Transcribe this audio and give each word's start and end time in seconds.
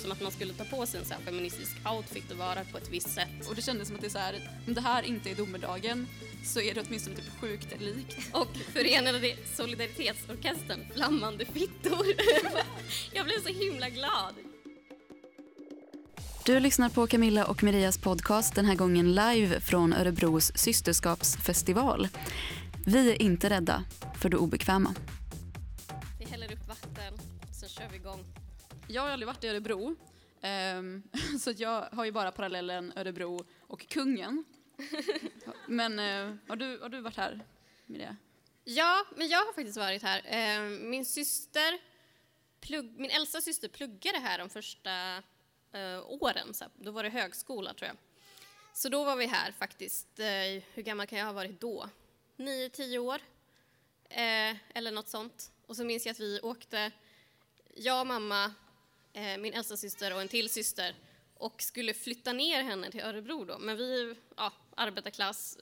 som 0.00 0.12
att 0.12 0.20
man 0.20 0.32
skulle 0.32 0.52
ta 0.52 0.64
på 0.64 0.86
sig 0.86 1.00
en 1.00 1.06
så 1.06 1.14
här 1.14 1.20
feministisk 1.20 1.76
outfit 1.96 2.30
och 2.30 2.36
vara 2.36 2.64
på 2.72 2.78
ett 2.78 2.88
visst 2.90 3.10
sätt. 3.10 3.48
Och 3.48 3.54
det 3.54 3.62
kändes 3.62 3.88
som 3.88 3.96
att 3.96 4.02
det 4.02 4.08
är 4.08 4.10
så 4.10 4.18
här, 4.18 4.48
om 4.66 4.74
det 4.74 4.80
här 4.80 5.02
inte 5.02 5.30
är 5.30 5.34
domedagen 5.34 6.06
så 6.44 6.60
är 6.60 6.74
det 6.74 6.82
åtminstone 6.86 7.16
typ 7.16 7.40
sjukt 7.40 7.80
likt. 7.80 8.16
Och 8.32 8.56
Förenade 8.72 9.36
Solidaritetsorkestern, 9.56 10.80
Flammande 10.94 11.44
fittor. 11.44 12.06
Jag 13.12 13.24
blev 13.24 13.42
så 13.42 13.48
himla 13.48 13.88
glad. 13.88 14.34
Du 16.44 16.60
lyssnar 16.60 16.88
på 16.88 17.06
Camilla 17.06 17.46
och 17.46 17.62
Marias 17.62 17.98
podcast, 17.98 18.54
den 18.54 18.64
här 18.64 18.74
gången 18.74 19.14
live 19.14 19.60
från 19.60 19.92
Örebros 19.92 20.52
systerskapsfestival. 20.54 22.08
Vi 22.86 23.10
är 23.10 23.22
inte 23.22 23.50
rädda 23.50 23.84
för 24.20 24.28
det 24.28 24.36
obekväma. 24.36 24.94
Vi 26.18 26.24
häller 26.24 26.52
upp 26.52 26.68
vatten, 26.68 27.18
så 27.52 27.68
kör 27.68 27.88
vi 27.90 27.96
igång. 27.96 28.24
Jag 28.90 29.02
har 29.02 29.08
aldrig 29.10 29.26
varit 29.26 29.44
i 29.44 29.48
Örebro, 29.48 29.96
ehm, 30.40 31.02
så 31.40 31.52
jag 31.56 31.82
har 31.92 32.04
ju 32.04 32.12
bara 32.12 32.32
parallellen 32.32 32.92
Örebro 32.96 33.46
och 33.60 33.88
kungen. 33.88 34.44
Men 35.66 35.98
eh, 35.98 36.36
har, 36.48 36.56
du, 36.56 36.78
har 36.78 36.88
du 36.88 37.00
varit 37.00 37.16
här, 37.16 37.40
Mireia? 37.86 38.16
Ja, 38.64 39.04
men 39.16 39.28
jag 39.28 39.38
har 39.38 39.52
faktiskt 39.52 39.76
varit 39.78 40.02
här. 40.02 40.22
Eh, 40.26 40.60
Min 40.70 41.04
syster, 41.04 41.78
plugg, 42.60 42.98
min 43.00 43.10
äldsta 43.10 43.40
syster 43.40 43.68
pluggade 43.68 44.18
här 44.18 44.38
de 44.38 44.50
första 44.50 45.16
eh, 45.72 46.00
åren. 46.06 46.54
Så 46.54 46.64
här. 46.64 46.72
då 46.76 46.90
var 46.90 47.02
det 47.02 47.08
högskola, 47.10 47.74
tror 47.74 47.86
jag. 47.88 47.96
Så 48.72 48.88
då 48.88 49.04
var 49.04 49.16
vi 49.16 49.26
här 49.26 49.52
faktiskt. 49.52 50.18
Eh, 50.20 50.62
Hur 50.74 50.82
gammal 50.82 51.06
kan 51.06 51.18
jag 51.18 51.26
ha 51.26 51.32
varit 51.32 51.60
då? 51.60 51.88
Nio, 52.36 52.68
tio 52.68 52.98
år. 52.98 53.20
Eh, 54.08 54.56
Eller 54.74 54.90
något 54.90 55.08
sånt. 55.08 55.52
Och 55.66 55.76
så 55.76 55.84
minns 55.84 56.06
jag 56.06 56.10
att 56.12 56.20
vi 56.20 56.40
åkte, 56.42 56.90
jag, 57.74 58.06
mamma, 58.06 58.44
eh, 58.44 58.50
min 59.38 59.54
äldsta 59.54 59.76
syster 59.76 60.14
och 60.14 60.20
en 60.20 60.28
till 60.28 60.50
syster 60.50 60.94
och 61.34 61.62
skulle 61.62 61.94
flytta 61.94 62.32
ner 62.32 62.62
henne 62.62 62.90
till 62.90 63.00
Örebro 63.00 63.44
då. 63.44 63.58
Men 63.58 63.76
vi, 63.76 64.14
ja, 64.36 64.52
arbetarklass, 64.74 65.58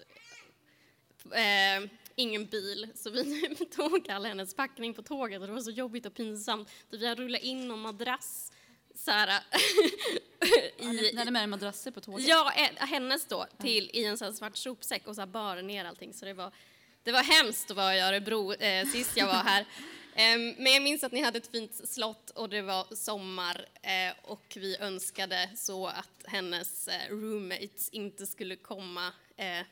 eh, 1.24 1.90
ingen 2.14 2.46
bil, 2.46 2.88
så 2.94 3.10
vi 3.10 3.54
tog 3.76 4.10
all 4.10 4.26
hennes 4.26 4.54
packning 4.54 4.94
på 4.94 5.02
tåget 5.02 5.40
och 5.40 5.46
det 5.46 5.52
var 5.52 5.60
så 5.60 5.70
jobbigt 5.70 6.06
och 6.06 6.14
pinsamt. 6.14 6.70
Vi 6.90 7.06
hade 7.06 7.22
rullat 7.22 7.42
in 7.42 7.68
någon 7.68 7.80
madrass 7.80 8.52
så 8.94 9.10
här, 9.10 9.42
Ni 10.78 11.16
hade 11.16 11.30
med 11.30 11.42
er 11.42 11.46
madrasser 11.46 11.90
på 11.90 12.00
tåget? 12.00 12.28
Ja, 12.28 12.52
eh, 12.56 12.86
hennes 12.86 13.26
då, 13.26 13.46
till, 13.58 13.90
i 13.92 14.04
en 14.04 14.18
sån 14.18 14.34
svart 14.34 14.56
sopsäck 14.56 15.06
och 15.06 15.14
så 15.14 15.20
här 15.20 15.26
bar 15.26 15.62
ner 15.62 15.84
allting. 15.84 16.14
Så 16.14 16.24
det 16.24 16.34
var, 16.34 16.52
det 17.02 17.12
var 17.12 17.22
hemskt 17.22 17.70
att 17.70 17.76
vara 17.76 17.96
i 17.96 18.00
Örebro 18.00 18.52
eh, 18.52 18.86
sist 18.86 19.16
jag 19.16 19.26
var 19.26 19.34
här. 19.34 19.66
Em, 20.20 20.54
men 20.58 20.72
jag 20.72 20.82
minns 20.82 21.04
att 21.04 21.12
ni 21.12 21.20
hade 21.22 21.38
ett 21.38 21.50
fint 21.52 21.88
slott 21.88 22.30
och 22.30 22.48
det 22.48 22.62
var 22.62 22.94
sommar 22.94 23.68
eh, 23.82 24.14
och 24.22 24.56
vi 24.56 24.76
önskade 24.76 25.50
så 25.56 25.86
att 25.86 26.24
hennes 26.24 26.88
eh, 26.88 27.10
roommates 27.10 27.88
inte 27.88 28.26
skulle 28.26 28.56
komma 28.56 29.12
eh, 29.36 29.66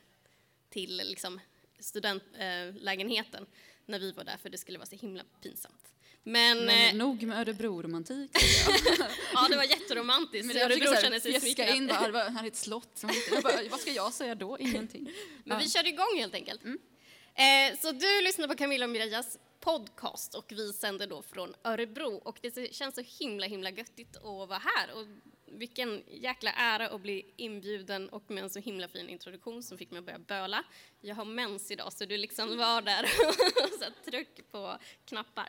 till 0.70 0.96
liksom, 0.96 1.40
studentlägenheten 1.78 3.46
när 3.86 3.98
vi 3.98 4.12
var 4.12 4.24
där 4.24 4.36
för 4.42 4.48
det 4.48 4.58
skulle 4.58 4.78
vara 4.78 4.86
så 4.88 4.96
himla 4.96 5.22
pinsamt. 5.42 5.82
Men, 6.22 6.64
Men 6.64 6.98
nog 6.98 7.22
med 7.22 7.38
Örebro-romantik. 7.38 8.30
ja, 9.32 9.46
det 9.50 9.56
var 9.56 9.64
jätteromantiskt. 9.64 10.46
Men 10.46 10.56
jag 10.56 10.64
Örebro 10.70 10.80
försöker 10.86 11.02
känner 11.02 11.20
sig 11.20 11.40
smickrad. 11.40 11.68
in 11.76 11.86
bara, 11.86 12.10
var- 12.10 12.30
här 12.30 12.42
är 12.42 12.46
ett 12.48 12.56
slott. 12.56 13.02
Jag 13.32 13.42
bara, 13.42 13.56
vad 13.70 13.80
ska 13.80 13.90
jag 13.92 14.12
säga 14.12 14.34
då? 14.34 14.58
Ingenting. 14.58 15.02
Men 15.44 15.58
Ja. 15.58 15.64
vi 15.64 15.70
körde 15.70 15.88
igång 15.88 16.18
helt 16.18 16.34
enkelt. 16.34 16.64
Eh, 16.64 17.78
så 17.80 17.92
du 17.92 18.20
lyssnar 18.22 18.48
på 18.48 18.54
Camilla 18.54 18.84
och 18.86 18.90
Mirejas 18.90 19.38
podcast 19.60 20.34
och 20.34 20.52
vi 20.52 20.72
sänder 20.72 21.06
då 21.06 21.22
från 21.22 21.54
Örebro 21.64 22.20
och 22.24 22.38
det 22.42 22.74
känns 22.74 22.94
så 22.94 23.24
himla 23.24 23.46
himla 23.46 23.70
göttigt 23.70 24.16
att 24.16 24.22
vara 24.22 24.58
här 24.58 24.94
och 24.94 25.06
vilken 25.46 26.02
jäkla 26.10 26.52
ära 26.52 26.88
att 26.88 27.00
bli 27.00 27.34
inbjuden 27.36 28.08
och 28.08 28.30
med 28.30 28.44
en 28.44 28.50
så 28.50 28.58
himla 28.58 28.88
fin 28.88 29.08
introduktion 29.08 29.62
som 29.62 29.78
fick 29.78 29.90
mig 29.90 29.98
att 29.98 30.04
börja 30.04 30.18
böla. 30.18 30.64
Jag 31.00 31.14
har 31.14 31.24
mens 31.24 31.70
idag 31.70 31.92
så 31.92 32.04
du 32.04 32.16
liksom 32.16 32.58
var 32.58 32.82
där 32.82 33.02
och 33.02 33.68
så 33.80 34.10
tryck 34.10 34.50
på 34.50 34.78
knappar. 35.04 35.48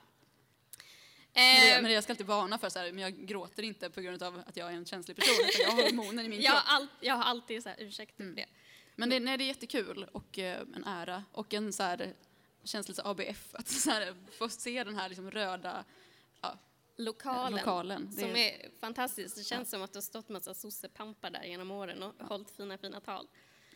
Men 1.34 1.68
Eh, 1.68 1.76
det, 1.76 1.81
men 1.81 1.92
jag 1.92 2.04
ska 2.04 2.14
alltid 2.14 2.26
varna 2.26 2.58
för 2.58 2.70
så 2.70 2.80
här, 2.80 2.92
men 2.92 3.04
jag 3.04 3.28
gråter 3.28 3.64
inte 3.64 3.90
på 3.90 4.02
grund 4.02 4.24
av 4.24 4.44
att 4.48 4.58
jag 4.58 4.72
är 4.72 4.76
en 4.76 4.86
känslig 4.86 5.18
person, 5.18 5.36
utan 5.50 5.62
jag 5.62 5.72
har 5.72 5.90
hormoner 5.90 6.24
i 6.24 6.28
min 6.28 6.42
jag, 6.42 6.54
kropp. 6.54 6.64
har 6.64 6.76
all, 6.76 6.88
jag 7.02 7.16
har 7.16 7.24
alltid 7.24 7.64
så 7.64 7.70
här, 7.70 7.78
ursäkter 7.80 8.24
för 8.24 8.31
det. 8.31 8.46
Men 8.96 9.10
det, 9.10 9.20
nej, 9.20 9.38
det 9.38 9.44
är 9.44 9.46
jättekul 9.46 10.08
och 10.12 10.40
eh, 10.40 10.62
en 10.76 10.84
ära 10.84 11.24
och 11.31 11.54
en 11.54 11.74
så 11.74 11.84
här, 11.84 12.14
känns 12.68 12.90
lite 12.90 13.04
ABF 13.06 13.50
att 13.56 13.68
så 13.68 13.90
här, 13.92 14.16
få 14.32 14.50
se 14.50 14.84
den 14.84 14.96
här 14.96 15.10
liksom 15.10 15.32
röda 15.32 15.86
ja, 16.42 16.58
Lokalen, 16.98 17.60
lokalen. 17.60 18.12
Som 18.12 18.30
är- 18.30 18.36
är 18.36 18.70
fantastisk. 18.80 19.36
Det 19.36 19.44
känns 19.44 19.70
som 19.70 19.82
att 19.82 19.94
det 19.94 19.98
har 19.98 20.02
stått 20.02 20.30
massa 20.30 20.54
sossepampar 20.54 21.30
där 21.30 21.44
genom 21.44 21.72
åren 21.72 22.04
och 22.04 22.14
hållit 22.28 22.50
fina, 22.50 22.78
fina 22.78 23.00
tal. 23.00 23.28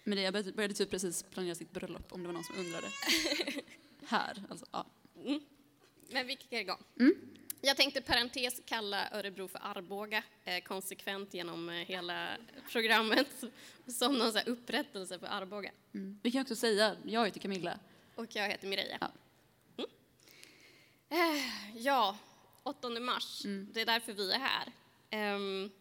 Men 0.03 0.16
det, 0.16 0.22
jag 0.22 0.34
började, 0.34 0.74
typ 0.74 0.90
precis 0.90 1.24
planera 1.24 1.56
sitt 1.56 1.72
bröllop 1.72 2.13
om 2.13 2.22
det 2.22 2.28
var 2.28 2.34
någon 2.34 2.44
som 2.44 2.56
undrade. 2.56 2.88
här, 4.06 4.44
alltså. 4.50 4.66
Ja. 4.72 4.85
Men 6.12 6.28
vi 6.28 6.38
kickar 6.38 6.58
igång. 6.58 6.84
Mm. 7.00 7.16
Jag 7.62 7.78
tänkte 7.78 8.02
parentes 8.02 8.62
kalla 8.66 9.09
Örebro 9.12 9.47
för 9.47 9.59
Arboga 9.63 10.23
eh, 10.44 10.63
konsekvent 10.63 11.34
genom 11.34 11.69
eh, 11.69 11.75
hela 11.75 12.38
programmet 12.72 13.28
som 13.88 14.18
någon 14.18 14.34
så 14.34 14.40
upprättelse 14.40 15.19
för 15.19 15.28
Arboga. 15.28 15.72
Mm. 15.94 16.19
Vi 16.23 16.31
kan 16.31 16.41
också 16.41 16.56
säga, 16.56 16.96
jag 17.06 17.25
heter 17.25 17.40
Camilla. 17.40 17.79
Och 18.16 18.35
jag 18.35 18.49
heter 18.49 18.67
Mireia. 18.67 18.97
Ja. 19.01 19.11
Mm. 19.77 19.89
Eh, 21.09 21.44
ja, 21.77 22.17
8 22.63 22.89
mars, 22.89 23.45
Mm. 23.45 23.67
det 23.73 23.81
är 23.81 23.85
därför 23.85 24.13
vi 24.13 24.31
är 24.31 24.39
här. 24.39 24.72
Ehm, 25.09 25.72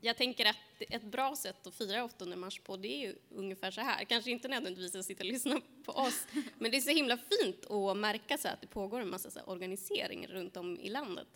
jag 0.00 0.16
tänker 0.16 0.46
att 0.46 0.56
ett 0.78 1.02
bra 1.02 1.36
sätt 1.36 1.66
att 1.66 1.74
fira 1.74 2.04
8 2.04 2.36
mars 2.36 2.60
på 2.60 2.76
det 2.76 2.88
är 2.88 3.00
ju 3.08 3.16
ungefär 3.30 3.70
så 3.70 3.80
här. 3.80 4.04
Kanske 4.04 4.30
inte 4.30 4.48
nödvändigtvis 4.48 4.94
att 4.96 5.06
sitta 5.06 5.22
och 5.22 5.28
lyssna 5.32 5.60
på 5.84 5.92
oss, 5.92 6.26
men 6.58 6.70
det 6.70 6.76
är 6.76 6.80
så 6.80 6.90
himla 6.90 7.16
fint 7.16 7.70
att 7.70 7.96
märka 7.96 8.38
så 8.38 8.48
att 8.48 8.60
det 8.60 8.66
pågår 8.66 9.00
en 9.00 9.10
massa 9.10 9.30
så 9.30 9.40
organisering 9.40 10.26
runt 10.26 10.56
om 10.56 10.80
i 10.80 10.88
landet. 10.88 11.28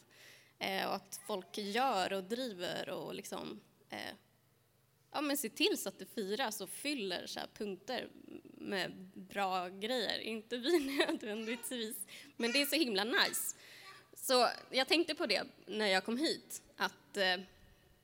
Eh, 0.59 0.87
och 0.89 0.95
att 0.95 1.21
folk 1.27 1.59
gör 1.59 2.13
och 2.13 2.25
driver 2.25 2.89
och 2.89 3.15
liksom 3.15 3.61
eh, 3.91 4.15
ja, 5.13 5.21
men 5.21 5.37
se 5.37 5.49
till 5.49 5.79
så 5.79 5.89
att 5.89 5.99
det 5.99 6.07
firas 6.07 6.61
och 6.61 6.71
fyller 6.71 7.27
så 7.27 7.41
punkter 7.55 8.09
med 8.69 8.93
bra 9.15 9.69
grejer. 9.69 10.19
Inte 10.19 10.57
vi 10.57 10.79
nödvändigtvis, 10.99 11.97
men 12.37 12.53
det 12.53 12.63
är 12.63 12.67
så 12.67 12.77
himla 12.77 13.05
nice. 13.05 13.57
Så 14.15 14.49
jag 14.71 14.89
tänkte 14.89 15.15
på 15.15 15.27
det 15.27 15.43
när 15.67 15.87
jag 15.87 16.05
kom 16.05 16.19
hit, 16.19 16.63
att 16.77 17.17
eh, 17.17 17.37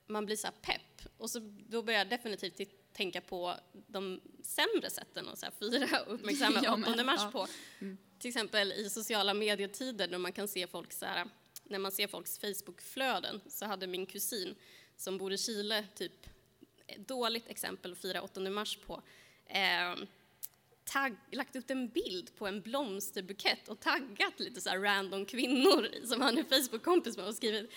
man 0.07 0.27
blir 0.27 0.37
så 0.37 0.49
pepp. 0.63 1.09
Och 1.19 1.31
så, 1.31 1.39
då 1.69 1.83
börjar 1.83 2.01
jag 2.01 2.09
definitivt 2.09 2.93
tänka 2.93 3.21
på 3.21 3.55
de 3.87 4.21
sämre 4.43 4.91
sätten 4.91 5.29
att 5.29 5.39
så 5.39 5.47
här 5.47 5.53
fira 5.53 6.03
och 6.03 6.15
uppmärksamma 6.15 6.77
med, 6.77 6.93
8 6.93 7.05
mars 7.05 7.21
ja. 7.23 7.31
på. 7.31 7.47
Till 8.19 8.29
exempel 8.29 8.73
i 8.73 8.91
sociala 8.91 9.35
medietider 9.35 10.09
när 10.09 10.19
man 10.19 10.33
kan 10.33 10.49
se 10.49 10.67
folk 10.67 10.93
så 10.93 11.07
här, 11.07 11.29
när 11.65 11.79
man 11.79 11.93
ser 11.93 12.07
folks 12.07 12.39
Facebookflöden 12.39 13.41
så 13.47 13.67
hade 13.67 13.87
min 13.87 14.07
kusin 14.07 14.55
som 14.97 15.19
bor 15.19 15.33
i 15.33 15.39
Chile 15.39 15.85
typ 15.95 16.27
ett 16.87 17.09
dåligt 17.09 17.49
exempel 17.49 17.93
att 17.93 17.99
fira 17.99 18.23
8 18.23 18.41
mars 18.41 18.79
på. 18.87 19.03
Eh, 19.47 19.95
tagg, 20.84 21.17
lagt 21.33 21.56
upp 21.56 21.71
en 21.71 21.89
bild 21.89 22.37
på 22.37 22.47
en 22.47 22.61
blomsterbukett 22.61 23.69
och 23.69 23.81
taggat 23.81 24.41
lite 24.41 24.61
så 24.61 24.71
här 24.71 24.78
random 24.78 25.27
kvinnor 25.27 26.06
som 26.06 26.21
han 26.21 26.39
är 26.39 26.43
Facebook-kompis 26.43 27.17
med 27.17 27.27
och 27.27 27.34
skrivit 27.34 27.71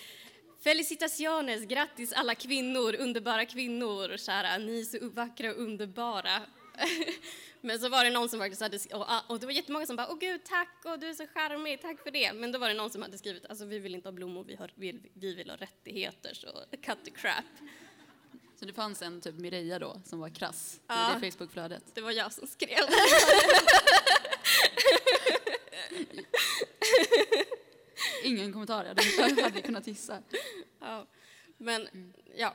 Felicitaciones, 0.63 1.65
grattis 1.65 2.13
alla 2.13 2.35
kvinnor, 2.35 2.95
underbara 2.95 3.45
kvinnor, 3.45 4.17
kära, 4.17 4.57
ni 4.57 4.79
är 4.79 4.83
så 4.83 5.09
vackra 5.09 5.51
och 5.51 5.61
underbara. 5.61 6.41
Men 7.61 7.79
så 7.79 7.89
var 7.89 8.03
det 8.03 8.09
någon 8.09 8.29
som 8.29 8.39
faktiskt 8.39 8.61
hade, 8.61 8.77
och, 8.77 9.05
ah, 9.11 9.23
och 9.27 9.39
det 9.39 9.45
var 9.45 9.53
jättemånga 9.53 9.85
som 9.85 9.95
bara, 9.95 10.11
åh 10.11 10.17
gud 10.19 10.43
tack, 10.43 10.85
och 10.85 10.99
du 10.99 11.09
är 11.09 11.13
så 11.13 11.27
charmig, 11.27 11.81
tack 11.81 12.03
för 12.03 12.11
det. 12.11 12.33
Men 12.33 12.51
då 12.51 12.59
var 12.59 12.67
det 12.67 12.73
någon 12.73 12.89
som 12.89 13.01
hade 13.01 13.17
skrivit, 13.17 13.45
alltså 13.45 13.65
vi 13.65 13.79
vill 13.79 13.95
inte 13.95 14.07
ha 14.07 14.13
blommor, 14.13 14.43
vi, 14.43 14.55
har, 14.55 14.71
vi, 14.75 14.99
vi 15.13 15.33
vill 15.33 15.49
ha 15.49 15.57
rättigheter, 15.57 16.33
så 16.33 16.47
cut 16.81 17.05
the 17.05 17.11
crap. 17.11 17.45
Så 18.59 18.65
det 18.65 18.73
fanns 18.73 19.01
en 19.01 19.21
typ 19.21 19.35
Mireia 19.35 19.79
då 19.79 20.01
som 20.05 20.19
var 20.19 20.29
krass 20.29 20.79
Ja. 20.87 21.11
i 21.11 21.19
det 21.19 21.31
Facebookflödet. 21.31 21.83
Det 21.93 22.01
var 22.01 22.11
jag 22.11 22.33
som 22.33 22.47
skrev. 22.47 22.79
Ingen 28.23 28.53
kommentar, 28.53 28.85
jag 28.85 29.43
hade, 29.43 29.61
kunnat 29.61 29.87
gissa. 29.87 30.21
Ja. 30.79 31.05
Men, 31.57 32.13
ja. 32.35 32.53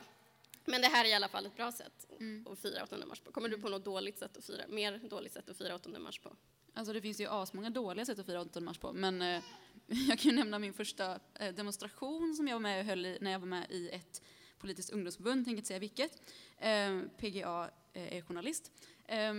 Men 0.65 0.81
det 0.81 0.87
här 0.87 1.05
är 1.05 1.09
i 1.09 1.13
alla 1.13 1.27
fall 1.27 1.45
ett 1.45 1.55
bra 1.55 1.71
sätt 1.71 2.07
att 2.51 2.59
fira 2.59 2.83
8 2.83 3.05
mars 3.05 3.19
på. 3.19 3.31
Kommer 3.31 3.49
du 3.49 3.57
på 3.57 3.69
något 3.69 3.85
dåligt 3.85 4.19
sätt 4.19 4.37
att 4.37 4.45
fira, 4.45 4.63
mer 4.69 5.01
dåligt 5.09 5.33
sätt 5.33 5.49
att 5.49 5.57
fira 5.57 5.75
8 5.75 5.89
mars 5.99 6.19
på? 6.19 6.35
Alltså 6.73 6.93
det 6.93 7.01
finns 7.01 7.21
ju 7.21 7.27
asmånga 7.29 7.69
dåliga 7.69 8.05
sätt 8.05 8.19
att 8.19 8.25
fira 8.25 8.41
8 8.41 8.59
mars 8.59 8.77
på, 8.77 8.93
men 8.93 9.21
eh, 9.21 9.43
jag 9.87 10.19
kan 10.19 10.31
ju 10.31 10.37
nämna 10.37 10.59
min 10.59 10.73
första 10.73 11.19
eh, 11.39 11.53
demonstration 11.53 12.35
som 12.35 12.47
jag 12.47 12.55
var 12.55 12.61
med 12.61 12.79
och 12.79 12.85
höll 12.85 13.05
i, 13.05 13.17
när 13.21 13.31
jag 13.31 13.39
var 13.39 13.47
med 13.47 13.65
i 13.69 13.89
ett 13.89 14.21
politiskt 14.63 14.89
ungdomsförbund, 14.89 15.45
tänker 15.45 15.57
inte 15.57 15.67
säga 15.67 15.79
vilket. 15.79 16.21
Eh, 16.57 17.01
PGA 17.17 17.69
eh, 17.93 18.17
är 18.17 18.21
journalist. 18.21 18.71
Eh, 19.05 19.33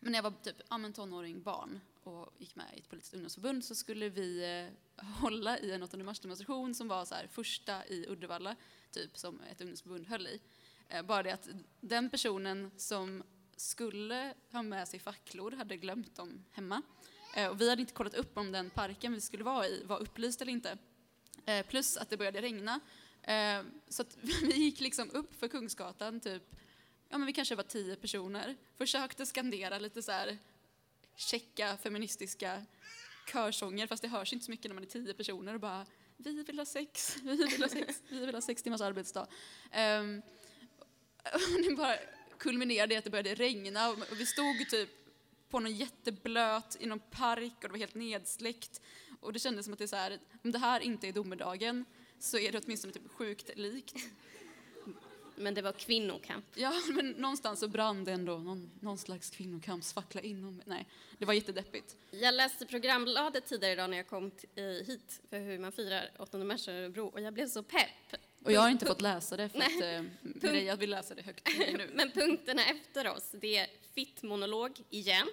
men 0.00 0.12
när 0.12 0.14
jag 0.14 0.22
var 0.22 0.34
typ 0.42 0.56
ja, 0.70 0.78
men 0.78 0.92
tonåring, 0.92 1.42
barn. 1.42 1.80
och 2.02 2.34
gick 2.38 2.56
med 2.56 2.66
i 2.76 2.78
ett 2.78 2.88
politiskt 2.88 3.14
ungdomsförbund 3.14 3.64
så 3.64 3.74
skulle 3.74 4.08
vi 4.08 4.28
eh, 4.44 5.04
hålla 5.04 5.58
i 5.58 5.72
en 5.72 5.82
8 5.82 5.96
mars-demonstration 5.96 6.74
som 6.74 6.88
var 6.88 7.04
så 7.04 7.14
här, 7.14 7.26
första 7.26 7.86
i 7.86 8.06
Uddevalla, 8.08 8.56
typ, 8.90 9.18
som 9.18 9.40
ett 9.40 9.60
ungdomsförbund 9.60 10.06
höll 10.06 10.26
i. 10.26 10.40
Eh, 10.88 11.02
bara 11.02 11.22
det 11.22 11.30
att 11.30 11.48
den 11.80 12.10
personen 12.10 12.70
som 12.76 13.22
skulle 13.56 14.34
ha 14.52 14.62
med 14.62 14.88
sig 14.88 15.00
facklor 15.00 15.50
hade 15.50 15.76
glömt 15.76 16.16
dem 16.16 16.44
hemma. 16.52 16.82
Eh, 17.36 17.48
och 17.48 17.60
vi 17.60 17.70
hade 17.70 17.80
inte 17.82 17.94
kollat 17.94 18.14
upp 18.14 18.38
om 18.38 18.52
den 18.52 18.70
parken 18.70 19.12
vi 19.12 19.20
skulle 19.20 19.44
vara 19.44 19.66
i 19.66 19.84
var 19.84 19.98
upplyst 19.98 20.42
eller 20.42 20.52
inte. 20.52 20.78
Eh, 21.46 21.66
plus 21.66 21.96
att 21.96 22.10
det 22.10 22.16
började 22.16 22.40
regna. 22.40 22.80
Eh, 23.22 23.62
så 23.88 24.02
att 24.02 24.18
vi 24.42 24.56
gick 24.56 24.80
liksom 24.80 25.10
upp 25.10 25.40
för 25.40 25.48
Kungsgatan, 25.48 26.20
typ, 26.20 26.42
ja 27.08 27.18
men 27.18 27.26
vi 27.26 27.32
kanske 27.32 27.54
var 27.54 27.62
tio 27.62 27.96
personer, 27.96 28.56
försökte 28.76 29.26
skandera 29.26 29.78
lite 29.78 30.02
så 30.02 30.12
här 30.12 30.38
checka 31.16 31.76
feministiska 31.76 32.62
körsånger, 33.32 33.86
fast 33.86 34.02
det 34.02 34.08
hörs 34.08 34.32
inte 34.32 34.44
så 34.44 34.50
mycket 34.50 34.70
när 34.70 34.74
man 34.74 34.84
är 34.84 34.88
tio 34.88 35.14
personer 35.14 35.54
och 35.54 35.60
bara 35.60 35.86
vi 36.16 36.42
vill 36.42 36.58
ha 36.58 36.66
sex, 36.66 37.16
vi 37.22 37.36
vill 37.36 37.62
ha 37.62 37.68
sex, 37.68 38.02
vi 38.08 38.26
vill 38.26 38.34
ha 38.34 38.42
sex 38.42 38.62
timmars 38.62 38.80
arbetsdag. 38.80 39.26
Ehm, 39.70 40.22
och 41.34 41.62
det 41.68 41.76
bara 41.76 41.96
kulminerade 42.38 42.94
i 42.94 42.96
att 42.96 43.04
det 43.04 43.10
började 43.10 43.34
regna 43.34 43.90
och 43.90 43.96
vi 44.16 44.26
stod 44.26 44.68
typ 44.70 44.90
på 45.48 45.60
någon 45.60 45.76
jätteblöt 45.76 46.76
i 46.80 46.86
någon 46.86 47.00
park 47.00 47.54
och 47.56 47.62
det 47.62 47.68
var 47.68 47.78
helt 47.78 47.94
nedsläckt. 47.94 48.80
Och 49.20 49.32
det 49.32 49.38
kändes 49.38 49.66
som 49.66 49.72
att 49.72 49.78
det 49.78 49.84
är 49.84 49.86
så 49.86 49.96
här, 49.96 50.18
om 50.44 50.52
det 50.52 50.58
här 50.58 50.80
inte 50.80 51.08
är 51.08 51.12
domedagen 51.12 51.84
så 52.20 52.38
är 52.38 52.52
det 52.52 52.60
åtminstone 52.64 52.92
typ 52.92 53.12
sjukt 53.12 53.50
likt. 53.56 53.96
Men 55.36 55.54
det 55.54 55.62
var 55.62 55.72
kvinnokamp. 55.72 56.44
Ja, 56.54 56.72
men 56.92 57.10
någonstans 57.10 57.60
så 57.60 57.68
brann 57.68 58.04
det 58.04 58.12
ändå 58.12 58.38
någon, 58.38 58.70
någon 58.80 58.98
slags 58.98 59.30
kvinnokampsfackla 59.30 60.20
inom. 60.20 60.62
Nej, 60.64 60.86
det 61.18 61.24
var 61.24 61.34
jättedeppigt. 61.34 61.96
Jag 62.10 62.34
läste 62.34 62.66
programbladet 62.66 63.46
tidigare 63.46 63.72
idag 63.72 63.90
när 63.90 63.96
jag 63.96 64.06
kom 64.06 64.30
hit 64.86 65.20
för 65.30 65.38
hur 65.38 65.58
man 65.58 65.72
firar 65.72 66.10
8 66.18 66.38
mars 66.38 66.68
i 66.68 66.70
Örebro 66.70 67.06
och 67.06 67.20
jag 67.20 67.34
blev 67.34 67.48
så 67.48 67.62
pepp. 67.62 68.20
Och 68.44 68.52
jag 68.52 68.60
har 68.60 68.68
inte 68.70 68.86
fått 68.86 69.00
läsa 69.00 69.36
det 69.36 69.48
för 69.48 69.58
Nej. 69.58 69.96
att 70.36 70.44
eh, 70.44 70.58
jag 70.66 70.76
vill 70.76 70.90
läsa 70.90 71.14
det 71.14 71.22
högt 71.22 71.48
nu. 71.58 71.90
Men 71.94 72.10
punkterna 72.10 72.64
efter 72.64 73.08
oss, 73.08 73.30
det 73.32 73.56
är 73.56 73.66
fitt-monolog 73.94 74.80
igen 74.90 75.28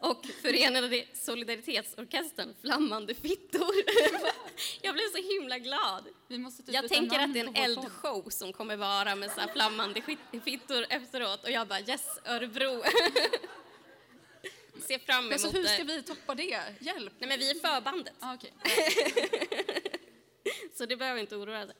och 0.00 0.26
Förenade 0.42 1.04
Solidaritetsorkestern 1.12 2.54
Flammande 2.60 3.14
fittor. 3.14 3.74
jag 4.82 4.94
blev 4.94 5.04
så 5.12 5.34
himla 5.34 5.58
glad. 5.58 6.04
Typ 6.28 6.40
jag 6.66 6.88
tänker 6.88 7.18
att 7.18 7.34
det 7.34 7.40
är 7.40 7.44
en 7.44 7.56
eldshow 7.56 8.30
som 8.30 8.52
kommer 8.52 8.76
vara 8.76 9.14
med 9.14 9.30
så 9.30 9.40
flammande 9.52 10.02
fittor 10.44 10.86
efteråt 10.88 11.44
och 11.44 11.50
jag 11.50 11.68
bara 11.68 11.80
yes, 11.80 12.18
Örebro. 12.24 12.82
Ser 14.80 14.98
fram 14.98 15.18
emot 15.18 15.32
alltså, 15.32 15.48
hur 15.48 15.64
ska 15.64 15.84
vi 15.84 16.02
toppa 16.02 16.34
det? 16.34 16.58
Hjälp! 16.80 17.12
Nej 17.18 17.28
men 17.28 17.38
vi 17.38 17.50
är 17.50 17.54
förbandet. 17.54 18.14
Ah, 18.20 18.34
okay. 18.34 18.50
så 20.74 20.86
det 20.86 20.96
behöver 20.96 21.20
inte 21.20 21.36
oroa 21.36 21.66
sig. 21.66 21.76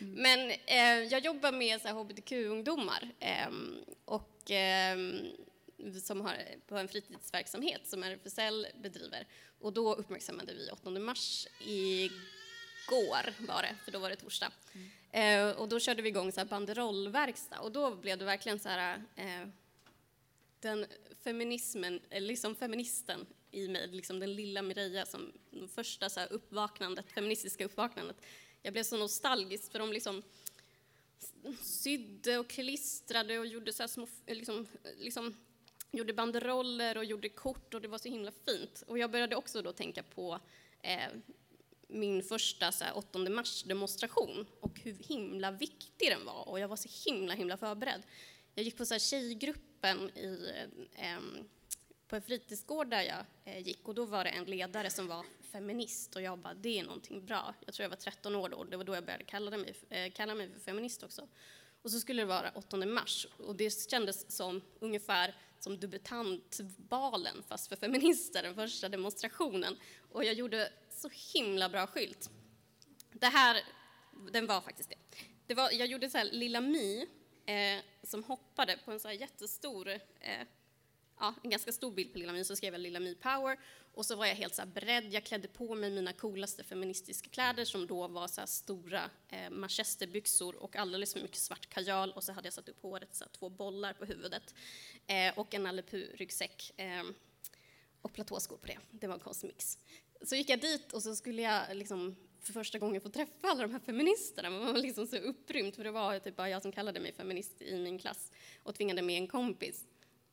Mm. 0.00 0.14
Men 0.14 0.50
eh, 0.50 1.12
jag 1.12 1.24
jobbar 1.24 1.52
med 1.52 1.80
hbtq-ungdomar 1.80 3.10
eh, 3.20 3.48
och 4.04 4.50
eh, 4.50 4.98
som 6.02 6.20
har 6.20 6.36
på 6.66 6.76
en 6.76 6.88
fritidsverksamhet 6.88 7.86
som 7.86 8.02
RFSL 8.02 8.66
bedriver. 8.82 9.26
Och 9.60 9.72
då 9.72 9.94
uppmärksammade 9.94 10.54
vi 10.54 10.70
8 10.70 10.90
mars 10.90 11.46
igår 11.60 13.46
var 13.46 13.62
det, 13.62 13.76
för 13.84 13.92
då 13.92 13.98
var 13.98 14.10
det 14.10 14.16
torsdag. 14.16 14.52
Mm. 14.72 14.90
Eh, 15.12 15.56
och 15.56 15.68
då 15.68 15.80
körde 15.80 16.02
vi 16.02 16.08
igång 16.08 16.32
så 16.32 16.40
här 16.40 16.46
banderollverkstad 16.46 17.60
och 17.60 17.72
då 17.72 17.94
blev 17.96 18.18
det 18.18 18.24
verkligen 18.24 18.58
så 18.58 18.68
här 18.68 19.02
eh, 19.16 19.48
den 20.60 20.86
feminismen, 21.24 22.00
liksom 22.10 22.54
feministen 22.54 23.26
i 23.50 23.68
mig, 23.68 23.88
liksom 23.88 24.20
den 24.20 24.34
lilla 24.34 24.62
Mireia 24.62 25.06
som 25.06 25.32
första 25.74 26.08
så 26.08 26.20
här 26.20 26.32
uppvaknandet, 26.32 27.12
feministiska 27.12 27.64
uppvaknandet. 27.64 28.16
Jag 28.62 28.72
blev 28.72 28.82
så 28.82 28.96
nostalgisk 28.96 29.72
för 29.72 29.78
de 29.78 29.92
liksom 29.92 30.22
sydde 31.62 32.38
och 32.38 32.48
klistrade 32.48 33.38
och 33.38 33.46
gjorde 33.46 33.72
så 33.72 33.88
små 33.88 34.08
liksom, 34.26 34.66
liksom 34.98 35.36
gjorde 35.90 36.12
banderoller 36.12 36.96
och 36.98 37.04
gjorde 37.04 37.28
kort 37.28 37.74
och 37.74 37.80
det 37.80 37.88
var 37.88 37.98
så 37.98 38.08
himla 38.08 38.32
fint. 38.46 38.82
Och 38.86 38.98
jag 38.98 39.10
började 39.10 39.36
också 39.36 39.62
då 39.62 39.72
tänka 39.72 40.02
på 40.02 40.40
eh, 40.82 41.08
min 41.88 42.22
första 42.22 42.72
så 42.72 42.84
här, 42.84 42.96
8 42.96 43.18
mars-demonstration 43.18 44.46
och 44.60 44.80
hur 44.80 44.94
himla 44.94 45.50
viktig 45.50 46.10
den 46.10 46.24
var. 46.24 46.48
Och 46.48 46.60
jag 46.60 46.68
var 46.68 46.76
så 46.76 47.10
himla, 47.10 47.34
himla 47.34 47.56
förberedd. 47.56 48.02
Jag 48.54 48.64
gick 48.64 48.76
på 48.76 48.86
så 48.86 48.94
här, 48.94 48.98
tjejgruppen 48.98 50.10
i, 50.10 50.52
eh, 50.94 51.18
på 52.08 52.16
en 52.16 52.22
fritidsgård 52.22 52.90
där 52.90 53.02
jag 53.02 53.24
eh, 53.44 53.66
gick 53.66 53.88
och 53.88 53.94
då 53.94 54.04
var 54.04 54.24
det 54.24 54.30
en 54.30 54.44
ledare 54.44 54.90
som 54.90 55.08
var 55.08 55.24
feminist 55.52 56.16
och 56.16 56.22
jag 56.22 56.38
bara, 56.38 56.54
det 56.54 56.78
är 56.78 56.84
någonting 56.84 57.26
bra. 57.26 57.54
Jag 57.66 57.74
tror 57.74 57.84
jag 57.84 57.90
var 57.90 57.96
13 57.96 58.36
år 58.36 58.48
då 58.48 58.56
och 58.56 58.66
det 58.66 58.76
var 58.76 58.84
då 58.84 58.94
jag 58.94 59.04
började 59.04 59.24
kalla 59.24 59.56
mig, 59.56 59.74
eh, 59.88 60.12
kalla 60.12 60.34
mig 60.34 60.48
för 60.52 60.60
feminist 60.60 61.02
också. 61.02 61.28
Och 61.82 61.90
så 61.90 62.00
skulle 62.00 62.22
det 62.22 62.26
vara 62.26 62.50
8 62.54 62.76
mars 62.76 63.26
och 63.36 63.56
det 63.56 63.90
kändes 63.90 64.36
som 64.36 64.60
ungefär 64.80 65.34
som 65.60 65.80
debutantvalen 65.80 67.42
fast 67.48 67.68
för 67.68 67.76
feminister, 67.76 68.42
den 68.42 68.54
första 68.54 68.88
demonstrationen. 68.88 69.76
Och 70.12 70.24
jag 70.24 70.34
gjorde 70.34 70.72
så 70.90 71.10
himla 71.34 71.68
bra 71.68 71.86
skylt. 71.86 72.30
Det 73.12 73.26
här, 73.26 73.62
den 74.32 74.46
var 74.46 74.60
faktiskt 74.60 74.90
det. 74.90 75.18
det 75.46 75.54
var, 75.54 75.70
jag 75.70 75.86
gjorde 75.86 76.10
så 76.10 76.18
här 76.18 76.24
Lilla 76.24 76.60
My 76.60 77.06
eh, 77.46 77.80
som 78.02 78.24
hoppade 78.24 78.78
på 78.84 78.92
en 78.92 79.00
så 79.00 79.08
här 79.08 79.14
jättestor 79.14 79.88
eh, 80.20 80.46
ja, 81.20 81.34
en 81.42 81.50
ganska 81.50 81.72
stor 81.72 81.90
bild 81.90 82.12
på 82.12 82.18
Lilla 82.18 82.32
My, 82.32 82.44
så 82.44 82.56
skrev 82.56 82.74
jag 82.74 82.80
Lilla 82.80 83.00
My 83.00 83.14
Power. 83.14 83.58
Och 83.94 84.06
så 84.06 84.16
var 84.16 84.26
jag 84.26 84.34
helt 84.34 84.54
så 84.54 84.66
beredd. 84.66 85.12
Jag 85.12 85.24
klädde 85.24 85.48
på 85.48 85.74
mig 85.74 85.90
mina 85.90 86.12
coolaste 86.12 86.64
feministiska 86.64 87.30
kläder 87.30 87.64
som 87.64 87.86
då 87.86 88.08
var 88.08 88.28
så 88.28 88.46
stora 88.46 89.10
eh, 89.28 89.50
manchesterbyxor 89.50 90.56
och 90.56 90.76
alldeles 90.76 91.12
för 91.12 91.20
mycket 91.20 91.36
svart 91.38 91.68
kajal. 91.68 92.12
Och 92.12 92.24
så 92.24 92.32
hade 92.32 92.46
jag 92.46 92.54
satt 92.54 92.68
upp 92.68 92.82
håret, 92.82 93.14
så 93.14 93.24
två 93.38 93.48
bollar 93.48 93.92
på 93.92 94.04
huvudet 94.04 94.54
eh, 95.06 95.38
och 95.38 95.54
en 95.54 95.62
Nalle 95.62 95.82
ryggsäck 96.14 96.72
eh, 96.76 97.02
och 98.02 98.12
platåskor 98.12 98.56
på 98.56 98.66
det. 98.66 98.78
Det 98.90 99.06
var 99.06 99.14
en 99.14 99.20
konstig 99.20 99.46
mix. 99.46 99.78
Så 100.22 100.36
gick 100.36 100.48
jag 100.48 100.60
dit 100.60 100.92
och 100.92 101.02
så 101.02 101.16
skulle 101.16 101.42
jag 101.42 101.76
liksom 101.76 102.16
för 102.40 102.52
första 102.52 102.78
gången 102.78 103.00
få 103.00 103.08
träffa 103.08 103.48
alla 103.48 103.62
de 103.62 103.72
här 103.72 103.80
feministerna. 103.80 104.50
Man 104.50 104.66
var 104.66 104.80
liksom 104.80 105.06
så 105.06 105.16
upprymd, 105.16 105.74
för 105.74 105.84
det 105.84 105.90
var 105.90 106.18
typ 106.18 106.36
bara 106.36 106.48
jag 106.48 106.62
som 106.62 106.72
kallade 106.72 107.00
mig 107.00 107.12
feminist 107.12 107.62
i 107.62 107.78
min 107.78 107.98
klass 107.98 108.32
och 108.62 108.74
tvingade 108.74 109.02
med 109.02 109.16
en 109.16 109.26
kompis. 109.26 109.84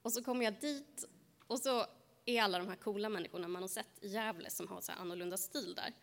Och 0.08 0.14
så 0.14 0.24
kommer 0.24 0.46
jag 0.46 0.54
dit 0.54 1.06
och 1.48 1.60
så 1.60 1.86
är 2.26 2.42
alla 2.42 2.58
de 2.58 2.68
här 2.68 2.76
coola 2.76 3.10
människorna 3.10 3.48
man 3.48 3.64
har 3.64 3.70
sett 3.70 4.04
i 4.04 4.08
Gävle 4.08 4.50
som 4.50 4.68
har 4.68 4.82
så 4.82 4.92
här 4.92 5.00
annorlunda 5.00 5.38
stil 5.38 5.76
där. 5.76 5.94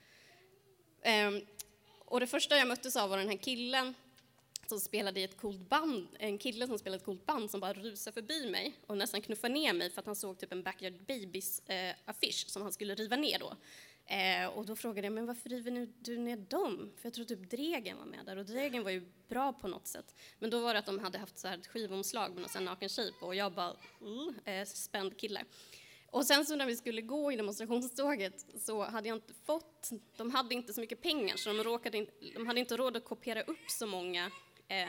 Ehm, 1.02 1.46
och 1.98 2.20
det 2.20 2.26
första 2.26 2.56
jag 2.56 2.68
möttes 2.68 2.96
av 2.96 3.10
var 3.10 3.18
den 3.18 3.28
här 3.28 3.36
killen 3.36 3.94
som 4.66 4.80
spelade 4.80 5.20
i 5.20 5.24
ett 5.24 5.36
coolt 5.36 5.68
band, 5.68 6.08
en 6.19 6.38
kille 6.38 6.67
som 6.67 6.79
spelade 6.79 6.96
ett 6.96 7.05
coolt 7.05 7.26
band 7.26 7.50
som 7.50 7.60
bara 7.60 7.72
rusade 7.72 8.14
förbi 8.14 8.50
mig 8.50 8.74
och 8.86 8.96
nästan 8.96 9.22
knuffade 9.22 9.55
ner 9.55 9.72
mig 9.72 9.90
för 9.90 10.00
att 10.00 10.06
han 10.06 10.17
såg 10.17 10.38
typ 10.38 10.52
en 10.52 10.62
Backyard 10.62 11.06
Babies-affisch 11.06 12.44
eh, 12.46 12.48
som 12.48 12.62
han 12.62 12.72
skulle 12.72 12.94
riva 12.94 13.17
ner 13.17 13.38
då. 13.38 13.56
Eh, 14.06 14.46
och 14.46 14.67
då 14.67 14.77
frågade 14.77 15.06
jag, 15.06 15.13
men 15.13 15.27
varför 15.27 15.51
river 15.51 15.89
du 16.01 16.19
ner 16.19 16.37
dem? 16.37 16.93
För 16.96 17.06
jag 17.06 17.15
tror 17.15 17.25
typ 17.25 17.51
Dregen 17.51 17.99
var 17.99 18.05
med 18.05 18.27
där 18.27 18.37
och 18.37 18.44
Dregen 18.44 18.84
var 18.84 18.91
ju 18.91 19.03
bra 19.29 19.53
på 19.53 19.69
något 19.69 19.87
sätt. 19.87 20.15
Men 20.39 20.51
då 20.51 20.61
var 20.61 20.75
det 20.75 20.79
att 20.79 20.87
de 20.87 20.99
hade 20.99 21.19
haft 21.19 21.39
så 21.39 21.49
här 21.49 21.58
ett 21.58 21.67
skivomslag 21.67 22.34
med 22.34 22.49
någon 22.55 22.65
naken 22.65 22.89
tjej 22.89 23.13
på 23.20 23.27
och 23.27 23.34
jag 23.34 23.53
bara, 23.53 23.77
mm, 24.01 24.34
eh, 24.44 24.67
spänd 24.67 25.19
kille. 25.19 25.44
Och 26.15 26.27
sen 26.27 26.46
så 26.46 26.56
när 26.56 26.67
vi 26.67 26.77
skulle 26.77 27.03
gå 27.03 27.32
i 27.32 27.37
demonstrationståget 27.37 28.46
så 28.58 28.84
hade 28.84 29.08
jag 29.08 29.17
inte 29.17 29.34
fått, 29.46 29.91
de 30.17 30.31
hade 30.31 30.55
inte 30.55 30.73
så 30.73 30.81
mycket 30.81 31.03
pengar 31.03 31.37
så 31.37 31.53
de, 31.53 31.63
råkade 31.65 31.99
in, 31.99 32.06
de 32.34 32.46
hade 32.46 32.61
inte 32.61 32.77
råd 32.77 32.96
att 32.96 33.05
kopiera 33.05 33.43
upp 33.43 33.70
så 33.70 33.87
många 33.87 34.31
eh, 34.69 34.89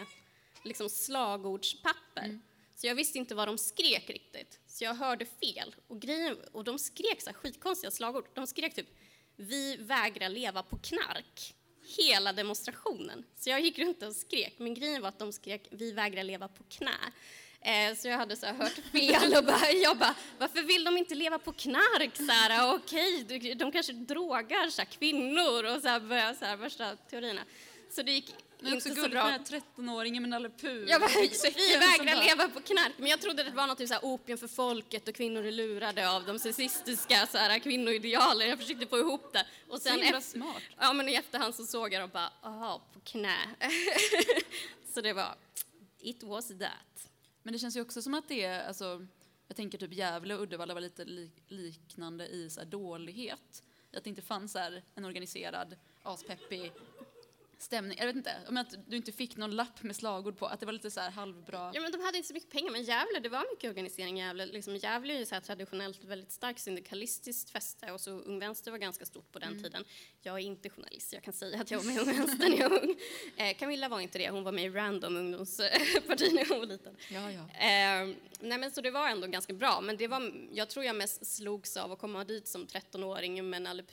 liksom 0.64 0.90
slagordspapper. 0.90 2.24
Mm. 2.24 2.42
Så 2.76 2.88
jag 2.88 2.96
visste 2.96 3.18
inte 3.18 3.36
vad 3.36 3.48
de 3.48 3.58
skrek 3.58 4.10
riktigt. 4.10 4.60
Så 4.68 4.84
jag 4.84 4.94
hörde 4.94 5.26
fel. 5.26 5.76
Och, 5.88 6.02
grejen, 6.02 6.38
och 6.52 6.64
de 6.64 6.80
skrek 6.80 7.22
så 7.22 7.30
här 7.30 7.38
skitkonstiga 7.38 7.92
slagord. 7.92 8.28
De 8.34 8.48
skrek 8.48 8.76
typ 8.76 8.88
vi 9.36 9.76
vägrar 9.76 10.30
leva 10.30 10.64
på 10.64 10.78
knark 10.78 11.56
hela 11.98 12.34
demonstrationen. 12.34 13.24
Så 13.36 13.50
jag 13.50 13.62
gick 13.62 13.80
runt 13.80 14.04
och 14.04 14.16
skrek, 14.16 14.54
men 14.58 14.74
grejen 14.74 15.02
var 15.02 15.10
att 15.10 15.20
de 15.20 15.34
skrek 15.34 15.68
vi 15.72 15.92
vägrar 15.92 16.24
leva 16.24 16.48
på 16.48 16.64
knä. 16.64 16.92
Eh, 17.62 17.96
så 17.96 18.08
jag 18.08 18.18
hade 18.18 18.36
så 18.36 18.46
hört 18.46 18.80
fel 18.92 19.34
och 19.38 19.46
bara, 19.46 19.72
jag 19.84 19.98
bara, 19.98 20.16
varför 20.38 20.62
vill 20.62 20.84
de 20.84 20.98
inte 20.98 21.16
leva 21.16 21.40
på 21.40 21.52
knark? 21.52 22.16
Så 22.16 22.32
här, 22.32 22.76
okej, 22.76 23.56
de 23.56 23.72
kanske 23.72 23.94
drogar 23.94 24.70
så 24.70 24.82
här, 24.82 24.90
kvinnor 24.90 25.64
och 25.64 25.82
så 25.82 25.88
här, 25.88 26.00
började 26.00 26.36
så 26.36 26.46
här, 26.46 26.56
värsta 26.56 26.96
teorierna. 26.96 27.42
Så 27.90 28.02
det 28.02 28.12
gick 28.12 28.34
men 28.60 28.74
inte 28.74 29.10
bra. 29.10 29.26
med 29.26 29.42
13-åringen 29.42 30.20
med 30.20 30.30
Nalle 30.30 30.50
Puh. 30.50 30.86
Jag 30.88 31.02
bara, 31.02 31.12
vi 31.56 31.78
vägrar 31.78 32.24
leva 32.26 32.48
på 32.50 32.62
knark. 32.62 32.94
Men 32.98 33.10
jag 33.10 33.22
trodde 33.22 33.44
det 33.44 33.52
var 33.52 33.68
något 33.68 33.78
typ 33.78 33.90
så 33.90 34.00
opium 34.02 34.38
för 34.38 34.48
folket 34.48 35.08
och 35.08 35.16
kvinnor 35.16 35.46
är 35.46 35.52
lurade 35.52 36.10
av 36.10 36.26
de 36.26 36.40
sexistiska 36.40 37.28
så 37.32 37.38
här, 37.38 37.60
kvinnoidealen. 37.60 38.50
Jag 38.50 38.60
försökte 38.60 38.88
få 38.88 38.98
ihop 38.98 39.34
det. 39.34 39.46
Och 39.70 39.82
sen 39.82 39.96
så 39.96 40.02
efter, 40.02 40.22
smart. 40.22 40.64
Ja, 40.78 40.94
men 40.94 41.10
i 41.10 41.14
efterhand 41.14 41.56
så 41.56 41.66
såg 41.66 41.94
jag 41.94 42.04
och 42.04 42.10
bara, 42.10 42.32
aha, 42.42 42.82
på 42.94 43.00
knä. 43.00 43.38
så 44.94 45.02
det 45.02 45.14
var, 45.14 45.36
it 46.00 46.24
was 46.24 46.48
that. 46.48 47.10
Men 47.44 47.54
det 47.54 47.60
känns 47.60 47.78
ju 47.78 47.82
också 47.82 48.02
som 48.02 48.14
att 48.14 48.28
det 48.28 48.44
är, 48.44 48.68
alltså, 48.68 49.06
jag 49.48 49.58
tänker 49.58 49.78
typ 49.78 49.94
Gävle 49.94 50.36
och 50.36 50.42
Uddevalla 50.42 50.74
var 50.74 50.82
lite 50.82 51.06
li 51.06 51.32
liknande 51.48 52.28
i 52.28 52.50
så 52.50 52.60
här 52.60 52.68
dålighet. 52.68 53.64
Att 53.98 54.04
det 54.04 54.10
inte 54.10 54.22
fanns 54.22 54.52
så 54.52 54.60
här 54.60 54.84
en 54.96 55.06
organiserad, 55.06 55.76
aspeppig 56.04 56.72
stämning. 57.66 57.98
Jag 57.98 58.06
vet 58.06 58.16
inte, 58.16 58.36
om 58.50 58.58
att 58.58 58.76
du 58.88 58.96
inte 58.96 59.12
fick 59.12 59.38
någon 59.38 59.52
lapp 59.56 59.84
med 59.84 59.96
slagord 59.96 60.38
på, 60.38 60.46
att 60.46 60.60
det 60.60 60.66
var 60.66 60.74
lite 60.74 60.92
så 60.92 61.00
här 61.00 61.12
halvbra. 61.12 61.72
Ja, 61.74 61.82
men 61.82 61.92
de 61.92 62.02
hade 62.02 62.18
inte 62.18 62.28
så 62.28 62.34
mycket 62.34 62.52
pengar, 62.52 62.72
men 62.72 62.84
Gävle, 62.84 63.20
det 63.20 63.30
var 63.30 63.54
mycket 63.56 63.68
organisering 63.70 64.20
i 64.20 64.24
Gävle. 64.24 64.46
Liksom, 64.46 64.76
Gävle 64.76 65.14
är 65.14 65.20
ju 65.20 65.26
så 65.26 65.36
här 65.36 65.42
traditionellt 65.42 66.04
väldigt 66.04 66.32
starkt 66.32 66.60
syndikalistiskt 66.60 67.50
fäste 67.50 67.92
och 67.92 68.02
så 68.02 68.12
Ung 68.12 68.40
Vänster 68.40 68.72
var 68.72 68.78
ganska 68.78 69.06
stort 69.06 69.32
på 69.32 69.40
den 69.40 69.50
Mm. 69.50 69.64
tiden. 69.64 69.86
Jag 70.22 70.36
är 70.36 70.40
inte 70.44 70.70
journalist, 70.70 71.14
jag 71.14 71.24
kan 71.24 71.34
säga 71.34 71.62
att 71.62 71.72
jag 71.72 71.78
var 71.78 71.86
med 71.86 71.96
i 71.96 72.00
Ung 72.00 72.18
Vänster 72.18 72.50
när 72.50 72.58
jag 72.58 72.70
var 72.70 72.84
ung. 72.84 72.96
Eh, 73.38 73.58
Camilla 73.58 73.90
var 73.90 74.00
inte 74.00 74.18
det, 74.18 74.30
hon 74.30 74.44
var 74.44 74.52
med 74.52 74.66
i 74.66 74.70
Random 74.70 75.18
ungdomsparti 75.18 76.32
när 76.34 76.50
hon 76.50 76.60
var 76.60 76.66
liten. 76.66 76.96
Ja, 77.10 77.32
ja. 77.32 77.42
Eh, 77.42 78.16
nej 78.40 78.58
men 78.58 78.72
så 78.72 78.82
det 78.82 78.92
var 78.92 79.10
ändå 79.10 79.28
ganska 79.28 79.54
bra, 79.54 79.82
men 79.82 79.98
det 79.98 80.08
var, 80.08 80.48
jag 80.52 80.70
tror 80.70 80.86
jag 80.86 80.96
mest 80.96 81.26
slogs 81.36 81.78
av 81.78 81.92
att 81.92 82.00
komma 82.00 82.24
dit 82.24 82.48
som 82.48 82.68
13-åring 82.68 83.50
med 83.50 83.58
en 83.58 83.64
Nalle 83.64 83.84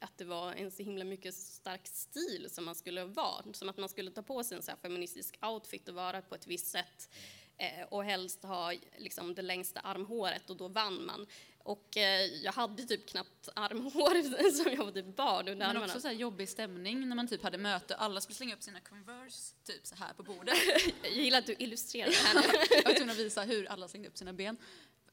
att 0.00 0.18
det 0.18 0.24
var 0.24 0.52
en 0.52 0.70
så 0.70 0.82
himla 0.82 1.04
mycket 1.04 1.34
stark 1.34 1.86
stil 1.86 2.46
som 2.50 2.64
man 2.64 2.74
skulle 2.78 3.04
vara, 3.04 3.44
som 3.52 3.68
att 3.68 3.76
man 3.76 3.88
skulle 3.88 4.10
ta 4.10 4.22
på 4.22 4.44
sig 4.44 4.56
en 4.56 4.62
så 4.62 4.72
feministisk 4.82 5.38
outfit 5.42 5.88
och 5.88 5.94
vara 5.94 6.22
på 6.22 6.34
ett 6.34 6.46
visst 6.46 6.66
sätt 6.66 7.08
eh, 7.56 7.86
och 7.90 8.04
helst 8.04 8.42
ha 8.42 8.72
liksom, 8.96 9.34
det 9.34 9.42
längsta 9.42 9.80
armhåret 9.80 10.50
och 10.50 10.56
då 10.56 10.68
vann 10.68 11.06
man. 11.06 11.26
Och 11.58 11.96
eh, 11.96 12.24
jag 12.24 12.52
hade 12.52 12.82
typ 12.82 13.08
knappt 13.08 13.48
armhår 13.54 14.50
som 14.62 14.72
jag 14.72 14.84
var 14.84 14.92
typ 14.92 15.16
barn 15.16 15.48
under 15.48 15.54
Men 15.54 15.76
armarna. 15.76 15.86
också 15.86 16.00
så 16.00 16.10
jobbig 16.10 16.48
stämning 16.48 17.08
när 17.08 17.16
man 17.16 17.28
typ 17.28 17.42
hade 17.42 17.58
möte, 17.58 17.96
alla 17.96 18.20
skulle 18.20 18.36
slänga 18.36 18.54
upp 18.54 18.62
sina 18.62 18.80
Converse 18.80 19.54
typ 19.64 19.86
så 19.86 19.94
här 19.94 20.12
på 20.12 20.22
bordet. 20.22 20.54
Jag 21.02 21.12
gillar 21.12 21.38
att 21.38 21.46
du 21.46 21.54
illustrerar 21.58 22.08
det 22.10 22.16
här 22.16 22.34
nu. 22.34 22.58
Jag 22.76 22.84
var 22.84 22.94
tvungen 22.94 23.10
att 23.10 23.18
visa 23.18 23.42
hur 23.42 23.66
alla 23.66 23.88
slängde 23.88 24.08
upp 24.08 24.18
sina 24.18 24.32
ben. 24.32 24.56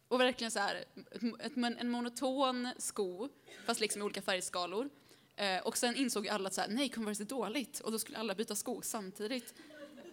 Och 0.08 0.20
verkligen 0.20 0.52
så 0.52 0.60
här, 0.60 0.76
ett, 0.76 1.24
ett, 1.40 1.58
en 1.58 1.90
monoton 1.90 2.70
sko, 2.78 3.30
fast 3.66 3.80
liksom 3.80 4.02
i 4.02 4.06
olika 4.06 4.22
färgskalor. 4.22 4.90
Eh, 5.36 5.60
och 5.62 5.78
sen 5.78 5.96
insåg 5.96 6.26
ju 6.26 6.30
alla 6.32 6.48
att 6.48 6.54
så 6.54 6.62
här, 6.62 6.68
nej, 6.68 6.90
Converse 6.90 7.24
är 7.24 7.26
dåligt. 7.26 7.80
Och 7.80 7.92
då 7.92 8.00
skulle 8.00 8.18
alla 8.18 8.36
byta 8.36 8.56
sko 8.56 8.82
samtidigt. 8.82 9.54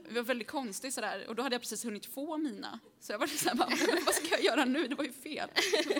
Det 0.08 0.14
var 0.14 0.22
väldigt 0.22 0.48
konstigt 0.48 0.94
sådär. 0.94 1.28
Och 1.28 1.34
då 1.34 1.42
hade 1.42 1.54
jag 1.54 1.60
precis 1.62 1.84
hunnit 1.84 2.06
få 2.06 2.36
mina. 2.36 2.80
Så 3.00 3.12
jag 3.12 3.18
var 3.18 3.26
så 3.26 3.48
här, 3.48 3.56
bara, 3.56 3.68
"Men 3.68 4.04
vad 4.06 4.14
ska 4.14 4.26
jag 4.28 4.44
göra 4.44 4.64
nu? 4.64 4.88
Det 4.88 4.94
var 4.94 5.04
ju 5.04 5.12
fel. 5.12 5.48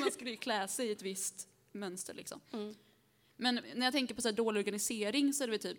Man 0.01 0.11
skulle 0.11 0.31
ju 0.31 0.37
klä 0.37 0.69
sig 0.69 0.87
i 0.89 0.93
ett 0.93 1.03
visst 1.03 1.49
mönster 1.73 2.15
liksom. 2.15 2.41
Mm. 2.53 2.75
Men 3.37 3.61
när 3.75 3.87
jag 3.87 3.93
tänker 3.93 4.15
på 4.15 4.23
så 4.23 4.29
här 4.29 4.37
dålig 4.37 4.59
organisering 4.61 5.33
så 5.33 5.43
är 5.43 5.47
det 5.47 5.51
väl 5.51 5.61
typ, 5.61 5.79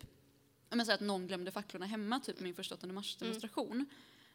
men 0.70 0.86
så 0.86 0.92
här 0.92 0.94
att 0.98 1.04
någon 1.04 1.26
glömde 1.26 1.50
facklorna 1.50 1.86
hemma, 1.86 2.20
typ 2.20 2.40
min 2.40 2.54
första 2.54 2.74
8 2.74 2.86
mars 2.86 3.16
demonstration. 3.16 3.86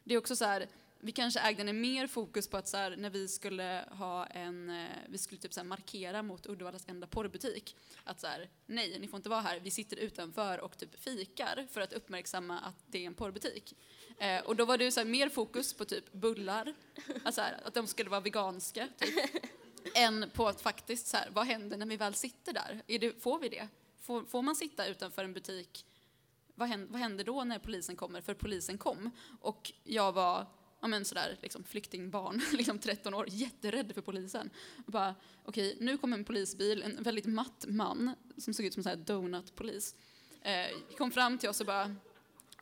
Det 0.04 0.14
är 0.14 0.18
också 0.18 0.36
så 0.36 0.44
här, 0.44 0.66
vi 1.00 1.12
kanske 1.12 1.40
ägde 1.40 1.62
en 1.62 1.80
mer 1.80 2.06
fokus 2.06 2.48
på 2.48 2.56
att 2.56 2.68
så 2.68 2.76
här, 2.76 2.96
när 2.96 3.10
vi 3.10 3.28
skulle 3.28 3.84
ha 3.90 4.26
en, 4.26 4.70
eh, 4.70 4.88
vi 5.08 5.18
skulle 5.18 5.40
typ 5.40 5.54
så 5.54 5.60
här 5.60 5.66
markera 5.66 6.22
mot 6.22 6.46
Uddevallas 6.46 6.88
enda 6.88 7.06
porrbutik. 7.06 7.76
Att 8.04 8.20
så 8.20 8.26
här, 8.26 8.48
nej, 8.66 8.98
ni 9.00 9.08
får 9.08 9.16
inte 9.16 9.28
vara 9.28 9.40
här, 9.40 9.60
vi 9.60 9.70
sitter 9.70 9.96
utanför 9.96 10.60
och 10.60 10.78
typ 10.78 11.00
fikar 11.00 11.66
för 11.70 11.80
att 11.80 11.92
uppmärksamma 11.92 12.58
att 12.58 12.76
det 12.86 12.98
är 13.02 13.06
en 13.06 13.14
porrbutik. 13.14 13.74
Eh, 14.18 14.40
och 14.40 14.56
då 14.56 14.64
var 14.64 14.78
det 14.78 14.92
så 14.92 15.00
här 15.00 15.06
mer 15.06 15.28
fokus 15.28 15.74
på 15.74 15.84
typ 15.84 16.12
bullar, 16.12 16.74
alltså 17.24 17.40
här, 17.40 17.60
att 17.64 17.74
de 17.74 17.86
skulle 17.86 18.10
vara 18.10 18.20
veganska, 18.20 18.88
typ. 18.98 19.44
än 19.94 20.30
på 20.30 20.48
att 20.48 20.60
faktiskt 20.60 21.06
så 21.06 21.16
här, 21.16 21.30
vad 21.30 21.46
händer 21.46 21.76
när 21.76 21.86
vi 21.86 21.96
väl 21.96 22.14
sitter 22.14 22.52
där? 22.52 22.82
Är 22.86 22.98
det, 22.98 23.22
får 23.22 23.38
vi 23.38 23.48
det? 23.48 23.68
Får, 24.00 24.24
får 24.24 24.42
man 24.42 24.56
sitta 24.56 24.86
utanför 24.86 25.24
en 25.24 25.32
butik? 25.32 25.86
Vad 26.54 26.68
händer, 26.68 26.88
vad 26.92 27.00
händer 27.00 27.24
då 27.24 27.44
när 27.44 27.58
polisen 27.58 27.96
kommer? 27.96 28.20
För 28.20 28.34
polisen 28.34 28.78
kom. 28.78 29.10
Och 29.40 29.72
jag 29.84 30.12
var 30.12 30.46
ja, 30.80 30.88
men 30.88 31.04
sådär, 31.04 31.38
liksom, 31.42 31.64
flyktingbarn, 31.64 32.42
liksom 32.52 32.78
13 32.78 33.14
år, 33.14 33.26
jätterädd 33.28 33.94
för 33.94 34.00
polisen. 34.00 34.50
Och 34.86 34.92
bara, 34.92 35.14
okej, 35.44 35.76
nu 35.80 35.98
kommer 35.98 36.18
en 36.18 36.24
polisbil, 36.24 36.82
en 36.82 37.02
väldigt 37.02 37.26
matt 37.26 37.64
man 37.68 38.14
som 38.36 38.54
såg 38.54 38.66
ut 38.66 38.74
som 38.74 38.86
en 38.86 39.04
donutpolis. 39.04 39.94
Eh, 40.42 40.96
kom 40.96 41.10
fram 41.10 41.38
till 41.38 41.48
oss 41.48 41.60
och 41.60 41.66
bara, 41.66 41.96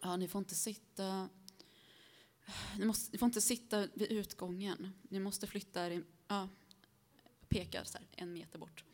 ja, 0.03 0.17
ni 0.17 0.29
får 0.29 0.39
inte 0.39 0.55
sitta 0.55 1.29
ni, 2.79 2.85
måste, 2.85 3.13
ni 3.13 3.19
får 3.19 3.27
inte 3.27 3.41
sitta 3.41 3.87
vid 3.95 4.13
utgången. 4.13 4.93
Ni 5.03 5.21
måste 5.21 5.47
flytta 5.47 5.87
er, 5.87 6.03
ja, 6.29 6.49
pekar 7.49 7.85
så 7.85 7.99
här, 7.99 8.07
en 8.17 8.33
meter 8.33 8.59
bort. 8.59 8.85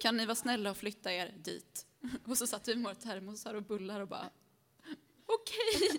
Kan 0.00 0.16
ni 0.16 0.26
vara 0.26 0.34
snälla 0.34 0.70
och 0.70 0.76
flytta 0.76 1.12
er 1.12 1.34
dit? 1.44 1.86
Och 2.24 2.38
så 2.38 2.46
satt 2.46 2.68
vi 2.68 2.74
med 2.74 2.84
våra 2.84 2.94
termosar 2.94 3.54
och 3.54 3.62
bullar 3.62 4.00
och 4.00 4.08
bara 4.08 4.30
okej, 5.26 5.98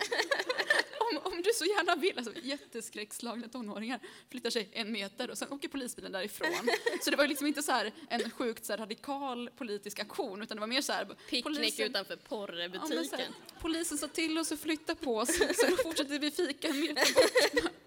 om, 1.16 1.32
om 1.32 1.42
du 1.42 1.50
så 1.54 1.64
gärna 1.64 1.96
vill. 1.96 2.18
Alltså, 2.18 2.32
jätteskräckslagna 2.42 3.48
tonåringar 3.48 4.00
flyttar 4.30 4.50
sig 4.50 4.68
en 4.72 4.92
meter 4.92 5.30
och 5.30 5.38
sen 5.38 5.52
åker 5.52 5.68
polisbilen 5.68 6.12
därifrån. 6.12 6.68
Så 7.04 7.10
det 7.10 7.16
var 7.16 7.26
liksom 7.26 7.46
inte 7.46 7.62
så 7.62 7.72
här 7.72 7.92
en 8.08 8.30
sjukt 8.30 8.64
så 8.64 8.76
radikal 8.76 9.50
politisk 9.56 9.98
aktion 10.00 10.42
utan 10.42 10.56
det 10.56 10.60
var 10.60 10.66
mer 10.66 10.80
så 10.80 10.92
här 10.92 11.04
Picknick 11.04 11.44
polisen- 11.44 11.86
utanför 11.86 12.14
Ja, 12.22 12.28
porrbutiken. 12.28 13.18
här, 13.18 13.28
polisen 13.60 13.98
sa 13.98 14.08
till 14.08 14.38
oss 14.38 14.52
att 14.52 14.60
flytta 14.60 14.94
på 14.94 15.16
oss, 15.16 15.36
så 15.36 15.66
då 15.70 15.76
fortsatte 15.76 16.18
vi 16.18 16.30
fika 16.30 16.68
en 16.68 16.80
meter 16.80 17.14
bort. 17.14 17.78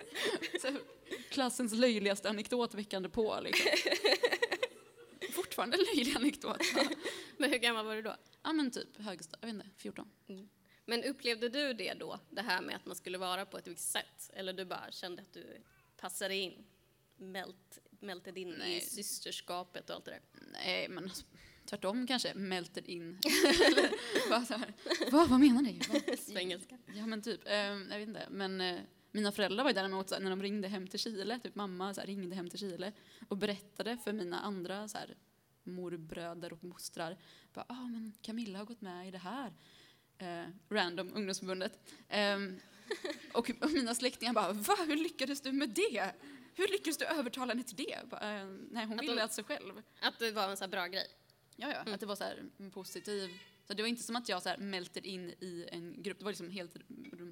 Så 0.61 0.67
klassens 1.29 1.73
löjligaste 1.73 2.29
anekdot 2.29 2.73
veckan 2.73 3.09
på. 3.11 3.39
Liksom. 3.43 3.71
Fortfarande 5.31 5.77
löjlig 5.77 6.15
anekdot. 6.17 6.57
Ja. 6.75 6.83
Men 7.37 7.51
hur 7.51 7.57
gammal 7.57 7.85
var 7.85 7.95
du 7.95 8.01
då? 8.01 8.15
ja 8.43 8.53
men 8.53 8.71
typ 8.71 8.97
högstad, 8.97 9.37
jag 9.41 9.47
vet 9.47 9.55
inte, 9.55 9.67
14. 9.77 10.09
Men 10.85 11.03
upplevde 11.03 11.49
du 11.49 11.73
det 11.73 11.93
då, 11.93 12.19
det 12.29 12.41
här 12.41 12.61
med 12.61 12.75
att 12.75 12.85
man 12.85 12.95
skulle 12.95 13.17
vara 13.17 13.45
på 13.45 13.57
ett 13.57 13.67
visst 13.67 13.91
sätt? 13.91 14.31
Eller 14.33 14.53
du 14.53 14.65
bara 14.65 14.91
kände 14.91 15.21
att 15.21 15.33
du 15.33 15.61
passade 15.97 16.35
in, 16.35 16.65
mält, 17.17 17.79
mältade 17.99 18.39
in 18.39 18.55
Nej. 18.59 18.77
i 18.77 18.81
systerskapet 18.81 19.89
och 19.89 19.95
allt 19.95 20.05
det 20.05 20.11
där? 20.11 20.21
Nej 20.51 20.89
men 20.89 21.03
alltså, 21.03 21.25
tvärtom 21.65 22.07
kanske, 22.07 22.33
melted 22.33 22.89
in. 22.89 23.19
Bara 24.29 24.45
så 24.45 24.53
här, 24.53 24.73
vad, 25.11 25.29
vad 25.29 25.39
menar 25.39 25.61
ni? 25.61 25.81
Vad? 25.89 26.19
Svengelska. 26.19 26.77
Ja 26.95 27.05
men 27.05 27.21
typ, 27.21 27.47
eh, 27.47 27.55
jag 27.55 27.99
vet 27.99 28.07
inte. 28.07 28.27
Men 28.29 28.61
eh, 28.61 28.79
mina 29.11 29.31
föräldrar 29.31 29.63
var 29.63 29.71
ju 29.71 29.75
däremot 29.75 30.09
så 30.09 30.19
när 30.19 30.29
de 30.29 30.41
ringde 30.41 30.67
hem 30.67 30.87
till 30.87 30.99
Chile, 30.99 31.39
typ 31.39 31.55
mamma 31.55 31.93
så 31.93 32.01
ringde 32.01 32.35
hem 32.35 32.49
till 32.49 32.59
Chile 32.59 32.91
och 33.27 33.37
berättade 33.37 33.97
för 33.97 34.13
mina 34.13 34.39
andra 34.39 34.87
så 34.87 34.97
morbröder 35.63 36.53
och 36.53 36.63
mostrar. 36.63 37.17
Bara, 37.53 37.65
ah, 37.69 37.87
men 37.87 38.13
Camilla 38.21 38.59
har 38.59 38.65
gått 38.65 38.81
med 38.81 39.07
i 39.07 39.11
det 39.11 39.17
här. 39.17 39.53
Eh, 40.17 40.43
random, 40.69 41.11
ungdomsförbundet. 41.15 41.79
Ehm, 42.09 42.59
och, 43.33 43.51
och 43.61 43.71
mina 43.71 43.95
släktingar 43.95 44.33
bara, 44.33 44.53
va, 44.53 44.75
hur 44.87 44.95
lyckades 44.95 45.41
du 45.41 45.51
med 45.51 45.69
det? 45.69 46.11
Hur 46.55 46.67
lyckades 46.67 46.97
du 46.97 47.05
övertala 47.05 47.53
henne 47.53 47.63
till 47.63 47.75
det? 47.75 48.09
Bara, 48.09 48.39
eh, 48.39 48.45
nej, 48.71 48.85
hon 48.85 48.99
Att 48.99 49.05
ville 49.05 49.23
alltså 49.23 49.43
själv. 49.43 49.81
Att 50.01 50.19
det 50.19 50.31
var 50.31 50.49
en 50.49 50.57
så 50.57 50.67
bra 50.67 50.87
grej? 50.87 51.07
Ja, 51.55 51.71
ja, 51.71 51.93
att 51.93 51.99
det 51.99 52.05
var 52.05 52.15
så 52.15 52.23
här 52.23 52.43
positiv... 52.73 53.39
Så 53.67 53.73
det 53.73 53.83
var 53.83 53.87
inte 53.89 54.03
som 54.03 54.15
att 54.15 54.29
jag 54.29 54.43
så 54.43 54.49
här 54.49 54.57
melted 54.57 55.05
in 55.05 55.29
i 55.29 55.67
en 55.71 56.01
grupp. 56.03 56.19
Det 56.19 56.25
var 56.25 56.31
liksom 56.31 56.49
helt 56.49 56.75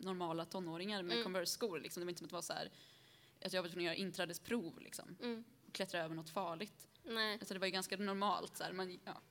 normala 0.04 0.46
tonåringar 0.46 1.04
med 1.04 1.14
Mm. 1.14 1.24
Converse-skor. 1.24 1.80
Liksom. 1.80 2.02
Det 2.02 2.06
var 2.06 2.10
inte 2.10 2.20
som 2.20 2.26
att 2.26 2.30
det 2.30 2.36
var 2.36 2.42
så 2.42 2.54
här 2.54 2.72
att 3.46 3.54
jag 3.54 3.62
var 3.62 3.70
tvungen 3.70 3.92
att 3.92 3.98
göra 3.98 4.08
inträdesprov 4.08 4.80
liksom. 4.80 5.18
Mm. 5.22 5.44
Och 5.68 5.74
klättra 5.74 6.04
över 6.04 6.16
något 6.16 6.30
farligt. 6.30 6.88
Nej, 7.04 7.34
Alltså 7.34 7.54
det 7.54 7.60
var 7.60 7.68
ju 7.68 7.72
ganska 7.72 7.98
normalt. 7.98 8.58
Så 8.58 8.64
här. 8.64 8.74
Man, 8.74 9.00
ja. 9.06 9.22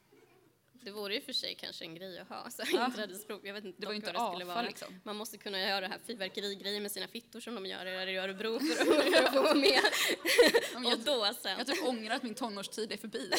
Det 0.82 0.90
vore 0.90 1.14
ju 1.14 1.20
för 1.20 1.32
sig 1.32 1.54
kanske 1.54 1.84
en 1.84 1.94
grej 1.94 2.18
att 2.18 2.28
ha, 2.28 2.50
så 2.50 2.62
Ja. 2.72 2.86
inträdesprov. 2.86 3.46
Jag 3.46 3.54
vet 3.54 3.64
inte 3.64 3.80
Det 3.80 3.86
var 3.86 3.94
inte 3.94 4.12
vad 4.12 4.30
det 4.30 4.32
skulle 4.34 4.44
vara. 4.54 4.62
liksom. 4.62 5.00
Man 5.04 5.16
måste 5.16 5.38
kunna 5.38 5.60
göra 5.60 5.80
det 5.80 5.86
här 5.88 5.98
fyrverkerigrejer 6.06 6.80
med 6.80 6.92
sina 6.92 7.08
fittor 7.08 7.40
som 7.40 7.54
de 7.54 7.66
gör 7.66 7.86
i 8.08 8.16
Örebro 8.16 8.58
för 8.76 9.24
att, 9.24 9.34
få 9.34 9.42
vara 9.42 9.54
med. 9.54 9.80
Ja, 10.72 10.78
Och 10.78 10.84
jag, 10.84 10.98
då 10.98 11.34
sen. 11.42 11.58
jag 11.58 11.66
typ 11.66 11.84
ångrar 11.84 12.14
att 12.16 12.22
min 12.22 12.34
tonårstid 12.34 12.92
är 12.92 12.96
förbi. 12.96 13.32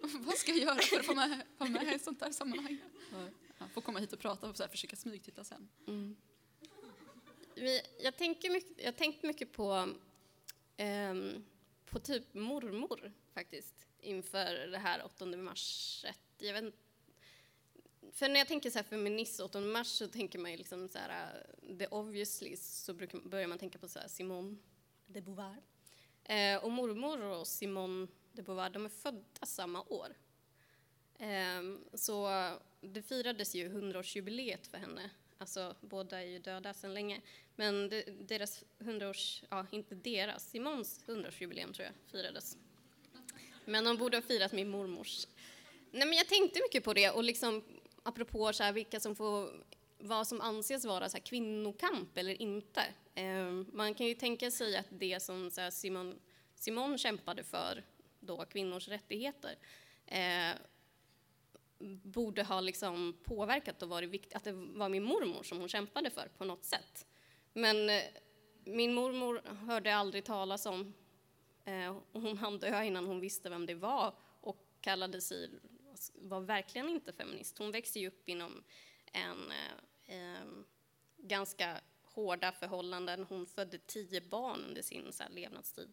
Vad 0.24 0.34
ska 0.34 0.50
jag 0.50 0.60
göra 0.60 0.78
för 0.78 1.00
att 1.00 1.06
få 1.06 1.14
med, 1.14 1.40
vara 1.58 1.70
med 1.70 1.94
i 1.96 1.98
sånt 1.98 2.20
här 2.22 2.30
sammanhang? 2.32 2.78
Ja, 3.58 3.66
få 3.74 3.80
komma 3.80 3.98
hit 3.98 4.12
och 4.12 4.18
prata 4.18 4.48
och 4.48 4.56
så 4.56 4.62
här, 4.62 4.70
försöka 4.70 4.96
smygtitta 4.96 5.44
sen. 5.44 5.68
Mm. 5.86 6.16
Jag, 7.98 8.16
tänker 8.16 8.50
mycket, 8.50 8.78
jag 8.78 8.86
har 8.86 8.92
tänkt 8.92 9.22
mycket 9.22 9.52
på, 9.52 9.88
ehm, 10.76 11.44
på 11.90 11.98
typ 11.98 12.34
mormor 12.34 13.12
faktiskt 13.34 13.85
inför 14.06 14.54
det 14.66 14.78
här 14.78 15.04
8 15.04 15.26
mars. 15.26 16.04
Jag 16.38 16.52
vet, 16.52 16.64
inte- 16.64 16.78
för 18.12 18.28
när 18.28 18.40
jag 18.40 18.48
tänker 18.48 18.70
så 18.70 18.78
här 18.78 18.84
feminist 18.84 19.40
8 19.40 19.60
mars 19.60 19.86
så 19.86 20.08
tänker 20.08 20.38
man 20.38 20.50
ju 20.50 20.56
liksom 20.56 20.88
så 20.88 20.98
här, 20.98 21.44
uh, 21.62 21.78
the 21.78 21.86
obviously 21.86 22.56
så 22.56 22.94
brukar, 22.94 23.18
börjar 23.18 23.46
man 23.46 23.58
tänka 23.58 23.78
på 23.78 23.88
så 23.88 23.98
här 23.98 24.08
Simone 24.08 24.56
de 25.06 25.20
Beauvoir. 25.20 25.62
Eh, 26.24 26.64
och 26.64 26.70
mormor 26.70 27.20
och 27.22 27.46
Simone 27.46 28.06
de 28.32 28.42
Beauvoir, 28.42 28.70
de 28.70 28.84
är 28.84 28.88
födda 28.88 29.46
samma 29.46 29.82
år. 29.82 30.14
Eh, 31.18 31.62
så 31.94 32.28
det 32.80 33.02
firades 33.02 33.54
ju 33.54 33.68
100-årsjubileet 33.68 34.66
för 34.70 34.78
henne. 34.78 35.10
Alltså, 35.38 35.76
båda 35.80 36.22
är 36.22 36.26
ju 36.26 36.38
döda 36.38 36.74
sedan 36.74 36.94
länge. 36.94 37.20
Men 37.56 37.88
deras 38.20 38.64
100-års, 38.78 39.42
ja 39.50 39.66
inte 39.70 39.94
deras, 39.94 40.50
Simons 40.50 41.04
100-årsjubileum 41.06 41.72
tror 41.72 41.86
jag 41.86 41.94
firades. 42.10 42.56
Men 43.66 43.84
de 43.84 43.96
borde 43.96 44.16
ha 44.16 44.22
firat 44.22 44.52
min 44.52 44.68
mormors. 44.68 45.26
Nej 45.90 46.06
men 46.06 46.16
jag 46.18 46.28
tänkte 46.28 46.60
mycket 46.62 46.84
på 46.84 46.92
det 46.92 47.10
och 47.10 47.24
liksom 47.24 47.64
apropå 48.02 48.52
så 48.52 48.62
här, 48.62 48.72
vilka 48.72 49.00
som 49.00 49.16
får 49.16 49.50
vad 49.98 50.26
som 50.26 50.40
anses 50.40 50.84
vara 50.84 51.08
så 51.08 51.16
här, 51.16 51.24
kvinnokamp 51.24 52.18
eller 52.18 52.42
inte. 52.42 52.82
Eh, 53.14 53.50
man 53.72 53.94
kan 53.94 54.06
ju 54.06 54.14
tänka 54.14 54.50
sig 54.50 54.76
att 54.76 54.86
det 54.90 55.22
som 55.22 55.50
så 55.50 55.60
här, 55.60 55.70
Simon, 55.70 56.20
Simon 56.54 56.98
kämpade 56.98 57.44
för, 57.44 57.84
då 58.20 58.44
kvinnors 58.44 58.88
rättigheter, 58.88 59.56
eh, 60.06 60.54
borde 62.02 62.42
ha 62.42 62.60
liksom 62.60 63.16
påverkat 63.24 63.82
och 63.82 63.88
varit 63.88 64.10
viktigt, 64.10 64.34
att 64.34 64.44
det 64.44 64.52
var 64.52 64.88
min 64.88 65.02
mormor 65.02 65.42
som 65.42 65.58
hon 65.58 65.68
kämpade 65.68 66.10
för 66.10 66.28
på 66.38 66.44
något 66.44 66.64
sätt. 66.64 67.06
Men 67.52 67.90
eh, 67.90 68.02
min 68.64 68.94
mormor 68.94 69.42
hörde 69.66 69.96
aldrig 69.96 70.24
talas 70.24 70.66
om, 70.66 70.94
Eh, 71.66 71.96
hon 72.12 72.38
hann 72.38 72.58
dö 72.58 72.82
innan 72.82 73.06
hon 73.06 73.20
visste 73.20 73.50
vem 73.50 73.66
det 73.66 73.74
var 73.74 74.14
och 74.40 74.66
kallade 74.80 75.20
sig, 75.20 75.50
var 76.14 76.40
verkligen 76.40 76.88
inte 76.88 77.12
feminist. 77.12 77.58
Hon 77.58 77.70
växte 77.70 78.00
ju 78.00 78.08
upp 78.08 78.28
inom 78.28 78.64
en 79.12 79.52
eh, 80.06 80.46
ganska 81.16 81.80
hårda 82.02 82.52
förhållanden. 82.52 83.26
Hon 83.28 83.46
födde 83.46 83.78
tio 83.78 84.20
barn 84.20 84.64
under 84.68 84.82
sin 84.82 85.12
så 85.12 85.22
här, 85.22 85.30
levnadstid. 85.30 85.92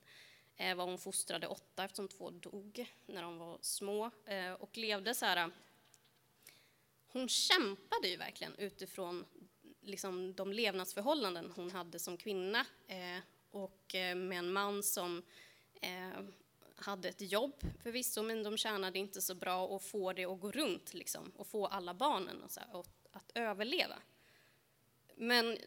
Eh, 0.56 0.76
var 0.76 0.86
hon 0.86 0.98
fostrade 0.98 1.48
åtta 1.48 1.84
eftersom 1.84 2.08
två 2.08 2.30
dog 2.30 2.94
när 3.06 3.22
de 3.22 3.38
var 3.38 3.58
små 3.62 4.12
eh, 4.26 4.54
och 4.54 4.78
levde 4.78 5.14
så 5.14 5.26
här. 5.26 5.52
Hon 7.08 7.30
kämpade 7.30 8.08
ju 8.08 8.18
verkligen 8.18 8.56
utifrån 8.56 9.26
liksom, 9.82 10.34
de 10.34 10.54
levnadsförhållanden 10.54 11.52
hon 11.56 11.72
hade 11.72 12.00
som 12.00 12.18
kvinna 12.18 12.66
eh, 12.88 13.20
och 13.52 13.96
eh, 13.96 14.16
med 14.16 14.38
en 14.38 14.54
man 14.54 14.84
som 14.84 15.24
hade 16.76 17.10
ett 17.10 17.32
jobb 17.32 17.56
förvisso, 17.84 18.24
men 18.24 18.44
de 18.44 18.58
tjänade 18.58 19.00
inte 19.00 19.22
så 19.22 19.36
bra 19.36 19.68
och 19.68 19.84
få 19.84 20.14
det 20.14 20.26
att 20.26 20.40
gå 20.40 20.52
runt 20.52 20.94
liksom, 20.94 21.32
och 21.36 21.48
få 21.48 21.68
alla 21.68 21.94
barnen 21.94 22.44
och 22.44 22.52
så 22.52 22.60
här, 22.60 22.76
och 22.76 22.88
att 23.12 23.32
överleva. 23.36 23.96
Men 25.16 25.58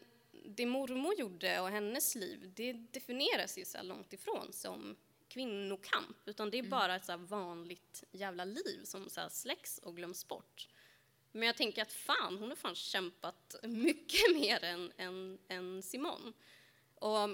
det 0.45 0.65
mormor 0.65 1.13
gjorde 1.13 1.59
och 1.59 1.69
hennes 1.69 2.15
liv, 2.15 2.51
det 2.55 2.73
definieras 2.73 3.57
ju 3.57 3.65
så 3.65 3.83
långt 3.83 4.13
ifrån 4.13 4.53
som 4.53 4.95
kvinnokamp, 5.27 6.17
utan 6.25 6.49
det 6.49 6.57
är 6.57 6.59
mm. 6.59 6.69
bara 6.69 6.95
ett 6.95 7.05
så 7.05 7.17
vanligt 7.17 8.03
jävla 8.11 8.45
liv 8.45 8.83
som 8.83 9.09
så 9.09 9.21
släcks 9.29 9.77
och 9.77 9.95
glöms 9.95 10.27
bort. 10.27 10.67
Men 11.31 11.47
jag 11.47 11.55
tänker 11.55 11.81
att 11.81 11.93
fan, 11.93 12.37
hon 12.37 12.49
har 12.49 12.55
fan 12.55 12.75
kämpat 12.75 13.55
mycket 13.63 14.21
mer 14.35 14.63
än, 14.63 14.91
än, 14.97 15.39
än 15.47 15.83
Simon. 15.83 16.33
Och 16.95 17.29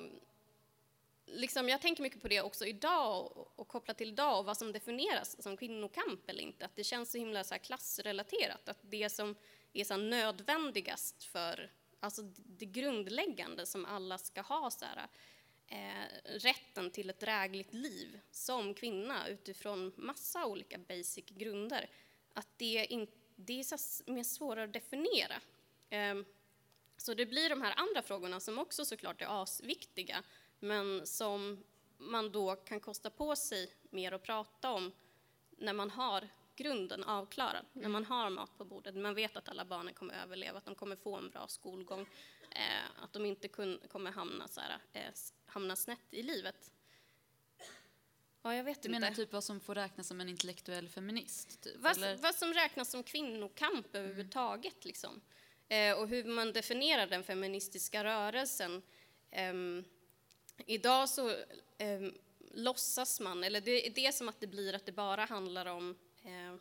liksom, 1.25 1.69
jag 1.69 1.81
tänker 1.81 2.03
mycket 2.03 2.21
på 2.21 2.27
det 2.27 2.41
också 2.41 2.65
idag 2.65 3.31
och, 3.37 3.53
och 3.55 3.67
kopplat 3.67 3.97
till 3.97 4.09
idag 4.09 4.39
och 4.39 4.45
vad 4.45 4.57
som 4.57 4.71
definieras 4.71 5.43
som 5.43 5.57
kvinnokamp 5.57 6.29
eller 6.29 6.43
inte. 6.43 6.65
Att 6.65 6.75
det 6.75 6.83
känns 6.83 7.11
så 7.11 7.17
himla 7.17 7.43
så 7.43 7.55
klassrelaterat. 7.55 8.69
Att 8.69 8.79
det 8.81 9.09
som 9.09 9.35
är 9.73 9.83
så 9.83 9.97
nödvändigast 9.97 11.23
för 11.23 11.71
alltså 11.99 12.21
det 12.35 12.65
grundläggande 12.65 13.65
som 13.65 13.85
alla 13.85 14.17
ska 14.17 14.41
ha, 14.41 14.71
så 14.71 14.85
här, 14.85 15.07
eh, 15.67 16.39
rätten 16.39 16.91
till 16.91 17.09
ett 17.09 17.19
drägligt 17.19 17.73
liv 17.73 18.19
som 18.31 18.73
kvinna 18.73 19.27
utifrån 19.27 19.93
massa 19.97 20.45
olika 20.45 20.77
basic 20.77 21.25
grunder, 21.25 21.89
att 22.33 22.47
det, 22.57 22.85
in, 22.89 23.07
det 23.35 23.59
är 23.59 23.77
så 23.77 24.03
mer 24.11 24.23
svårare 24.23 24.63
att 24.63 24.73
definiera. 24.73 25.35
Eh, 25.89 26.15
så 26.97 27.13
det 27.13 27.25
blir 27.25 27.49
de 27.49 27.61
här 27.61 27.73
andra 27.77 28.01
frågorna 28.01 28.39
som 28.39 28.59
också 28.59 28.85
såklart 28.85 29.21
är 29.21 29.43
asviktiga, 29.43 30.23
men 30.63 31.07
som 31.07 31.63
man 31.97 32.31
då 32.31 32.55
kan 32.55 32.79
kosta 32.79 33.09
på 33.09 33.35
sig 33.35 33.73
mer 33.89 34.11
att 34.11 34.23
prata 34.23 34.71
om 34.71 34.91
när 35.57 35.73
man 35.73 35.89
har 35.89 36.29
grunden 36.55 37.03
avklarad, 37.03 37.65
när 37.73 37.89
man 37.89 38.05
har 38.05 38.29
mat 38.29 38.57
på 38.57 38.65
bordet. 38.65 38.95
Man 38.95 39.15
vet 39.15 39.37
att 39.37 39.49
alla 39.49 39.65
barnen 39.65 39.93
kommer 39.93 40.13
att 40.13 40.25
överleva, 40.25 40.57
att 40.57 40.65
de 40.65 40.75
kommer 40.75 40.95
få 40.95 41.15
en 41.15 41.29
bra 41.29 41.47
skolgång, 41.47 42.01
eh, 42.51 43.03
att 43.03 43.13
de 43.13 43.25
inte 43.25 43.47
kun, 43.47 43.79
kommer 43.91 44.11
hamna, 44.11 44.47
så 44.47 44.61
här, 44.61 44.77
eh, 44.93 45.13
hamna 45.45 45.75
snett 45.75 46.07
i 46.11 46.23
livet. 46.23 46.71
Ja, 48.41 48.55
jag 48.55 48.63
vet 48.63 48.81
du 48.81 48.87
inte. 48.87 48.99
menar 48.99 49.15
typ 49.15 49.33
vad 49.33 49.43
som 49.43 49.59
får 49.59 49.75
räknas 49.75 50.07
som 50.07 50.21
en 50.21 50.29
intellektuell 50.29 50.89
feminist? 50.89 51.61
Typ, 51.61 51.75
vad, 51.77 52.19
vad 52.19 52.35
som 52.35 52.53
räknas 52.53 52.91
som 52.91 53.03
kvinnokamp 53.03 53.95
mm. 53.95 54.05
överhuvudtaget, 54.05 54.85
liksom. 54.85 55.21
Eh, 55.67 55.93
och 55.99 56.07
hur 56.07 56.23
man 56.23 56.53
definierar 56.53 57.07
den 57.07 57.23
feministiska 57.23 58.03
rörelsen. 58.03 58.81
Um, 59.51 59.85
idag 60.65 61.09
så 61.09 61.29
um, 61.79 62.17
låtsas 62.53 63.19
man, 63.19 63.43
eller 63.43 63.61
det, 63.61 63.89
det 63.95 64.05
är 64.05 64.11
som 64.11 64.29
att 64.29 64.39
det 64.39 64.47
blir 64.47 64.73
att 64.73 64.85
det 64.85 64.91
bara 64.91 65.25
handlar 65.25 65.65
om 65.65 65.95
eh, 66.23 66.55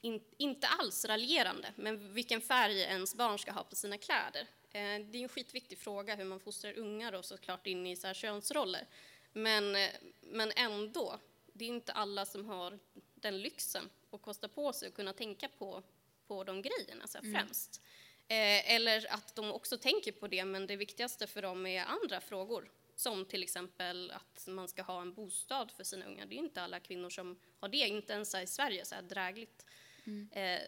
in, 0.00 0.24
inte 0.36 0.66
alls 0.66 1.04
raljerande, 1.04 1.72
men 1.76 2.14
vilken 2.14 2.40
färg 2.40 2.80
ens 2.80 3.14
barn 3.14 3.38
ska 3.38 3.52
ha 3.52 3.64
på 3.64 3.76
sina 3.76 3.98
kläder. 3.98 4.46
Eh, 4.70 5.06
det 5.06 5.18
är 5.18 5.22
en 5.22 5.28
skitviktig 5.28 5.78
fråga 5.78 6.14
hur 6.14 6.24
man 6.24 6.40
fostrar 6.40 6.78
ungar 6.78 7.12
och 7.12 7.24
såklart 7.24 7.66
in 7.66 7.86
i 7.86 7.96
så 7.96 8.06
här 8.06 8.14
könsroller. 8.14 8.86
Men, 9.32 9.76
eh, 9.76 9.90
men 10.20 10.52
ändå, 10.56 11.18
det 11.52 11.64
är 11.64 11.68
inte 11.68 11.92
alla 11.92 12.26
som 12.26 12.44
har 12.44 12.78
den 13.14 13.38
lyxen 13.38 13.90
att 14.10 14.22
kosta 14.22 14.48
på 14.48 14.72
sig 14.72 14.88
att 14.88 14.94
kunna 14.94 15.12
tänka 15.12 15.48
på, 15.48 15.82
på 16.26 16.44
de 16.44 16.62
grejerna 16.62 17.06
så 17.06 17.18
här, 17.18 17.24
mm. 17.24 17.34
främst. 17.34 17.82
Eh, 18.28 18.74
eller 18.74 19.06
att 19.12 19.34
de 19.34 19.52
också 19.52 19.78
tänker 19.78 20.12
på 20.12 20.28
det, 20.28 20.44
men 20.44 20.66
det 20.66 20.76
viktigaste 20.76 21.26
för 21.26 21.42
dem 21.42 21.66
är 21.66 21.84
andra 21.84 22.20
frågor 22.20 22.70
som 22.96 23.24
till 23.24 23.42
exempel 23.42 24.10
att 24.10 24.46
man 24.46 24.68
ska 24.68 24.82
ha 24.82 25.02
en 25.02 25.14
bostad 25.14 25.70
för 25.70 25.84
sina 25.84 26.06
unga. 26.06 26.26
Det 26.26 26.34
är 26.34 26.38
inte 26.38 26.62
alla 26.62 26.80
kvinnor 26.80 27.10
som 27.10 27.38
har 27.60 27.68
det, 27.68 27.76
inte 27.76 28.12
ens 28.12 28.34
i 28.34 28.46
Sverige, 28.46 28.84
så 28.84 28.94
här 28.94 29.02
drägligt 29.02 29.66
mm. 30.04 30.28
eh, 30.32 30.60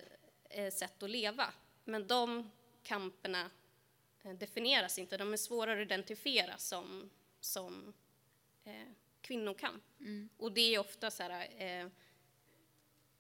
eh 0.51 0.73
sätt 0.73 1.03
att 1.03 1.11
leva. 1.11 1.53
Men 1.85 2.07
de 2.07 2.51
kamperna 2.83 3.51
definieras 4.35 4.99
inte, 4.99 5.17
de 5.17 5.33
är 5.33 5.37
svårare 5.37 5.83
att 5.83 5.87
identifiera 5.87 6.59
som, 6.59 7.11
som 7.41 7.95
eh, 8.65 8.89
kvinnokamp. 9.21 9.83
Mm. 10.01 10.29
Och 10.37 10.53
det 10.53 10.75
är 10.75 10.79
ofta 10.79 11.11
så 11.11 11.23
här, 11.23 11.63
eh, 11.63 11.89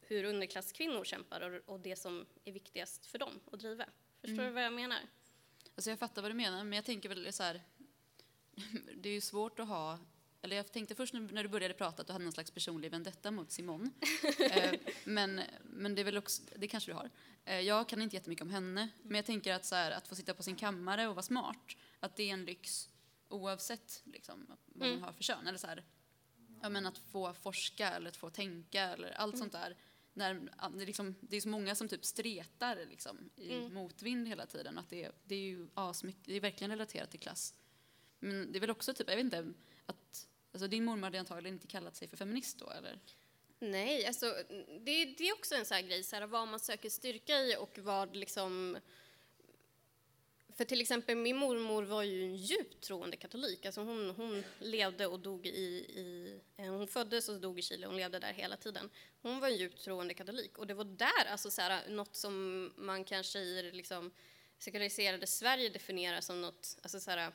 hur 0.00 0.24
underklasskvinnor 0.24 1.04
kämpar 1.04 1.40
och, 1.40 1.74
och, 1.74 1.80
det 1.80 1.96
som 1.96 2.26
är 2.44 2.52
viktigast 2.52 3.06
för 3.06 3.18
dem 3.18 3.40
att 3.52 3.60
driva. 3.60 3.86
Förstår 4.26 4.42
mm. 4.42 4.46
du 4.46 4.54
vad 4.54 4.64
jag 4.64 4.72
menar? 4.72 4.98
Alltså 5.74 5.90
jag 5.90 5.98
fattar 5.98 6.22
vad 6.22 6.30
du 6.30 6.34
menar, 6.34 6.64
men 6.64 6.72
jag 6.76 6.84
tänker 6.84 7.08
väl 7.08 7.32
så 7.32 7.42
här, 7.42 7.60
det 8.94 9.08
är 9.08 9.12
ju 9.12 9.20
svårt 9.20 9.58
att 9.58 9.68
ha 9.68 9.98
eller 10.46 10.56
jag 10.56 10.72
tänkte 10.72 10.94
först 10.94 11.14
när 11.14 11.42
du 11.42 11.48
började 11.48 11.74
prata 11.74 12.00
att 12.02 12.06
du 12.06 12.12
hade 12.12 12.24
någon 12.24 12.32
slags 12.32 12.50
personlig 12.50 12.90
vendetta 12.90 13.30
mot 13.30 13.50
Simon. 13.50 13.92
eh, 14.38 14.74
men, 15.04 15.40
men 15.62 15.94
det 15.94 16.02
är 16.02 16.04
väl 16.04 16.16
också, 16.16 16.42
det 16.56 16.68
kanske 16.68 16.90
du 16.90 16.94
har. 16.94 17.10
Eh, 17.44 17.60
jag 17.60 17.88
kan 17.88 18.02
inte 18.02 18.16
jättemycket 18.16 18.42
om 18.42 18.50
henne, 18.50 18.88
men 19.02 19.16
jag 19.16 19.26
tänker 19.26 19.54
att, 19.54 19.64
så 19.64 19.74
här, 19.74 19.90
att 19.90 20.08
få 20.08 20.14
sitta 20.14 20.34
på 20.34 20.42
sin 20.42 20.56
kammare 20.56 21.08
och 21.08 21.14
vara 21.14 21.22
smart, 21.22 21.76
att 22.00 22.16
det 22.16 22.22
är 22.22 22.32
en 22.32 22.44
lyx 22.44 22.88
oavsett 23.28 24.02
liksom, 24.04 24.46
vad 24.66 24.88
mm. 24.88 25.00
man 25.00 25.08
har 25.08 25.12
för 25.12 25.22
kön. 25.22 25.46
Eller 25.46 25.58
så 25.58 25.66
här, 25.66 25.84
ja, 26.62 26.68
men 26.68 26.86
att 26.86 26.98
få 26.98 27.34
forska 27.34 27.90
eller 27.90 28.08
att 28.08 28.16
få 28.16 28.30
tänka 28.30 28.82
eller 28.82 29.10
allt 29.10 29.34
mm. 29.34 29.40
sånt 29.40 29.52
där. 29.52 29.76
När, 30.16 30.34
det, 30.78 30.86
liksom, 30.86 31.14
det 31.20 31.36
är 31.36 31.40
så 31.40 31.48
många 31.48 31.74
som 31.74 31.88
typ 31.88 32.04
stretar 32.04 32.86
liksom, 32.90 33.30
i 33.36 33.54
mm. 33.54 33.74
motvind 33.74 34.28
hela 34.28 34.46
tiden. 34.46 34.78
Att 34.78 34.90
det, 34.90 35.10
det 35.24 35.34
är 35.34 35.40
ju 35.40 35.68
asmycket, 35.74 36.24
det 36.24 36.36
är 36.36 36.40
verkligen 36.40 36.70
relaterat 36.70 37.10
till 37.10 37.20
klass. 37.20 37.54
Men 38.18 38.52
det 38.52 38.58
är 38.58 38.60
väl 38.60 38.70
också 38.70 38.94
typ, 38.94 39.08
jag 39.08 39.16
vet 39.16 39.24
inte, 39.24 39.52
att 39.86 40.28
alltså 40.52 40.68
din 40.68 40.84
mormor 40.84 41.02
hade 41.02 41.20
antagligen 41.20 41.54
inte 41.54 41.66
kallat 41.66 41.96
sig 41.96 42.08
för 42.08 42.16
feminist 42.16 42.58
då 42.58 42.70
eller? 42.70 43.00
Nej, 43.58 44.06
alltså 44.06 44.26
det, 44.80 45.04
det 45.04 45.28
är 45.28 45.32
också 45.32 45.54
en 45.54 45.64
sån 45.66 45.74
här 45.74 45.82
grej, 45.82 46.02
så 46.02 46.16
här, 46.16 46.26
vad 46.26 46.48
man 46.48 46.60
söker 46.60 46.90
styrka 46.90 47.38
i 47.38 47.56
och 47.56 47.78
vad 47.78 48.16
liksom 48.16 48.78
för 50.56 50.64
till 50.64 50.80
exempel 50.80 51.16
min 51.16 51.36
mormor 51.36 51.82
var 51.82 52.02
ju 52.02 52.22
en 52.22 52.36
djupt 52.36 52.84
troende 52.84 53.16
katolik. 53.16 53.66
Alltså 53.66 53.80
hon, 53.80 54.10
hon 54.10 54.44
levde 54.58 55.06
och 55.06 55.20
dog 55.20 55.46
i, 55.46 55.50
i, 55.50 56.40
eh, 56.56 56.66
Hon 56.66 56.88
föddes 56.88 57.28
och 57.28 57.40
dog 57.40 57.58
i 57.58 57.62
Chile, 57.62 57.86
hon 57.86 57.96
levde 57.96 58.18
där 58.18 58.32
hela 58.32 58.56
tiden. 58.56 58.90
Hon 59.22 59.40
var 59.40 59.48
en 59.48 59.56
djupt 59.56 59.84
troende 59.84 60.14
katolik 60.14 60.58
och 60.58 60.66
det 60.66 60.74
var 60.74 60.84
där, 60.84 61.24
alltså 61.30 61.50
så 61.50 61.62
här, 61.62 61.88
något 61.88 62.16
som 62.16 62.72
man 62.76 63.04
kanske 63.04 63.38
i 63.38 63.70
liksom, 63.72 64.10
sekulariserade 64.58 65.26
Sverige 65.26 65.68
definierar 65.68 66.20
som 66.20 66.40
något, 66.40 66.78
alltså 66.82 67.00
så 67.00 67.10
här, 67.10 67.32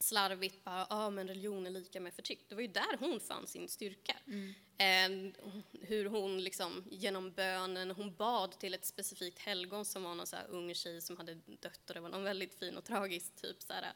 slarvigt 0.00 0.64
bara, 0.64 0.86
ah, 0.90 1.10
men 1.10 1.28
religion 1.28 1.66
är 1.66 1.70
lika 1.70 2.00
med 2.00 2.14
förtryck. 2.14 2.48
Det 2.48 2.54
var 2.54 2.62
ju 2.62 2.68
där 2.68 2.96
hon 2.98 3.20
fann 3.20 3.46
sin 3.46 3.68
styrka. 3.68 4.16
Mm. 4.26 4.54
Eh, 4.78 5.32
hur 5.80 6.04
hon 6.06 6.44
liksom 6.44 6.84
genom 6.90 7.32
bönen, 7.32 7.90
hon 7.90 8.14
bad 8.14 8.58
till 8.58 8.74
ett 8.74 8.84
specifikt 8.84 9.38
helgon 9.38 9.84
som 9.84 10.02
var 10.02 10.14
någon 10.14 10.26
så 10.26 10.36
här 10.36 10.46
ung 10.48 10.74
tjej 10.74 11.00
som 11.00 11.16
hade 11.16 11.34
dött 11.34 11.88
och 11.88 11.94
det 11.94 12.00
var 12.00 12.08
någon 12.08 12.22
väldigt 12.22 12.54
fin 12.54 12.76
och 12.76 12.84
tragisk 12.84 13.36
typ 13.36 13.62
så 13.62 13.72
här, 13.72 13.92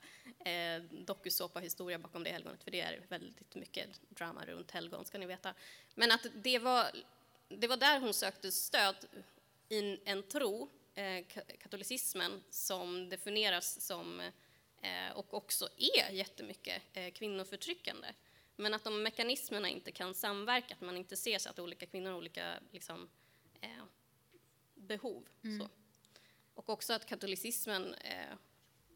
eh, 0.79 0.83
dokusåpa-historia 0.83 1.99
bakom 1.99 2.25
det 2.25 2.31
helgonet 2.31 2.65
för 2.65 2.71
det 2.71 2.81
är 2.81 3.01
väldigt 3.09 3.55
mycket 3.55 3.89
drama 4.09 4.45
runt 4.45 4.71
helgon 4.71 5.05
ska 5.05 5.19
ni 5.19 5.27
veta. 5.27 5.55
Men 5.95 6.13
att 6.13 6.27
det 6.35 6.59
var, 6.59 6.87
det 7.49 7.69
var 7.69 7.77
där 7.77 8.01
hon 8.01 8.15
sökte 8.15 8.53
stöd 8.53 8.97
i 9.69 9.99
en 10.05 10.23
tro, 10.23 10.69
eh, 10.95 11.25
katolicismen, 11.63 12.43
som 12.51 13.09
definieras 13.09 13.81
som 13.81 14.23
och 15.15 15.35
också 15.35 15.69
är 15.77 16.11
jättemycket 16.11 16.83
eh, 16.93 17.13
kvinnoförtryckande. 17.13 18.09
Men 18.57 18.75
att 18.75 18.85
de 18.85 19.03
mekanismerna 19.03 19.69
inte 19.69 19.93
kan 19.93 20.15
samverka, 20.15 20.75
att 20.75 20.81
man 20.81 20.97
inte 20.97 21.17
ser 21.17 21.39
så 21.39 21.51
att 21.51 21.59
olika 21.59 21.87
kvinnor 21.87 22.11
har 22.11 22.19
olika 22.19 22.61
liksom, 22.71 23.09
eh, 23.61 23.85
behov. 24.75 25.29
Mm. 25.45 25.69
Och 26.55 26.69
också 26.69 26.93
att 26.93 27.07
katolicismen, 27.07 27.95
eh, 27.95 28.37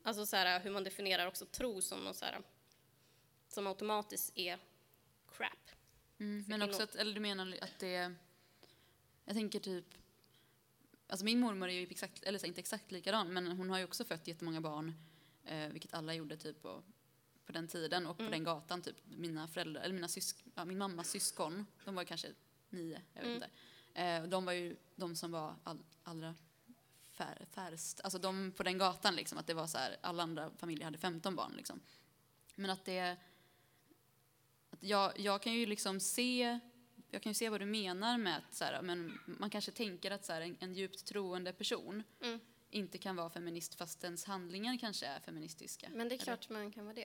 alltså 0.03 0.27
så 0.27 0.37
här, 0.37 0.61
hur 0.61 0.71
man 0.71 0.85
definierar 0.85 1.27
också 1.27 1.47
tro 1.47 1.83
som 1.83 2.05
något 2.05 2.17
så 2.17 2.25
här, 2.25 2.43
som 3.49 3.67
automatiskt 3.67 4.33
är 4.35 4.59
crap. 5.37 5.71
Mm, 6.19 6.45
men 6.49 6.63
också 6.63 6.83
att, 6.83 6.95
eller 6.95 7.15
du 7.15 7.21
menar 7.21 7.59
att 7.61 7.79
det, 7.79 8.15
jag 9.25 9.35
tänker 9.35 9.61
typ, 9.61 9.87
alltså 11.07 11.25
min 11.25 11.41
mormor 11.41 11.69
är 11.69 11.73
ju 11.73 11.87
exakt, 11.91 12.23
eller 12.23 12.39
så, 12.39 12.47
inte 12.47 12.61
exakt 12.61 12.93
likadan, 12.93 13.33
men 13.33 13.47
hon 13.47 13.71
har 13.71 13.79
ju 13.79 13.85
också 13.85 14.05
fött 14.05 14.29
jättemånga 14.29 14.61
barn, 14.61 14.95
eh, 15.47 15.69
vilket 15.69 15.95
alla 15.95 16.15
gjorde 16.15 16.37
typ 16.37 16.63
på, 16.63 16.83
på 17.47 17.53
den 17.53 17.69
tiden 17.69 18.07
och 18.07 18.17
på 18.17 18.23
Mm. 18.23 18.31
den 18.33 18.45
gatan, 18.45 18.83
typ 18.83 18.97
mina 19.05 19.49
föräldrar, 19.49 19.83
eller 19.83 19.95
mina 19.95 20.09
sysk, 20.09 20.45
ja, 20.55 20.65
min 20.65 20.79
mammas 20.79 21.11
syskon, 21.11 21.67
de 21.85 21.95
var 21.95 22.05
kanske 22.05 22.29
nio, 22.71 23.03
jag 23.15 23.23
vet 23.23 23.31
Mm. 23.31 23.35
inte. 23.35 23.51
Eh, 24.01 24.23
de 24.25 24.45
var 24.45 24.53
ju 24.53 24.77
de 24.97 25.17
som 25.17 25.31
var 25.31 25.55
all, 25.65 25.79
allra 26.03 26.35
fär, 27.11 27.47
färst, 27.51 28.01
alltså 28.01 28.19
de 28.19 28.53
på 28.53 28.63
den 28.63 28.79
gatan 28.79 29.17
liksom, 29.17 29.39
att 29.39 29.47
det 29.47 29.55
var 29.55 29.67
så 29.67 29.79
här, 29.79 29.97
alla 30.01 30.23
andra 30.23 30.51
familjer 30.57 30.85
hade 30.85 30.99
15 30.99 31.37
barn 31.37 31.53
liksom. 31.57 31.81
Men 32.55 32.71
att 32.71 32.85
det, 32.85 33.17
att 34.71 34.83
jag, 34.83 35.19
jag 35.19 35.43
kan 35.43 35.53
ju 35.53 35.67
liksom 35.67 36.01
se, 36.01 36.59
jag 37.11 37.23
kan 37.23 37.31
ju 37.31 37.35
se 37.35 37.49
vad 37.49 37.61
du 37.61 37.65
menar 37.67 38.19
med 38.19 38.37
att 38.37 38.55
så 38.55 38.65
här, 38.65 38.83
men 38.83 39.19
man 39.27 39.51
kanske 39.51 39.73
tänker 39.73 40.11
att 40.11 40.25
så 40.25 40.33
här, 40.33 40.41
en, 40.41 40.57
en 40.61 40.75
djupt 40.75 41.05
troende 41.07 41.53
person 41.53 42.03
Mm. 42.21 42.41
Inte 42.77 42.99
kan 42.99 43.17
vara 43.17 43.31
feminist 43.31 43.75
fast 43.75 44.05
ens 44.05 44.25
handlingar 44.25 44.79
kanske 44.79 45.07
är 45.07 45.21
feministiska. 45.21 45.89
Men 45.89 46.09
det 46.09 46.15
är 46.15 46.17
Eller- 46.17 46.25
klart 46.25 46.49
man 46.49 46.73
kan 46.73 46.85
vara 46.85 46.95
det. 46.95 47.05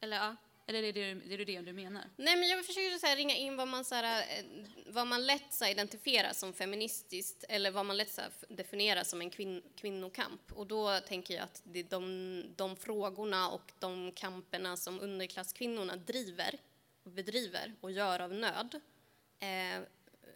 Eller 0.00 0.16
ja. 0.16 0.36
Eller 0.66 0.82
är 0.82 0.92
det 0.92 1.14
det, 1.14 1.34
är 1.34 1.38
det, 1.38 1.44
det 1.44 1.60
du 1.60 1.72
menar? 1.72 2.04
Nej, 2.16 2.36
men 2.36 2.48
jag 2.48 2.66
försöker 2.66 2.98
så 2.98 3.06
här, 3.06 3.16
ringa 3.16 3.36
in 3.36 3.56
vad 3.56 3.68
man, 3.68 3.84
så 3.84 3.94
här, 3.94 4.20
eh, 4.38 4.44
vad 4.86 5.06
man 5.06 5.26
lätt 5.26 5.52
så 5.52 5.64
här, 5.64 5.70
identifierar 5.72 6.32
som 6.32 6.52
feministiskt 6.52 7.44
eller 7.48 7.70
vad 7.70 7.86
man 7.86 7.96
lätt 7.96 8.10
så 8.12 8.20
här, 8.20 8.30
definierar 8.48 9.04
som 9.04 9.20
en 9.20 9.30
kvin 9.30 9.62
kvinnokamp. 9.76 10.52
Och 10.52 10.66
då 10.66 11.00
tänker 11.00 11.34
jag 11.34 11.42
att 11.44 11.62
det 11.64 11.78
är 11.78 11.84
de, 11.84 12.44
de 12.56 12.76
frågorna 12.76 13.50
och 13.50 13.72
de 13.78 14.12
kamperna 14.12 14.76
som 14.76 15.00
underklasskvinnorna 15.00 15.96
driver 15.96 16.58
och 17.02 17.10
bedriver 17.10 17.74
och 17.80 17.92
gör 17.92 18.20
av 18.20 18.34
nöd 18.34 18.80
eh, 19.38 19.82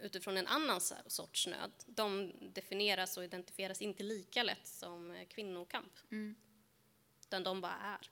utifrån 0.01 0.37
en 0.37 0.47
annan 0.47 0.81
sorts 1.07 1.47
nöd. 1.47 1.71
De 1.85 2.33
definieras 2.53 3.17
och 3.17 3.23
identifieras 3.23 3.81
inte 3.81 4.03
lika 4.03 4.43
lätt 4.43 4.67
som 4.67 5.11
eh, 5.11 5.27
kvinnokamp. 5.27 5.93
Mm. 6.11 6.35
Utan 7.21 7.43
de 7.43 7.61
bara 7.61 7.75
är. 7.75 8.11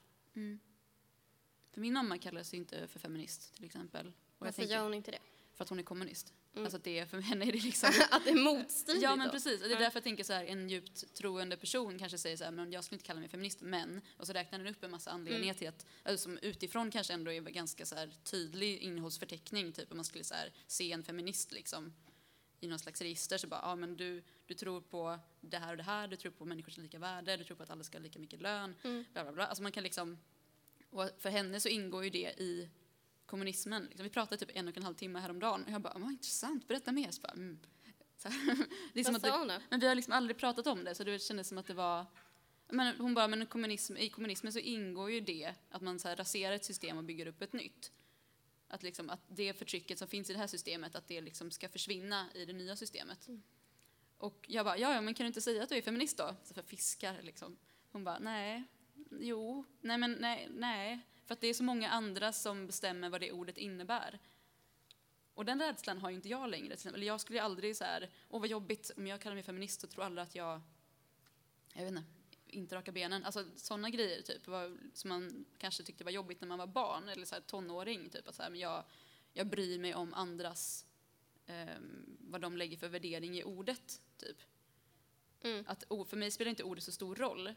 För 1.71 1.81
min 1.81 1.93
mamma 1.93 2.17
kallar 2.17 2.43
sig 2.43 2.59
inte 2.59 2.87
för 2.87 2.99
feminist 2.99 3.55
till 3.55 3.65
exempel. 3.65 4.07
Och 4.07 4.13
jag 4.13 4.45
Varför 4.45 4.61
tänker, 4.61 4.75
gör 4.75 4.83
hon 4.83 4.93
inte 4.93 5.11
det? 5.11 5.19
För 5.53 5.63
att 5.63 5.69
hon 5.69 5.79
är 5.79 5.83
kommunist. 5.83 6.33
Mm. 6.55 6.65
Alltså 6.65 6.77
att 6.77 6.83
det 6.83 7.05
för 7.09 7.19
henne 7.21 7.45
är 7.45 7.51
det 7.51 7.63
liksom 7.63 7.89
att 8.11 8.23
det 8.23 8.29
är 8.29 8.35
motstridigt 8.43 9.03
Ja 9.03 9.15
men 9.15 9.27
då? 9.27 9.31
precis, 9.33 9.61
och 9.61 9.67
det 9.69 9.75
är 9.75 9.79
därför 9.79 9.97
jag 9.97 10.03
tänker 10.03 10.23
så 10.23 10.33
här, 10.33 10.45
en 10.45 10.69
djupt 10.69 11.13
troende 11.13 11.57
person 11.57 11.99
kanske 11.99 12.17
säger 12.17 12.37
så 12.37 12.43
här, 12.43 12.51
men 12.51 12.71
jag 12.71 12.83
skulle 12.83 12.95
inte 12.95 13.05
kalla 13.05 13.19
mig 13.19 13.29
feminist, 13.29 13.61
men, 13.61 14.01
och 14.17 14.27
så 14.27 14.33
räknar 14.33 14.59
den 14.59 14.67
upp 14.67 14.83
en 14.83 14.91
massa 14.91 15.11
anledningar 15.11 15.43
Mm. 15.53 15.55
till 15.55 15.67
att, 15.67 15.85
alltså, 16.03 16.23
som 16.23 16.37
utifrån 16.37 16.91
kanske 16.91 17.13
ändå 17.13 17.31
är 17.31 17.41
ganska 17.41 17.85
så 17.85 17.95
här 17.95 18.11
tydlig 18.23 18.77
innehållsförteckning, 18.77 19.71
typ 19.73 19.91
om 19.91 19.97
man 19.97 20.05
skulle 20.05 20.23
så 20.23 20.33
här, 20.33 20.53
se 20.67 20.91
en 20.91 21.03
feminist 21.03 21.51
liksom 21.51 21.93
i 22.59 22.67
någon 22.67 22.79
slags 22.79 23.01
register 23.01 23.37
så 23.37 23.47
bara, 23.47 23.61
ja 23.63 23.75
men 23.75 23.97
du, 23.97 24.23
du 24.45 24.53
tror 24.53 24.81
på 24.81 25.19
det 25.41 25.57
här 25.57 25.71
och 25.71 25.77
det 25.77 25.83
här, 25.83 26.07
du 26.07 26.15
tror 26.15 26.31
på 26.31 26.45
människors 26.45 26.77
lika 26.77 26.99
värde, 26.99 27.37
du 27.37 27.43
tror 27.43 27.57
på 27.57 27.63
att 27.63 27.69
alla 27.69 27.83
ska 27.83 27.97
ha 27.97 28.03
lika 28.03 28.19
mycket 28.19 28.41
lön, 28.41 28.75
Mm. 28.83 29.05
bla 29.13 29.23
bla 29.23 29.33
bla. 29.33 29.45
Alltså 29.45 29.63
man 29.63 29.71
kan 29.71 29.83
liksom, 29.83 30.17
och 30.89 31.09
för 31.19 31.29
henne 31.29 31.59
så 31.59 31.69
ingår 31.69 32.03
ju 32.03 32.09
det 32.09 32.33
i 32.41 32.69
kommunismen. 33.25 33.85
Liksom, 33.85 34.03
vi 34.03 34.09
pratade 34.09 34.45
typ 34.45 34.57
en 34.57 34.67
och 34.67 34.77
en 34.77 34.83
halv 34.83 34.95
timme 34.95 35.19
häromdagen 35.19 35.63
och 35.63 35.71
jag 35.71 35.81
bara, 35.81 35.93
vad 35.97 36.11
intressant, 36.11 36.67
berätta 36.67 36.91
mer. 36.91 37.11
Så 37.11 37.21
bara, 37.21 37.33
mm. 37.33 37.59
så 38.17 38.29
här, 38.29 38.57
det 38.93 38.99
är 38.99 39.03
som 39.03 39.13
Vad 39.13 39.21
sa 39.21 39.37
hon 39.37 39.47
då? 39.47 39.57
men 39.69 39.79
vi 39.79 39.87
har 39.87 39.95
liksom 39.95 40.13
aldrig 40.13 40.37
pratat 40.37 40.67
om 40.67 40.83
det, 40.83 40.95
så 40.95 41.03
det 41.03 41.19
kändes 41.19 41.47
som 41.47 41.57
att 41.57 41.67
det 41.67 41.73
var... 41.73 42.05
Men 42.67 42.97
hon 42.97 43.13
bara, 43.13 43.27
men 43.27 43.45
kommunism, 43.45 43.97
i 43.97 44.09
kommunismen 44.09 44.53
så 44.53 44.59
ingår 44.59 45.11
ju 45.11 45.19
det 45.19 45.53
att 45.69 45.81
man 45.81 45.99
så 45.99 46.07
här 46.07 46.15
raserar 46.15 46.55
ett 46.55 46.65
system 46.65 46.97
och 46.97 47.03
bygger 47.03 47.27
upp 47.27 47.41
ett 47.41 47.53
nytt. 47.53 47.91
Att, 48.67 48.83
liksom, 48.83 49.09
att 49.09 49.21
det 49.27 49.53
förtrycket 49.53 49.99
som 49.99 50.07
finns 50.07 50.29
i 50.29 50.33
det 50.33 50.39
här 50.39 50.47
systemet, 50.47 50.95
att 50.95 51.07
det 51.07 51.21
liksom 51.21 51.51
ska 51.51 51.69
försvinna 51.69 52.25
i 52.33 52.45
det 52.45 52.53
nya 52.53 52.75
systemet. 52.75 53.27
Och 54.17 54.45
jag 54.47 54.65
bara, 54.65 54.77
ja, 54.77 54.93
ja, 54.93 55.01
men 55.01 55.13
kan 55.13 55.23
du 55.23 55.27
inte 55.27 55.41
säga 55.41 55.63
att 55.63 55.69
du 55.69 55.77
är 55.77 55.81
feminist 55.81 56.17
då? 56.17 56.35
Så 56.43 56.53
för 56.53 56.61
fiskar 56.61 57.21
liksom. 57.21 57.57
Hon 57.91 58.03
bara, 58.03 58.19
nej, 58.19 58.63
jo, 59.19 59.65
nej 59.81 59.97
men 59.97 60.11
nej, 60.11 60.49
nej. 60.51 61.01
För 61.25 61.33
att 61.33 61.41
det 61.41 61.47
är 61.47 61.53
så 61.53 61.63
många 61.63 61.89
andra 61.89 62.33
som 62.33 62.67
bestämmer 62.67 63.09
vad 63.09 63.21
det 63.21 63.31
ordet 63.31 63.57
innebär. 63.57 64.19
Och 65.33 65.45
den 65.45 65.59
rädslan 65.59 65.97
har 65.97 66.09
ju 66.09 66.15
inte 66.15 66.29
jag 66.29 66.49
längre. 66.49 66.75
Eller 66.85 67.07
jag 67.07 67.21
skulle 67.21 67.39
ju 67.39 67.45
aldrig 67.45 67.77
så 67.77 67.83
här, 67.83 68.09
åh 68.29 68.39
vad 68.39 68.49
jobbigt, 68.49 68.91
om 68.97 69.07
jag 69.07 69.21
kallar 69.21 69.35
mig 69.35 69.43
feminist 69.43 69.81
så 69.81 69.87
tror 69.87 70.03
alla 70.03 70.21
att 70.21 70.35
jag, 70.35 70.61
jag 71.73 71.83
vet 71.83 71.91
inte, 71.91 72.03
inte 72.47 72.75
raka 72.75 72.91
benen. 72.91 73.23
Alltså 73.23 73.45
sådana 73.55 73.89
grejer 73.89 74.21
typ, 74.21 74.47
var, 74.47 74.77
som 74.93 75.09
man 75.09 75.45
kanske 75.57 75.83
tyckte 75.83 76.03
var 76.03 76.11
jobbigt 76.11 76.41
när 76.41 76.47
man 76.47 76.57
var 76.57 76.67
barn 76.67 77.09
eller 77.09 77.25
så 77.25 77.35
här, 77.35 77.41
tonåring. 77.41 78.09
Typ, 78.09 78.27
att 78.27 78.35
så 78.35 78.43
här, 78.43 78.49
men 78.49 78.59
jag, 78.59 78.83
jag 79.33 79.47
bryr 79.47 79.79
mig 79.79 79.95
om 79.95 80.13
andras, 80.13 80.85
ehm, 81.45 82.17
vad 82.19 82.41
de 82.41 82.57
lägger 82.57 82.77
för 82.77 82.89
värdering 82.89 83.37
i 83.37 83.43
ordet. 83.43 84.01
Typ. 84.17 84.37
Mm. 85.41 85.65
Att, 85.67 85.83
för 86.09 86.17
mig 86.17 86.31
spelar 86.31 86.49
inte 86.49 86.63
ordet 86.63 86.83
så 86.83 86.91
stor 86.91 87.15
roll, 87.15 87.53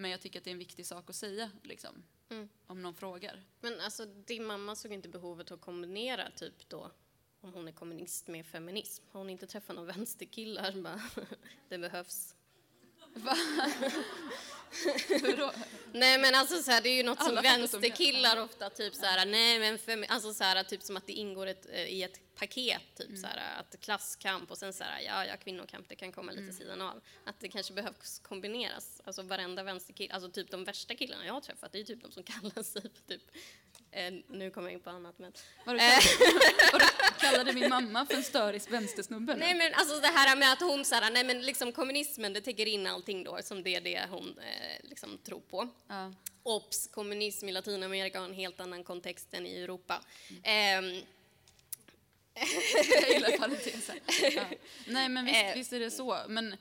men 0.00 0.10
jag 0.10 0.20
tycker 0.20 0.40
att 0.40 0.44
det 0.44 0.50
är 0.50 0.52
en 0.52 0.58
viktig 0.58 0.86
sak 0.86 1.10
att 1.10 1.16
säga 1.16 1.50
liksom, 1.62 2.02
Mm. 2.28 2.48
om 2.66 2.82
någon 2.82 2.94
frågar. 2.94 3.42
Men 3.60 3.80
alltså, 3.80 4.04
din 4.04 4.44
mamma 4.44 4.76
såg 4.76 4.92
inte 4.92 5.08
behovet 5.08 5.50
att 5.50 5.60
kombinera 5.60 6.30
typ 6.30 6.68
då 6.68 6.90
om 7.40 7.52
hon 7.52 7.68
är 7.68 7.72
kommunist 7.72 8.28
med 8.28 8.46
feminism. 8.46 9.04
Har 9.10 9.20
hon 9.20 9.30
inte 9.30 9.46
träffat 9.46 9.76
någon 9.76 9.86
vänsterkillar? 9.86 10.72
Bara, 10.72 11.02
det 11.68 11.78
behövs. 11.78 12.34
Hur 15.08 15.36
då? 15.36 15.52
Nej 15.92 16.18
men 16.18 16.34
alltså 16.34 16.62
så 16.62 16.70
här, 16.70 16.80
det 16.82 16.88
är 16.88 16.94
ju 16.96 17.02
något 17.02 17.18
som 17.22 17.28
Alla 17.30 17.42
fattar 17.42 17.66
som 17.66 17.80
vänsterkillar 17.80 18.36
ofta 18.42 18.70
typ 18.70 18.94
så 18.94 19.04
här, 19.06 19.26
nej 19.26 19.58
men 19.58 19.78
femi- 19.78 20.06
alltså 20.08 20.34
så 20.34 20.44
här, 20.44 20.62
typ 20.62 20.82
som 20.82 20.96
att 20.96 21.06
det 21.06 21.12
ingår 21.12 21.46
ett, 21.46 21.66
eh, 21.72 21.84
i 21.84 22.02
ett 22.02 22.34
paket, 22.34 22.82
typ 22.96 23.08
Mm. 23.08 23.20
så 23.20 23.26
här, 23.26 23.60
att 23.60 23.80
klasskamp 23.80 24.50
och 24.50 24.58
sen 24.58 24.72
så 24.72 24.84
här, 24.84 25.00
ja, 25.00 25.26
ja, 25.26 25.36
kvinnokamp, 25.36 25.88
det 25.88 25.94
kan 25.96 26.12
komma 26.12 26.32
lite 26.32 26.42
Mm. 26.42 26.54
sidan 26.54 26.80
av. 26.80 27.00
Att 27.24 27.40
det 27.40 27.48
kanske 27.48 27.72
behövs 27.72 28.18
kombineras. 28.18 29.00
Alltså 29.04 29.22
varenda 29.22 29.62
vänsterkille, 29.62 30.14
alltså 30.14 30.30
typ 30.30 30.50
de 30.50 30.64
värsta 30.64 30.94
killarna 30.94 31.26
jag 31.26 31.32
har 31.34 31.40
träffat, 31.40 31.72
det 31.72 31.78
är 31.78 31.80
ju 31.80 31.84
typ 31.86 32.02
de 32.02 32.12
som 32.12 32.22
kallar 32.22 32.62
sig 32.62 32.82
för 32.82 32.88
typ, 33.08 33.22
eh, 33.92 34.12
nu 34.28 34.50
kommer 34.50 34.68
jag 34.68 34.74
in 34.74 34.80
på 34.80 34.90
annat 34.90 35.18
men 35.18 35.32
Vadå, 35.64 35.78
Eh. 35.78 35.98
kallade, 36.00 36.44
vadå, 36.72 36.84
kallade 37.20 37.52
min 37.52 37.68
mamma 37.68 38.06
för 38.06 38.14
en 38.14 38.22
störis 38.22 38.68
vänstersnubbe 38.70 39.34
nu? 39.34 39.38
Nej 39.40 39.54
men 39.54 39.74
alltså 39.74 40.00
det 40.00 40.06
här 40.08 40.36
med 40.36 40.52
att 40.52 40.60
hon 40.60 40.84
såhär, 40.84 41.10
nej 41.10 41.24
men 41.24 41.40
liksom 41.42 41.72
kommunismen 41.72 42.32
det 42.32 42.40
täcker 42.40 42.66
in 42.66 42.86
allting 42.86 43.24
då 43.24 43.38
som 43.42 43.62
det 43.62 43.74
är 43.74 43.80
det 43.80 44.06
hon 44.10 44.38
eh, 44.38 44.88
liksom 44.88 45.18
tror 45.18 45.40
på. 45.40 45.68
Ja. 45.88 46.12
Ops, 46.42 46.86
kommunism 46.86 47.48
i 47.48 47.52
Latinamerika 47.52 48.18
har 48.18 48.24
en 48.28 48.34
helt 48.34 48.60
annan 48.60 48.84
kontext 48.84 49.34
än 49.34 49.46
i 49.46 49.56
Europa. 49.60 50.02
Ehm, 50.42 51.00
Jag 53.02 53.10
gillar 53.12 53.38
parenteser. 53.38 54.00
Ja. 54.36 54.42
Nej 54.86 55.08
men 55.08 55.24
visst, 55.24 55.36
Eh. 55.44 55.54
visst 55.54 55.72
är 55.72 55.80
det 55.80 55.90
så. 55.90 56.18
Men 56.28 56.56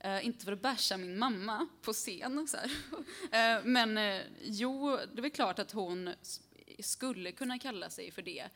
eh, 0.00 0.26
inte 0.26 0.44
för 0.44 0.52
att 0.52 0.60
basha 0.62 0.96
min 0.96 1.18
mamma 1.18 1.66
på 1.82 1.92
scen 1.92 2.48
så. 2.48 2.56
Eh, 3.36 3.58
men 3.64 3.98
eh, 3.98 4.20
jo, 4.42 4.96
det 4.96 5.18
är 5.18 5.22
väl 5.22 5.30
klart 5.30 5.58
att 5.58 5.72
hon 5.72 6.10
skulle 6.78 7.32
kunna 7.32 7.58
kalla 7.58 7.90
sig 7.90 8.10
för 8.10 8.22
det 8.22 8.48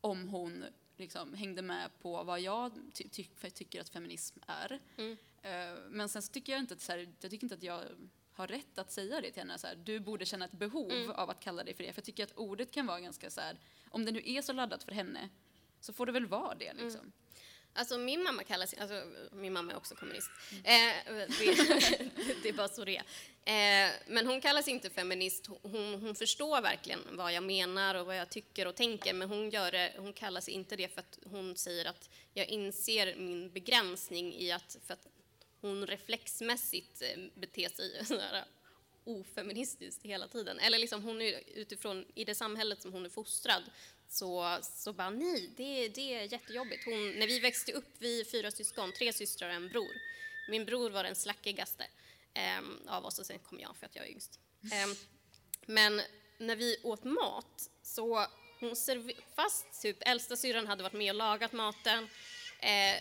om 0.00 0.28
hon 0.28 0.64
liksom 0.96 1.34
hängde 1.34 1.62
med 1.62 1.90
på 2.02 2.22
vad 2.24 2.40
jag 2.40 2.72
ty- 2.94 3.08
ty- 3.08 3.50
tycker 3.50 3.80
att 3.80 3.88
feminism 3.88 4.38
är. 4.46 4.80
Mm. 4.96 5.16
Eh, 5.42 5.78
men 5.90 6.08
sen 6.08 6.22
så 6.22 6.32
tycker 6.32 6.52
jag 6.52 6.60
inte 6.60 6.74
att, 6.74 6.80
så 6.80 6.92
här, 6.92 6.98
jag 7.20 7.30
tycker 7.30 7.44
inte 7.44 7.54
att 7.54 7.62
jag 7.62 7.84
har 8.32 8.46
rätt 8.46 8.78
att 8.78 8.90
säga 8.92 9.20
det 9.20 9.30
till 9.30 9.42
henne. 9.42 9.58
Så 9.58 9.66
här, 9.66 9.74
du 9.76 10.00
borde 10.00 10.26
känna 10.26 10.44
ett 10.44 10.52
behov 10.52 10.90
Mm. 10.92 11.10
av 11.10 11.30
att 11.30 11.40
kalla 11.40 11.64
dig 11.64 11.74
för 11.74 11.84
det. 11.84 11.92
För 11.92 11.98
jag 12.00 12.04
tycker 12.04 12.24
att 12.24 12.32
ordet 12.36 12.70
kan 12.70 12.86
vara 12.86 13.00
ganska 13.00 13.30
så 13.30 13.40
här, 13.40 13.58
om 13.90 14.04
det 14.04 14.12
nu 14.12 14.22
är 14.24 14.42
så 14.42 14.52
laddat 14.52 14.82
för 14.82 14.92
henne 14.92 15.28
så 15.80 15.92
får 15.92 16.06
det 16.06 16.12
väl 16.12 16.26
vara 16.26 16.54
det 16.54 16.72
liksom. 16.74 17.12
Alltså 17.72 17.98
min 17.98 18.22
mamma 18.22 18.44
kallar 18.44 18.66
sig, 18.66 18.78
alltså 18.78 19.02
min 19.32 19.52
mamma 19.52 19.72
är 19.72 19.76
också 19.76 19.94
kommunist. 19.94 20.30
Mm. 20.50 20.64
Eh, 20.64 21.14
det, 21.16 21.54
det 22.42 22.48
är 22.48 22.52
bara 22.52 22.68
så 22.68 22.84
det 22.84 22.96
är. 22.96 23.04
Eh, 23.44 23.92
men 24.06 24.26
hon 24.26 24.40
kallar 24.40 24.62
sig 24.62 24.72
inte 24.72 24.90
feminist. 24.90 25.46
Hon, 25.62 25.94
hon 25.94 26.14
förstår 26.14 26.60
verkligen 26.60 27.00
vad 27.12 27.32
jag 27.32 27.42
menar 27.42 27.94
och 27.94 28.06
vad 28.06 28.16
jag 28.16 28.30
tycker 28.30 28.66
och 28.66 28.74
tänker. 28.74 29.14
Men 29.14 29.28
hon, 29.28 29.50
gör 29.50 29.72
det, 29.72 29.94
hon 29.96 30.12
kallar 30.12 30.40
sig 30.40 30.54
inte 30.54 30.76
det 30.76 30.88
för 30.88 31.00
att 31.00 31.18
hon 31.24 31.56
säger 31.56 31.84
att 31.84 32.10
jag 32.34 32.46
inser 32.46 33.16
min 33.16 33.50
begränsning 33.50 34.34
i 34.34 34.52
att, 34.52 34.76
för 34.86 34.94
att 34.94 35.06
hon 35.60 35.86
reflexmässigt 35.86 37.02
eh, 37.02 37.20
beter 37.34 37.68
sig 37.68 38.04
sådär 38.06 38.44
ofeministiskt 39.04 40.02
hela 40.02 40.28
tiden. 40.28 40.58
Eller 40.58 40.78
liksom 40.78 41.02
hon 41.02 41.22
är 41.22 41.40
utifrån, 41.54 42.04
i 42.14 42.24
det 42.24 42.34
samhället 42.34 42.82
som 42.82 42.92
hon 42.92 43.04
är 43.04 43.08
fostrad, 43.08 43.62
så, 44.08 44.58
så 44.62 44.92
bara 44.92 45.10
nej, 45.10 45.50
det, 45.56 45.88
det 45.88 46.14
är 46.14 46.32
jättejobbigt. 46.32 46.84
Hon, 46.84 47.10
när 47.12 47.26
vi 47.26 47.38
växte 47.38 47.72
upp, 47.72 47.88
vi 47.98 48.20
är 48.20 48.24
fyra 48.24 48.50
syskon, 48.50 48.92
tre 48.92 49.12
systrar 49.12 49.48
och 49.48 49.54
en 49.54 49.68
bror. 49.68 49.92
Min 50.48 50.64
bror 50.64 50.90
var 50.90 51.04
den 51.04 51.14
slackigaste 51.14 51.86
ehm, 52.34 52.78
av 52.88 53.04
oss 53.04 53.18
och 53.18 53.26
sen 53.26 53.38
kom 53.38 53.60
jag 53.60 53.76
för 53.76 53.86
att 53.86 53.96
jag 53.96 54.06
är 54.06 54.10
yngst. 54.10 54.38
Ehm, 54.72 54.94
men 55.66 56.00
när 56.38 56.56
vi 56.56 56.76
åt 56.82 57.04
mat 57.04 57.70
så 57.82 58.26
hon 58.60 58.76
server- 58.76 59.16
fast 59.36 59.82
typ 59.82 59.96
äldsta 60.00 60.36
syrran 60.36 60.66
hade 60.66 60.82
varit 60.82 60.92
med 60.92 61.10
och 61.10 61.16
lagat 61.16 61.52
maten, 61.52 62.08
eh, 62.60 62.96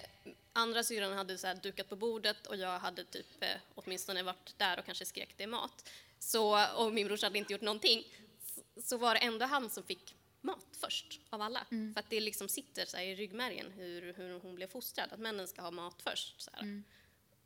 andra 0.53 0.83
syrran 0.83 1.13
hade 1.13 1.37
så 1.37 1.47
här 1.47 1.55
dukat 1.55 1.89
på 1.89 1.95
bordet 1.95 2.47
och 2.47 2.55
jag 2.55 2.79
hade 2.79 3.03
typ 3.03 3.43
eh, 3.43 3.49
åtminstone 3.75 4.23
varit 4.23 4.53
där 4.57 4.79
och 4.79 4.85
kanske 4.85 5.05
skrek 5.05 5.33
det 5.37 5.43
är 5.43 5.47
mat. 5.47 5.89
Så, 6.19 6.67
och 6.75 6.93
min 6.93 7.07
brorsa 7.07 7.25
hade 7.25 7.37
inte 7.37 7.53
gjort 7.53 7.61
någonting. 7.61 8.03
Så, 8.45 8.81
så 8.81 8.97
var 8.97 9.13
det 9.13 9.19
ändå 9.19 9.45
han 9.45 9.69
som 9.69 9.83
fick 9.83 10.15
mat 10.47 10.77
först 10.81 11.19
av 11.29 11.41
alla. 11.41 11.65
För 11.93 11.99
att 11.99 12.10
det 12.10 12.19
liksom 12.19 12.49
sitter 12.49 12.86
så 12.86 12.97
i 12.97 13.15
ryggmärgen 13.15 13.71
hur, 13.71 14.13
hur 14.13 14.39
hon 14.39 14.55
blev 14.55 14.67
fostrad, 14.67 15.13
att 15.13 15.19
männen 15.19 15.47
ska 15.47 15.62
ha 15.62 15.71
mat 15.71 16.01
först. 16.01 16.41
Så 16.41 16.51
här. 16.53 16.83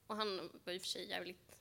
Och 0.08 0.16
han 0.16 0.50
var 0.64 0.74
i 0.74 0.78
och 0.78 0.82
för 0.82 0.90
sig 0.90 1.10
jävligt 1.10 1.52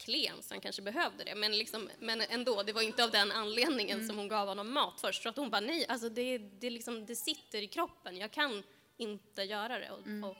klen 0.00 0.42
så 0.42 0.54
han 0.54 0.60
kanske 0.60 0.82
behövde 0.82 1.24
det. 1.24 1.34
Men, 1.34 1.58
liksom, 1.58 1.88
men 1.98 2.20
ändå, 2.20 2.62
det 2.62 2.72
var 2.72 2.82
inte 2.82 3.04
av 3.04 3.10
den 3.10 3.32
anledningen 3.32 4.06
som 4.06 4.18
hon 4.18 4.28
gav 4.28 4.48
honom 4.48 4.72
mat 4.72 5.00
först. 5.00 5.22
För 5.22 5.30
att 5.30 5.36
hon 5.36 5.50
bara 5.50 5.60
nej, 5.60 5.86
alltså 5.88 6.08
det, 6.08 6.38
det, 6.38 6.70
liksom, 6.70 7.06
det 7.06 7.16
sitter 7.16 7.62
i 7.62 7.66
kroppen. 7.68 8.16
Jag 8.16 8.30
kan 8.30 8.62
inte 8.96 9.42
göra 9.42 9.78
det. 9.78 9.90
Och, 9.90 10.30
och 10.30 10.36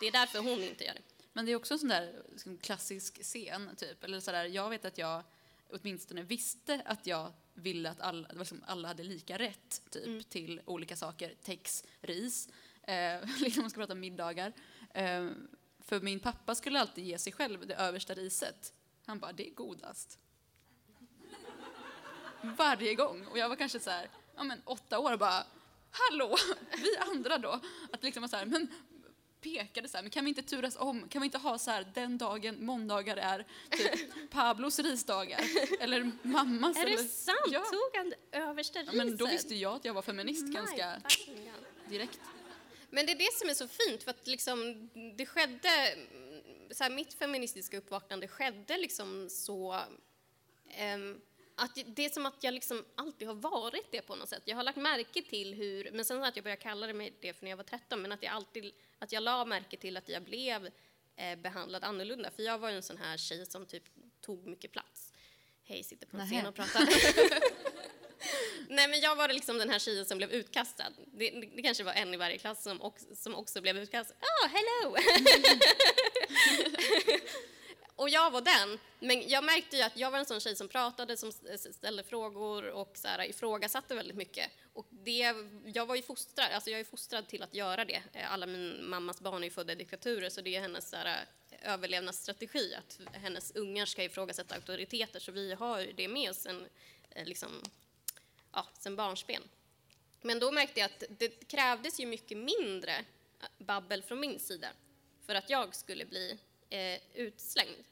det 0.00 0.06
är 0.06 0.12
därför 0.12 0.38
hon 0.38 0.62
inte 0.62 0.84
gör 0.84 0.94
det. 0.94 1.02
Men 1.32 1.46
det 1.46 1.52
är 1.52 1.56
också 1.56 1.74
en 1.74 1.78
sån 1.78 1.88
där 1.88 2.22
liksom, 2.32 2.58
klassisk 2.58 3.22
scen, 3.22 3.76
typ. 3.76 4.04
Eller 4.04 4.20
så 4.20 4.32
där, 4.32 4.44
jag 4.44 4.70
vet 4.70 4.84
att 4.84 4.98
jag 4.98 5.22
åtminstone 5.70 6.22
visste 6.22 6.82
att 6.84 7.06
jag 7.06 7.32
ville 7.56 7.90
att 7.90 8.00
alla, 8.00 8.28
liksom, 8.28 8.64
alla 8.66 8.88
hade 8.88 9.02
lika 9.02 9.38
rätt 9.38 9.82
typ, 9.90 10.28
till 10.28 10.60
olika 10.64 10.96
saker. 10.96 11.34
Tex, 11.42 11.84
ris, 12.00 12.48
eh, 12.82 13.20
liksom 13.40 13.62
man 13.62 13.70
ska 13.70 13.80
prata 13.80 13.92
om 13.92 14.00
middagar. 14.00 14.52
Eh, 14.94 15.30
för 15.78 16.00
min 16.00 16.20
pappa 16.20 16.54
skulle 16.54 16.80
alltid 16.80 17.04
ge 17.04 17.18
sig 17.18 17.32
själv 17.32 17.66
det 17.66 17.74
översta 17.74 18.14
riset. 18.14 18.72
Han 19.06 19.18
bara, 19.18 19.32
det 19.32 19.48
är 19.48 19.54
godast. 19.54 20.18
Varje 22.42 22.94
gång. 22.94 23.26
Och 23.26 23.38
jag 23.38 23.48
var 23.48 23.56
kanske 23.56 23.80
så 23.80 23.90
här, 23.90 24.08
ja 24.36 24.44
men 24.44 24.62
åtta 24.64 24.98
år 24.98 25.12
och 25.12 25.18
bara, 25.18 25.46
hallå, 25.90 26.36
vi 26.76 26.96
andra 26.96 27.38
då? 27.38 27.60
Att 27.92 28.02
liksom 28.02 28.28
så 28.28 28.36
här, 28.36 28.46
men 28.46 28.68
pekade 29.46 29.88
så 29.88 29.96
här, 29.96 30.02
men 30.02 30.10
kan 30.10 30.24
vi 30.24 30.28
inte 30.28 30.42
turas 30.42 30.76
om? 30.76 31.08
Kan 31.08 31.22
vi 31.22 31.26
inte 31.26 31.38
ha 31.38 31.58
så 31.58 31.70
här, 31.70 31.86
den 31.94 32.18
dagen 32.18 32.64
måndagar 32.64 33.16
är 33.16 33.46
typ 33.70 34.30
Pablos 34.30 34.78
risdagar? 34.78 35.40
Eller 35.80 36.10
mammas? 36.22 36.76
Är 36.76 36.86
eller, 36.86 36.96
det 36.96 37.08
sant? 37.08 37.38
Ja. 37.50 37.64
Tog 37.64 37.96
han 37.96 38.12
översta 38.32 38.78
riset? 38.80 38.94
ja, 38.94 39.04
men 39.04 39.16
då 39.16 39.26
visste 39.26 39.54
jag 39.54 39.74
att 39.76 39.84
jag 39.84 39.94
var 39.94 40.02
feminist 40.02 40.46
My 40.46 40.54
ganska 40.54 41.00
fucking 41.08 41.34
God. 41.34 41.90
direkt. 41.90 42.20
Men 42.90 43.06
det 43.06 43.12
är 43.12 43.18
det 43.18 43.32
som 43.32 43.48
är 43.48 43.54
så 43.54 43.68
fint, 43.68 44.02
för 44.02 44.10
att 44.10 44.26
liksom, 44.26 44.90
det 45.16 45.26
skedde... 45.26 45.96
Så 46.70 46.84
här, 46.84 46.90
mitt 46.90 47.14
feministiska 47.14 47.78
uppvaknande 47.78 48.28
skedde 48.28 48.76
liksom 48.78 49.28
så... 49.30 49.80
ehm, 50.70 51.20
att 51.56 51.78
det 51.86 52.04
är 52.04 52.10
som 52.10 52.26
att 52.26 52.44
jag 52.44 52.54
liksom 52.54 52.84
alltid 52.94 53.28
har 53.28 53.34
varit 53.34 53.92
det 53.92 54.00
på 54.00 54.16
något 54.16 54.28
sätt. 54.28 54.42
Jag 54.44 54.56
har 54.56 54.62
lagt 54.62 54.78
märke 54.78 55.22
till 55.22 55.54
hur... 55.54 55.90
Men 55.92 56.04
sen 56.04 56.24
att 56.24 56.36
jag 56.36 56.44
började 56.44 56.62
kalla 56.62 56.86
det 56.86 56.94
mig 56.94 57.14
det 57.20 57.32
för 57.32 57.44
när 57.44 57.50
jag 57.50 57.56
var 57.56 57.64
13, 57.64 58.02
men 58.02 58.12
att 58.12 58.22
jag 58.22 58.32
alltid... 58.32 58.72
Att 58.98 59.12
jag 59.12 59.22
la 59.22 59.44
märke 59.44 59.76
till 59.76 59.96
att 59.96 60.08
jag 60.08 60.22
blev 60.22 60.70
eh, 61.16 61.38
behandlad 61.38 61.84
annorlunda. 61.84 62.30
För 62.30 62.42
jag 62.42 62.58
var 62.58 62.70
ju 62.70 62.76
en 62.76 62.82
sån 62.82 62.98
här 62.98 63.16
tjej 63.16 63.46
som 63.46 63.66
typ 63.66 63.84
tog 64.20 64.46
mycket 64.46 64.72
plats. 64.72 65.12
Hej, 65.64 65.82
sitter 65.82 66.06
på 66.06 66.16
en 66.16 66.26
scen 66.26 66.46
och 66.46 66.54
pratar. 66.54 66.80
Nej, 68.68 68.88
men 68.88 69.00
jag 69.00 69.16
var 69.16 69.28
liksom 69.28 69.58
den 69.58 69.70
här 69.70 69.78
tjejen 69.78 70.06
som 70.06 70.18
blev 70.18 70.30
utkastad. 70.30 70.92
Det, 71.12 71.30
det, 71.30 71.50
det 71.56 71.62
kanske 71.62 71.84
var 71.84 71.92
en 71.92 72.14
i 72.14 72.16
varje 72.16 72.38
klass 72.38 72.62
som 72.62 72.82
också, 72.82 73.06
som 73.14 73.34
också 73.34 73.60
blev 73.60 73.78
utkastad. 73.78 74.14
Oh, 74.14 74.48
hello! 74.48 74.96
och 77.96 78.08
jag 78.08 78.30
var 78.30 78.40
den. 78.40 78.78
Men 79.00 79.28
jag 79.28 79.44
märkte 79.44 79.76
ju 79.76 79.82
att 79.82 79.96
jag 79.96 80.10
var 80.10 80.18
en 80.18 80.26
sån 80.26 80.40
tjej 80.40 80.56
som 80.56 80.68
pratade, 80.68 81.16
som 81.16 81.32
ställde 81.72 82.02
frågor 82.02 82.70
och 82.70 82.92
så 82.94 83.08
här, 83.08 83.24
ifrågasatte 83.24 83.94
väldigt 83.94 84.16
mycket. 84.16 84.50
Och 84.72 84.86
det, 84.90 85.34
jag 85.64 85.86
var 85.86 85.96
ju 85.96 86.02
fostrad, 86.02 86.50
alltså 86.52 86.70
jag 86.70 86.80
är 86.80 86.84
fostrad 86.84 87.28
till 87.28 87.42
att 87.42 87.54
göra 87.54 87.84
det. 87.84 88.02
Eh, 88.12 88.32
alla 88.32 88.46
min 88.46 88.88
mammas 88.90 89.20
barn 89.20 89.42
är 89.42 89.46
ju 89.46 89.50
födda 89.50 89.72
i 89.72 89.76
diktaturer, 89.76 90.30
så 90.30 90.40
det 90.40 90.56
är 90.56 90.60
hennes 90.60 90.90
så 90.90 90.96
här, 90.96 91.26
eh, 91.50 91.72
överlevnadsstrategi 91.72 92.74
att 92.74 93.00
hennes 93.12 93.50
ungar 93.50 93.86
ska 93.86 94.04
ifrågasätta 94.04 94.54
auktoriteter. 94.54 95.20
Så 95.20 95.32
vi 95.32 95.54
har 95.54 95.80
ju 95.80 95.92
det 95.92 96.08
med 96.08 96.30
oss 96.30 96.36
sen, 96.36 96.66
eh, 97.10 97.24
liksom, 97.26 97.62
ja, 98.52 98.66
sen 98.78 98.96
barnsben. 98.96 99.42
Men 100.22 100.38
då 100.38 100.50
märkte 100.50 100.80
jag 100.80 100.86
att 100.86 101.04
det 101.08 101.48
krävdes 101.48 102.00
ju 102.00 102.06
mycket 102.06 102.38
mindre 102.38 103.04
babbel 103.58 104.02
från 104.02 104.20
min 104.20 104.40
sida 104.40 104.68
för 105.26 105.34
att 105.34 105.50
jag 105.50 105.74
skulle 105.74 106.04
bli 106.04 106.38
eh, 106.70 107.00
utslängd. 107.14 107.84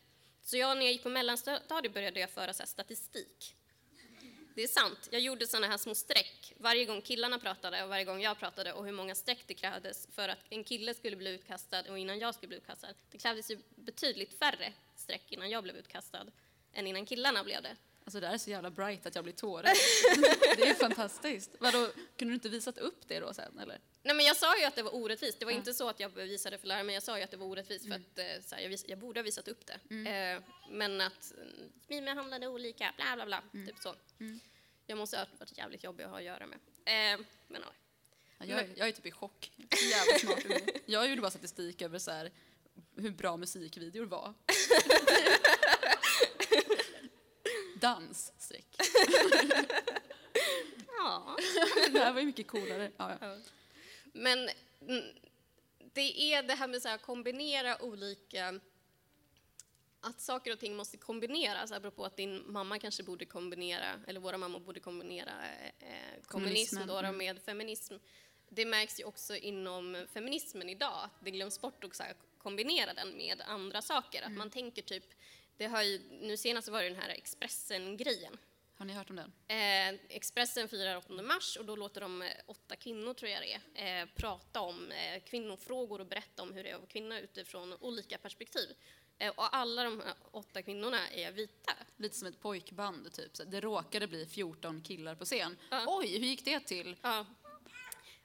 Så 0.42 0.56
jag, 0.56 0.76
när 0.76 0.84
jag 0.84 0.92
gick 0.92 1.02
på 1.02 1.08
mellanstadiet 1.08 1.94
började 1.94 2.20
jag 2.20 2.30
föra 2.30 2.52
så 2.52 2.62
här, 2.62 2.66
statistik. 2.66 3.54
Det 4.54 4.62
är 4.62 4.68
sant, 4.68 5.08
jag 5.10 5.20
gjorde 5.20 5.46
sådana 5.46 5.66
här 5.66 5.76
små 5.76 5.94
streck 5.94 6.52
varje 6.56 6.84
gång 6.84 7.00
killarna 7.00 7.38
pratade 7.38 7.82
och 7.82 7.88
varje 7.88 8.04
gång 8.04 8.22
jag 8.22 8.38
pratade 8.38 8.72
och 8.72 8.84
hur 8.84 8.92
många 8.92 9.14
streck 9.14 9.44
det 9.46 9.54
krävdes 9.54 10.08
för 10.12 10.28
att 10.28 10.38
en 10.50 10.64
kille 10.64 10.94
skulle 10.94 11.16
bli 11.16 11.30
utkastad 11.30 11.82
och 11.90 11.98
innan 11.98 12.18
jag 12.18 12.34
skulle 12.34 12.48
bli 12.48 12.56
utkastad. 12.56 12.88
Det 13.10 13.18
krävdes 13.18 13.50
ju 13.50 13.58
betydligt 13.74 14.38
färre 14.38 14.72
streck 14.96 15.32
innan 15.32 15.50
jag 15.50 15.62
blev 15.62 15.76
utkastad 15.76 16.26
än 16.72 16.86
innan 16.86 17.06
killarna 17.06 17.44
blev 17.44 17.62
det. 17.62 17.76
Alltså 18.06 18.20
det 18.20 18.26
här 18.26 18.34
är 18.34 18.38
så 18.38 18.50
jävla 18.50 18.70
bright 18.70 19.06
att 19.06 19.14
jag 19.14 19.24
blir 19.24 19.34
tårögd. 19.34 19.66
det 20.56 20.68
är 20.68 20.74
fantastiskt. 20.74 21.50
Vadå, 21.60 21.88
kunde 22.16 22.32
du 22.32 22.34
inte 22.34 22.48
visat 22.48 22.78
upp 22.78 23.08
det 23.08 23.20
då 23.20 23.34
sen 23.34 23.58
eller? 23.58 23.80
Nej, 24.02 24.14
men 24.16 24.24
jag 24.26 24.36
sa 24.36 24.58
ju 24.58 24.64
att 24.64 24.74
det 24.74 24.82
var 24.82 24.94
orättvist. 24.94 25.38
Det 25.38 25.44
var 25.44 25.52
inte 25.52 25.74
så 25.74 25.88
att 25.88 26.00
jag 26.00 26.12
bevisade 26.12 26.58
för 26.58 26.66
läraren, 26.66 26.86
men 26.86 26.94
jag 26.94 27.02
sa 27.02 27.18
ju 27.18 27.24
att 27.24 27.30
det 27.30 27.36
var 27.36 27.46
orättvist 27.46 27.84
för 27.86 27.94
att 27.94 28.18
eh, 28.18 28.24
här, 28.24 28.60
jag, 28.62 28.68
vis- 28.68 28.84
jag 28.88 28.98
borde 28.98 29.20
ha 29.20 29.22
visat 29.24 29.48
upp 29.48 29.66
det. 29.66 29.94
Eh, 30.10 30.42
men 30.70 31.00
att 31.00 31.32
mm, 31.36 31.72
vi 31.88 32.00
behandlade 32.02 32.48
olika, 32.48 32.92
bla 32.96 33.14
bla 33.14 33.26
bla, 33.26 33.42
typ 33.66 33.76
så. 33.82 33.94
Jag 34.86 34.98
måste 34.98 35.16
ha 35.18 35.26
varit 35.38 35.58
jävligt 35.58 35.84
jobbig 35.84 36.04
att 36.04 36.10
ha 36.10 36.18
att 36.18 36.24
göra 36.24 36.46
med. 36.46 36.58
Eh, 36.84 37.20
men 37.48 37.62
ja. 37.62 37.72
Ja, 38.38 38.46
jag, 38.46 38.58
är- 38.60 38.70
jag 38.76 38.88
är 38.88 38.92
typ 38.92 39.06
i 39.06 39.10
chock. 39.10 39.52
Jävla 39.90 40.18
smart. 40.18 40.62
Jag 40.86 41.08
gjorde 41.08 41.20
bara 41.20 41.30
statistik 41.30 41.82
över 41.82 41.98
så 41.98 42.10
här, 42.10 42.30
hur 42.96 43.10
bra 43.10 43.36
musikvideor 43.36 44.04
var. 44.06 44.34
Dans, 47.84 48.32
streck. 48.38 48.66
ja. 50.98 51.36
Det 51.92 51.98
här 51.98 52.12
var 52.12 52.20
ju 52.20 52.26
mycket 52.26 52.46
coolare. 52.46 52.90
Ja, 52.96 53.16
ja. 53.20 53.36
Men 54.12 54.48
mm, 54.88 55.04
det 55.92 56.32
är 56.32 56.42
det 56.42 56.54
här 56.54 56.68
med 56.68 56.86
att 56.86 57.02
kombinera 57.02 57.82
olika... 57.82 58.60
Att 60.00 60.20
saker 60.20 60.52
och 60.52 60.58
ting 60.58 60.76
måste 60.76 60.96
kombineras, 60.96 61.72
apropå 61.72 62.04
att 62.04 62.16
din 62.16 62.52
mamma 62.52 62.78
kanske 62.78 63.02
borde 63.02 63.24
kombinera, 63.24 64.00
eller 64.06 64.20
våra 64.20 64.38
mammor 64.38 64.60
borde 64.60 64.80
kombinera 64.80 65.32
eh, 65.78 65.86
kommunism 66.26 66.26
Kommunismen, 66.26 66.88
då, 66.88 66.98
mm. 66.98 67.16
med 67.16 67.42
feminism. 67.42 67.94
Det 68.48 68.64
märks 68.64 69.00
ju 69.00 69.04
också 69.04 69.36
inom 69.36 70.06
feminismen 70.12 70.68
idag, 70.68 71.04
att 71.04 71.24
det 71.24 71.30
glöms 71.30 71.60
bort 71.60 71.84
att 71.84 72.16
kombinera 72.38 72.94
den 72.94 73.16
med 73.16 73.42
andra 73.46 73.82
saker. 73.82 74.22
Att 74.22 74.32
man 74.32 74.50
tänker 74.50 74.82
typ, 74.82 75.04
det 75.56 75.66
har 75.66 75.82
ju, 75.82 76.00
nu 76.20 76.36
senast 76.36 76.68
var 76.68 76.82
det 76.82 76.88
den 76.88 76.98
här 76.98 77.08
Expressen-grejen. 77.08 78.38
Har 78.76 78.86
ni 78.86 78.92
hört 78.92 79.10
om 79.10 79.16
den? 79.16 79.32
Eh, 79.48 80.00
Expressen 80.08 80.68
firar 80.68 80.96
8 80.96 81.12
mars 81.12 81.56
och 81.56 81.64
då 81.64 81.76
låter 81.76 82.00
de 82.00 82.22
eh, 82.22 82.28
åtta 82.46 82.76
kvinnor, 82.76 83.14
tror 83.14 83.30
jag 83.30 83.42
det 83.42 83.80
är, 83.80 84.02
eh, 84.02 84.08
prata 84.14 84.60
om 84.60 84.92
eh, 84.92 85.22
kvinnofrågor 85.22 86.00
och 86.00 86.06
berätta 86.06 86.42
om 86.42 86.52
hur 86.52 86.64
det 86.64 86.70
är 86.70 86.74
att 86.74 86.80
vara 86.80 86.90
kvinna 86.90 87.20
utifrån 87.20 87.74
olika 87.80 88.18
perspektiv. 88.18 88.68
Eh, 89.18 89.32
och 89.36 89.56
alla 89.56 89.84
de 89.84 90.00
här 90.00 90.14
åtta 90.30 90.62
kvinnorna 90.62 91.08
är 91.08 91.32
vita. 91.32 91.72
Lite 91.96 92.16
som 92.16 92.28
ett 92.28 92.40
pojkband 92.40 93.12
typ. 93.12 93.36
Så 93.36 93.44
det 93.44 93.60
råkade 93.60 94.06
bli 94.06 94.26
14 94.26 94.80
killar 94.80 95.14
på 95.14 95.24
scen. 95.24 95.56
Ja. 95.70 95.84
Oj, 95.86 96.18
hur 96.18 96.26
gick 96.26 96.44
det 96.44 96.60
till? 96.60 96.96
Ja. 97.02 97.26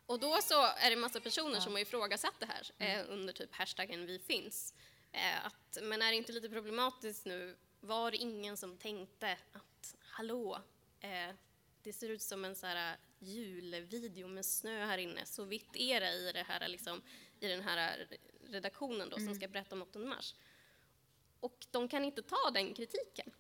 Och 0.06 0.20
då 0.20 0.40
så 0.42 0.64
är 0.64 0.90
det 0.90 0.96
massa 0.96 1.20
personer 1.20 1.60
som 1.60 1.74
har 1.74 1.80
ifrågasatt 1.80 2.36
det 2.40 2.46
här 2.46 2.72
eh, 2.78 3.06
under 3.10 3.34
typ 3.34 3.54
hashtaggen 3.56 4.06
vi 4.06 4.20
finns. 4.20 4.74
Eh, 5.12 5.46
att, 5.46 5.78
men 5.82 6.02
är 6.02 6.12
det 6.12 6.18
inte 6.18 6.32
lite 6.32 6.50
problematiskt 6.50 7.26
nu? 7.26 7.56
Var 7.80 8.12
det 8.12 8.18
ingen 8.18 8.58
som 8.58 8.78
tänkte 8.78 9.38
att 9.52 9.96
hallå, 10.00 10.62
eh, 11.00 11.36
det 11.84 11.94
ser 11.94 12.10
ut 12.10 12.22
som 12.22 12.46
en 12.46 12.56
så 12.56 12.68
här 12.68 12.98
julvideo 13.20 14.28
med 14.28 14.46
snö 14.46 14.86
här 14.86 14.98
inne. 14.98 15.26
Så 15.26 15.44
vitt 15.44 15.76
är 15.76 16.00
det 16.00 16.14
i, 16.14 16.32
det 16.32 16.44
här, 16.44 16.68
liksom, 16.68 17.02
i 17.40 17.48
den 17.48 17.62
här 17.62 18.08
redaktionen 18.44 19.10
då, 19.10 19.18
som 19.18 19.36
ska 19.36 19.48
berätta 19.48 19.76
om 19.76 19.82
8 19.82 20.00
mars. 20.00 20.36
Och 21.40 21.66
de 21.72 21.88
kan 21.88 22.06
inte 22.06 22.22
ta 22.22 22.52
den 22.54 22.74
kritiken. 22.74 23.32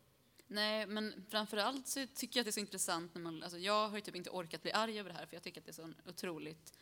Nej, 0.48 0.88
men 0.88 1.26
framförallt 1.30 1.88
så 1.88 2.08
tycker 2.08 2.40
jag 2.40 2.42
att 2.42 2.46
det 2.46 2.50
är 2.50 2.52
så 2.52 2.60
intressant 2.60 3.14
när 3.14 3.22
man, 3.22 3.44
alltså 3.44 3.58
jag 3.60 3.90
har 3.90 3.98
ju 3.98 4.02
typ 4.02 4.16
inte 4.16 4.30
orkat 4.30 4.62
bli 4.62 4.72
arg 4.72 5.00
över 5.00 5.10
det 5.10 5.16
här 5.16 5.26
för 5.26 5.36
jag 5.36 5.44
tycker 5.44 5.62
att 5.62 5.66
det 5.66 5.72
är 5.72 5.74
så 5.74 5.94
otroligt 6.06 6.74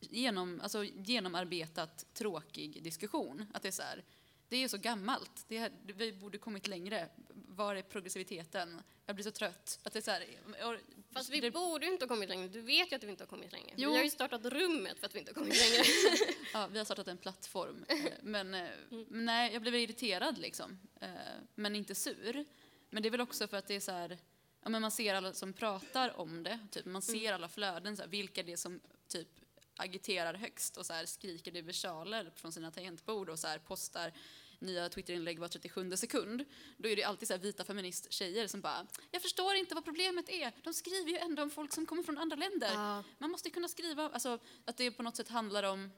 genom, 0.00 0.60
alltså 0.60 0.84
genomarbetat 0.84 2.06
tråkig 2.14 2.82
diskussion. 2.82 3.46
Att 3.54 3.62
det 3.62 3.68
är 3.68 3.72
så 3.72 3.82
här, 3.82 4.04
det 4.48 4.56
är 4.56 4.68
så 4.68 4.78
gammalt, 4.78 5.44
det 5.48 5.58
här, 5.58 5.72
vi 5.82 6.12
borde 6.12 6.38
kommit 6.38 6.66
längre. 6.68 7.08
Var 7.48 7.74
är 7.76 7.82
progressiviteten? 7.82 8.82
Jag 9.06 9.14
blir 9.16 9.24
så 9.24 9.30
trött. 9.30 9.78
Att 9.82 9.92
det 9.92 9.98
är 9.98 10.02
så 10.02 10.10
här, 10.10 10.24
och- 10.64 10.80
Fast 11.12 11.30
vi 11.30 11.40
det, 11.40 11.50
borde 11.50 11.86
ju 11.86 11.92
inte 11.92 12.04
ha 12.04 12.08
kommit 12.08 12.28
längre. 12.28 12.48
Du 12.48 12.60
vet 12.60 12.92
ju 12.92 12.96
att 12.96 13.04
vi 13.04 13.10
inte 13.10 13.22
har 13.24 13.28
kommit 13.28 13.52
längre. 13.52 13.70
Jo. 13.76 13.90
Vi 13.90 13.96
har 13.96 14.04
ju 14.04 14.10
startat 14.10 14.44
rummet 14.44 14.98
för 14.98 15.06
att 15.06 15.14
vi 15.14 15.18
inte 15.18 15.30
har 15.30 15.34
kommit 15.34 15.56
längre. 15.70 15.84
ja, 16.52 16.66
vi 16.66 16.78
har 16.78 16.84
startat 16.84 17.08
en 17.08 17.18
plattform. 17.18 17.84
Eh, 17.88 17.96
Men 18.22 18.50
men 18.50 18.68
nej, 19.08 19.52
jag 19.52 19.62
blev 19.62 19.74
irriterad 19.74 20.38
liksom. 20.38 20.78
Eh, 21.00 21.08
Men 21.54 21.76
inte 21.76 21.94
sur. 21.94 22.44
Men 22.90 23.02
det 23.02 23.08
är 23.08 23.10
väl 23.10 23.20
också 23.20 23.48
för 23.48 23.56
att 23.56 23.66
det 23.66 23.74
är 23.74 23.80
så 23.80 23.92
här, 23.92 24.18
ja, 24.62 24.68
men 24.68 24.82
man 24.82 24.90
ser 24.90 25.14
alla 25.14 25.32
som 25.32 25.52
pratar 25.52 26.20
om 26.20 26.42
det, 26.42 26.58
typ. 26.70 26.84
man 26.86 27.02
ser 27.02 27.32
alla 27.32 27.48
flöden, 27.48 27.96
så 27.96 28.02
här, 28.02 28.08
vilka 28.10 28.42
det 28.42 28.52
är 28.52 28.56
som 28.56 28.80
typ 29.08 29.28
agiterar 29.76 30.34
högst 30.34 30.76
och 30.76 30.86
så 30.86 30.92
här 30.92 31.06
skriker 31.06 31.52
det 31.52 31.62
versaler 31.62 32.32
från 32.34 32.52
sina 32.52 32.70
tangentbord 32.70 33.28
och 33.28 33.38
så 33.38 33.46
här 33.46 33.58
postar 33.58 34.12
nya 34.58 34.88
Twitterinlägg 34.88 35.38
var 35.38 35.48
37 35.48 35.96
sekund, 35.96 36.44
då 36.76 36.88
är 36.88 36.96
det 36.96 37.04
alltid 37.04 37.28
så 37.28 37.34
här 37.34 37.40
vita 37.40 37.64
feminist-tjejer 37.64 38.46
som 38.46 38.60
bara 38.60 38.86
“jag 39.10 39.22
förstår 39.22 39.54
inte 39.54 39.74
vad 39.74 39.84
problemet 39.84 40.28
är, 40.28 40.52
de 40.64 40.74
skriver 40.74 41.10
ju 41.10 41.16
ändå 41.16 41.42
om 41.42 41.50
folk 41.50 41.72
som 41.72 41.86
kommer 41.86 42.02
från 42.02 42.18
andra 42.18 42.36
länder”. 42.36 42.70
Ja. 42.74 43.04
Man 43.18 43.30
måste 43.30 43.48
ju 43.48 43.54
kunna 43.54 43.68
skriva, 43.68 44.08
alltså 44.08 44.38
att 44.64 44.76
det 44.76 44.90
på 44.90 45.02
något 45.02 45.16
sätt 45.16 45.28
handlar 45.28 45.62
om, 45.62 45.90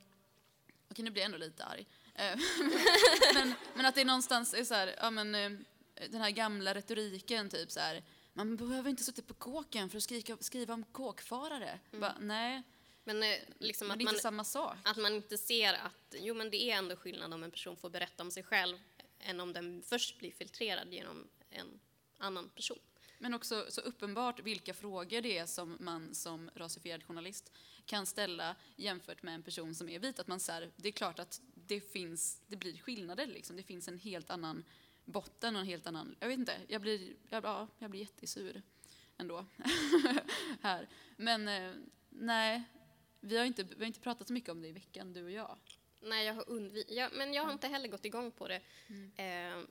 okej 0.90 1.04
nu 1.04 1.10
blir 1.10 1.22
jag 1.22 1.26
ändå 1.26 1.38
lite 1.38 1.64
arg, 1.64 1.86
Eh, 2.18 2.38
men, 3.34 3.54
men 3.74 3.86
att 3.86 3.94
det 3.94 4.04
någonstans 4.04 4.54
är 4.54 4.64
så 4.64 4.74
här, 4.74 4.94
ja 4.98 5.10
men 5.10 5.34
eh, 5.34 5.50
den 6.10 6.20
här 6.20 6.30
gamla 6.30 6.74
retoriken 6.74 7.48
typ 7.48 7.70
så 7.70 7.80
här, 7.80 8.02
man 8.32 8.56
behöver 8.56 8.90
inte 8.90 9.02
sitta 9.04 9.22
på 9.22 9.34
kåken 9.34 9.90
för 9.90 9.96
att 9.96 10.02
skrika, 10.02 10.36
skriva 10.40 10.74
om 10.74 10.84
kåkfarare. 10.84 11.78
Bara, 11.90 12.14
nej, 12.20 12.62
Men 13.08 13.22
eh, 13.22 13.38
liksom 13.58 13.88
men 13.88 13.92
att 13.92 13.98
det 13.98 14.02
är 14.02 14.04
man, 14.04 14.14
inte 14.14 14.22
samma 14.22 14.44
sak. 14.44 14.76
att 14.84 14.96
man 14.96 15.14
inte 15.14 15.38
ser 15.38 15.74
att 15.74 16.14
jo, 16.18 16.34
men 16.34 16.50
det 16.50 16.70
är 16.70 16.76
ändå 16.76 16.96
skillnad 16.96 17.34
om 17.34 17.42
en 17.42 17.50
person 17.50 17.76
får 17.76 17.90
berätta 17.90 18.22
om 18.22 18.30
sig 18.30 18.42
själv 18.42 18.78
än 19.18 19.40
om 19.40 19.52
den 19.52 19.82
först 19.82 20.18
blir 20.18 20.32
filtrerad 20.32 20.92
genom 20.92 21.28
en 21.50 21.80
annan 22.18 22.48
person. 22.48 22.78
Men 23.18 23.34
också 23.34 23.66
så 23.68 23.80
uppenbart 23.80 24.40
vilka 24.40 24.74
frågor 24.74 25.20
det 25.20 25.38
är 25.38 25.46
som 25.46 25.76
man 25.80 26.14
som 26.14 26.50
rasifierad 26.54 27.04
journalist 27.04 27.52
kan 27.84 28.06
ställa 28.06 28.56
jämfört 28.76 29.22
med 29.22 29.34
en 29.34 29.42
person 29.42 29.74
som 29.74 29.88
är 29.88 29.98
vit. 29.98 30.18
Att 30.18 30.26
man 30.28 30.40
så 30.40 30.52
här, 30.52 30.70
det 30.76 30.88
är 30.88 30.92
klart 30.92 31.18
att 31.18 31.40
det 31.54 31.80
finns, 31.80 32.40
det 32.46 32.56
blir 32.56 32.78
skillnader 32.78 33.26
liksom. 33.26 33.56
Det 33.56 33.62
finns 33.62 33.88
en 33.88 33.98
helt 33.98 34.30
annan 34.30 34.64
botten 35.04 35.56
och 35.56 35.60
en 35.60 35.66
helt 35.68 35.86
annan, 35.86 36.16
jag 36.20 36.28
vet 36.28 36.38
inte, 36.38 36.56
jag 36.68 36.80
blir, 36.80 37.14
jag, 37.28 37.44
ja, 37.44 37.68
jag 37.78 37.90
blir 37.90 38.00
jättesur 38.00 38.62
ändå 39.18 39.46
här. 40.60 40.88
Men 41.16 41.48
eh, 41.48 41.72
nej, 42.08 42.64
vi 43.20 43.36
har, 43.38 43.44
inte, 43.44 43.62
vi 43.62 43.78
har 43.78 43.86
inte 43.86 44.00
pratat 44.00 44.26
så 44.26 44.32
mycket 44.32 44.50
om 44.50 44.62
det 44.62 44.68
i 44.68 44.72
veckan, 44.72 45.12
du 45.12 45.24
och 45.24 45.30
jag. 45.30 45.58
Nej, 46.00 46.26
jag 46.26 46.34
har 46.34 46.48
undvikit. 46.48 46.96
Ja, 46.96 47.10
men 47.12 47.34
jag 47.34 47.42
har 47.44 47.52
inte 47.52 47.68
heller 47.68 47.88
gått 47.88 48.04
igång 48.04 48.30
på 48.32 48.48
det 48.48 48.62
eh, 49.16 49.62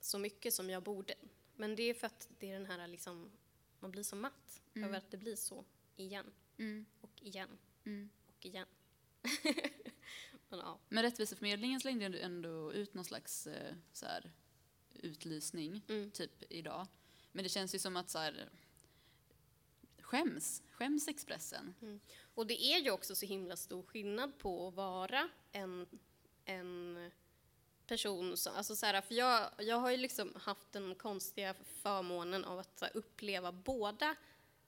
så 0.00 0.18
mycket 0.18 0.54
som 0.54 0.70
jag 0.70 0.82
borde. 0.82 1.14
Men 1.56 1.76
det 1.76 1.82
är 1.82 1.94
för 1.94 2.06
att 2.06 2.28
det 2.38 2.50
är 2.50 2.52
den 2.58 2.66
här 2.66 2.88
liksom, 2.88 3.30
man 3.80 3.90
blir 3.90 4.02
så 4.02 4.16
matt 4.16 4.62
över 4.74 4.98
att 4.98 5.10
det 5.10 5.16
blir 5.16 5.36
så 5.36 5.64
igen 5.96 6.32
Mm. 6.58 6.86
och 7.00 7.22
igen 7.22 7.58
Mm. 7.84 8.10
och 8.26 8.46
igen. 8.46 8.66
men, 10.48 10.58
ja. 10.58 10.78
Men 10.88 11.02
Rättviseförmedlingen 11.02 11.80
slängde 11.80 12.18
ändå 12.18 12.72
ut 12.72 12.94
någon 12.94 13.04
slags 13.04 13.46
eh, 13.46 13.74
så 13.92 14.06
här, 14.06 14.32
utlysning, 14.94 15.82
Mm. 15.88 16.10
typ 16.10 16.42
idag. 16.52 16.86
Men 17.32 17.42
det 17.42 17.48
känns 17.48 17.74
ju 17.74 17.78
som 17.78 17.96
att 17.96 18.10
så 18.10 18.18
här, 18.18 18.48
skäms, 20.00 20.62
skäms 20.72 21.08
Expressen. 21.08 21.74
Och 22.36 22.46
det 22.46 22.62
är 22.62 22.78
ju 22.78 22.90
också 22.90 23.14
så 23.14 23.26
himla 23.26 23.56
stor 23.56 23.82
skillnad 23.82 24.38
på 24.38 24.68
att 24.68 24.74
vara 24.74 25.28
en, 25.52 25.86
en 26.44 27.10
person 27.86 28.36
som, 28.36 28.56
alltså 28.56 28.76
så 28.76 28.86
här, 28.86 29.00
för 29.00 29.14
jag, 29.14 29.50
jag 29.58 29.76
har 29.76 29.90
ju 29.90 29.96
liksom 29.96 30.32
haft 30.36 30.72
den 30.72 30.94
konstiga 30.94 31.54
förmånen 31.82 32.44
av 32.44 32.58
att 32.58 32.80
här, 32.80 32.90
uppleva 32.94 33.52
båda 33.52 34.16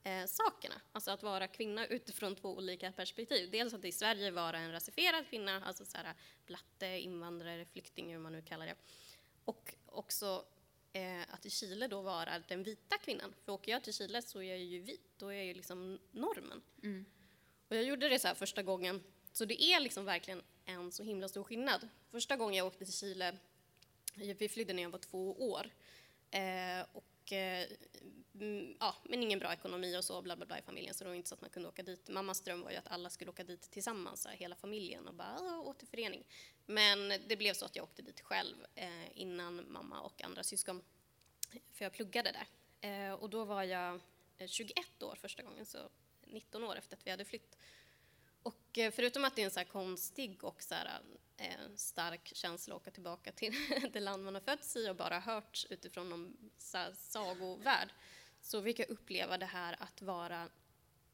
eh, 0.03 0.25
sakerna. 0.25 0.75
Alltså 0.91 1.11
att 1.11 1.23
vara 1.23 1.47
kvinna 1.47 1.85
utifrån 1.85 2.35
två 2.35 2.49
olika 2.57 2.91
perspektiv. 2.91 3.51
Dels 3.51 3.73
att 3.73 3.85
i 3.85 3.91
Sverige 3.91 4.31
vara 4.31 4.57
en 4.57 4.71
rasifierad 4.71 5.29
kvinna, 5.29 5.63
alltså 5.65 5.85
så 5.85 5.97
här, 5.97 6.13
blatte, 6.45 6.85
invandrare, 6.85 7.65
flykting, 7.65 8.11
hur 8.11 8.19
man 8.19 8.31
nu 8.31 8.41
kallar 8.41 8.65
det. 8.65 8.75
Och 9.45 9.75
också 9.85 10.45
eh, 10.93 11.21
att 11.33 11.45
i 11.45 11.49
Chile 11.49 11.87
då 11.87 12.01
vara 12.01 12.39
den 12.47 12.63
vita 12.63 12.97
kvinnan. 12.97 13.33
För 13.45 13.51
åker 13.51 13.71
jag 13.71 13.83
till 13.83 13.93
Chile 13.93 14.21
så 14.21 14.39
är 14.41 14.49
jag 14.49 14.59
ju 14.59 14.79
vit, 14.79 15.11
då 15.17 15.27
är 15.27 15.37
jag 15.37 15.45
ju 15.45 15.53
liksom 15.53 15.99
normen. 16.11 16.61
Mm. 16.83 17.05
Och 17.69 17.75
jag 17.75 17.83
gjorde 17.83 18.09
det 18.09 18.19
så 18.19 18.27
här 18.27 18.35
första 18.35 18.63
gången, 18.63 19.03
så 19.31 19.45
det 19.45 19.63
är 19.63 19.79
liksom 19.79 20.05
verkligen 20.05 20.41
en 20.65 20.91
så 20.91 21.03
himla 21.03 21.27
stor 21.27 21.43
skillnad. 21.43 21.87
Första 22.11 22.35
gången 22.35 22.55
jag 22.55 22.67
åkte 22.67 22.85
till 22.85 22.93
Chile, 22.93 23.37
vi 24.15 24.49
flydde 24.49 24.73
när 24.73 24.83
jag 24.83 24.89
var 24.89 24.99
två 24.99 25.51
år. 25.51 25.69
Eh, 26.31 26.85
och, 26.93 27.33
eh, 27.33 27.67
mm, 28.33 28.75
ja, 28.79 28.95
men 29.03 29.23
ingen 29.23 29.39
bra 29.39 29.53
ekonomi 29.53 29.97
och 29.97 30.03
så, 30.03 30.21
bla 30.21 30.35
bla 30.35 30.45
bla 30.45 30.59
i 30.59 30.61
familjen, 30.61 30.93
så 30.93 31.03
det 31.03 31.09
var 31.09 31.15
inte 31.15 31.29
så 31.29 31.35
att 31.35 31.41
man 31.41 31.49
kunde 31.49 31.69
åka 31.69 31.83
dit. 31.83 32.09
Mammas 32.09 32.41
dröm 32.41 32.61
var 32.61 32.71
ju 32.71 32.77
att 32.77 32.87
alla 32.87 33.09
skulle 33.09 33.31
åka 33.31 33.43
dit 33.43 33.71
tillsammans, 33.71 34.25
här, 34.25 34.35
hela 34.35 34.55
familjen, 34.55 35.07
och 35.07 35.13
bara 35.13 35.59
återförening. 35.59 36.23
Men 36.65 37.13
det 37.27 37.35
blev 37.35 37.53
så 37.53 37.65
att 37.65 37.75
jag 37.75 37.83
åkte 37.83 38.01
dit 38.01 38.21
själv 38.21 38.55
eh, 38.75 39.19
innan 39.19 39.71
mamma 39.71 40.01
och 40.01 40.23
andra 40.23 40.43
syskon, 40.43 40.81
för 41.73 41.85
jag 41.85 41.93
pluggade 41.93 42.31
där. 42.31 42.47
Eh, 42.81 43.13
och 43.13 43.29
då 43.29 43.45
var 43.45 43.63
jag 43.63 43.99
eh, 44.37 44.47
21 44.47 45.03
år 45.03 45.17
första 45.21 45.43
gången, 45.43 45.65
så 45.65 45.77
19 46.29 46.63
år 46.63 46.75
efter 46.75 46.97
att 46.97 47.07
vi 47.07 47.11
hade 47.11 47.25
flytt. 47.25 47.57
Och 48.43 48.77
eh, 48.77 48.91
förutom 48.91 49.25
att 49.25 49.35
det 49.35 49.41
är 49.41 49.45
en 49.45 49.51
så 49.51 49.59
här 49.59 49.65
konstig 49.65 50.43
och 50.43 50.63
så 50.63 50.75
här, 50.75 51.01
eh, 51.37 51.75
stark 51.75 52.31
känsla 52.35 52.75
att 52.75 52.81
åka 52.81 52.91
tillbaka 52.91 53.31
till 53.31 53.53
det 53.93 53.99
land 53.99 54.23
man 54.23 54.33
har 54.33 54.41
fötts 54.41 54.75
i 54.75 54.89
och 54.89 54.95
bara 54.95 55.19
hört 55.19 55.65
utifrån 55.69 56.09
någon 56.09 56.51
så 56.57 56.77
här, 56.77 56.93
sagovärld, 56.93 57.89
så 58.41 58.63
fick 58.63 58.79
jag 58.79 58.89
uppleva 58.89 59.37
det 59.37 59.45
här 59.45 59.75
att 59.79 60.01
vara 60.01 60.41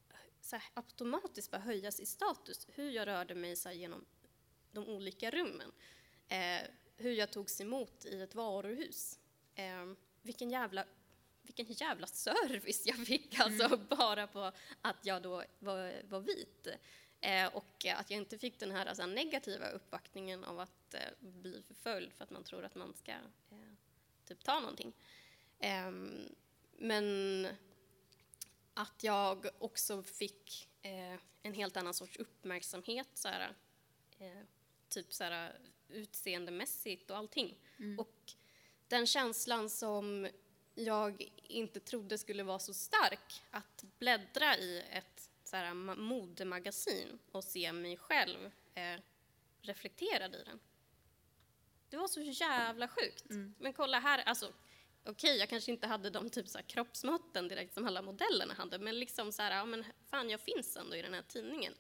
eh, 0.10 0.16
så 0.42 0.56
här, 0.56 0.66
automatiskt 0.74 1.52
bara 1.52 1.62
höjas 1.62 2.00
i 2.00 2.06
status. 2.06 2.68
Hur 2.74 2.90
jag 2.90 3.08
rörde 3.08 3.36
mig 3.36 3.56
så 3.56 3.70
här, 3.70 3.76
genom 3.76 4.06
de 4.72 4.88
olika 4.88 5.32
rummen. 5.32 5.72
Eh, 6.28 6.62
hur 6.98 7.12
jag 7.12 7.32
togs 7.32 7.62
emot 7.62 8.06
i 8.06 8.22
ett 8.22 8.36
varuhus. 8.36 9.20
Eh, 9.56 9.86
vilken 10.22 10.50
jävla 10.50 10.86
vilken 11.46 11.66
jävla 11.74 12.08
service 12.08 12.86
jag 12.86 12.98
fick 12.98 13.40
alltså 13.40 13.78
bara 13.78 14.28
på 14.28 14.52
att 14.82 15.06
jag 15.06 15.22
då 15.22 15.44
var, 15.60 15.94
var 16.10 16.20
vit. 16.20 16.68
Eh, 17.22 17.48
och 17.48 17.86
att 17.86 18.10
jag 18.10 18.18
inte 18.18 18.38
fick 18.38 18.60
den 18.60 18.72
här 18.72 18.86
alltså, 18.86 19.06
negativa 19.06 19.70
uppvaktningen 19.70 20.44
av 20.44 20.60
att 20.60 20.94
eh, 20.94 21.00
bli 21.20 21.62
förföljd 21.68 22.14
för 22.14 22.24
att 22.24 22.30
man 22.30 22.44
tror 22.44 22.66
att 22.66 22.76
man 22.76 22.94
ska 22.94 23.12
eh, 23.12 23.74
typ 24.26 24.44
ta 24.44 24.60
någonting. 24.60 24.94
Ehm, 25.60 26.36
men 26.78 27.48
att 28.74 29.04
jag 29.04 29.46
också 29.60 30.04
fick 30.04 30.70
en 31.42 31.54
helt 31.54 31.78
annan 31.78 31.94
sorts 31.94 32.18
uppmärksamhet, 32.18 33.08
så 33.14 33.28
här, 33.28 33.54
typ 34.90 35.14
så 35.14 35.24
här, 35.24 35.60
utseendemässigt 35.90 37.12
och 37.12 37.18
allting. 37.18 37.58
Och 37.98 38.34
den 38.88 39.08
känslan 39.08 39.70
som 39.70 40.28
jag 40.76 41.30
inte 41.44 41.80
trodde 41.80 42.18
skulle 42.18 42.44
vara 42.44 42.60
så 42.60 42.74
stark, 42.74 43.44
att 43.52 43.84
bläddra 44.00 44.58
i 44.58 44.84
ett 44.92 45.30
så 45.44 45.56
här, 45.56 45.66
ma- 45.66 45.96
modemagasin 45.98 47.20
och 47.32 47.44
se 47.44 47.72
mig 47.74 47.98
själv 47.98 48.52
eh, 48.76 49.00
reflekterad 49.62 50.36
i 50.36 50.44
den. 50.44 50.60
Det 51.90 51.98
var 51.98 52.08
så 52.08 52.22
jävla 52.22 52.88
sjukt. 52.88 53.26
Men 53.60 53.74
kolla 53.74 54.00
här, 54.00 54.24
alltså 54.24 54.54
okej, 55.04 55.38
jag 55.38 55.50
kanske 55.50 55.72
inte 55.72 55.88
hade 55.88 56.10
de 56.10 56.30
typ 56.30 56.48
så 56.50 56.58
här 56.58 56.66
kroppsmåtten 56.66 57.48
direkt 57.48 57.74
som 57.74 57.88
alla 57.88 58.02
modellerna 58.02 58.54
hade, 58.54 58.80
men 58.80 59.00
liksom 59.00 59.32
så 59.32 59.42
här, 59.42 59.52
ja 59.58 59.66
men 59.66 59.86
fan 60.06 60.30
jag 60.30 60.40
finns 60.42 60.78
ändå 60.78 60.96
i 60.96 61.02
den 61.02 61.14
här 61.14 61.22
tidningen. 61.22 61.74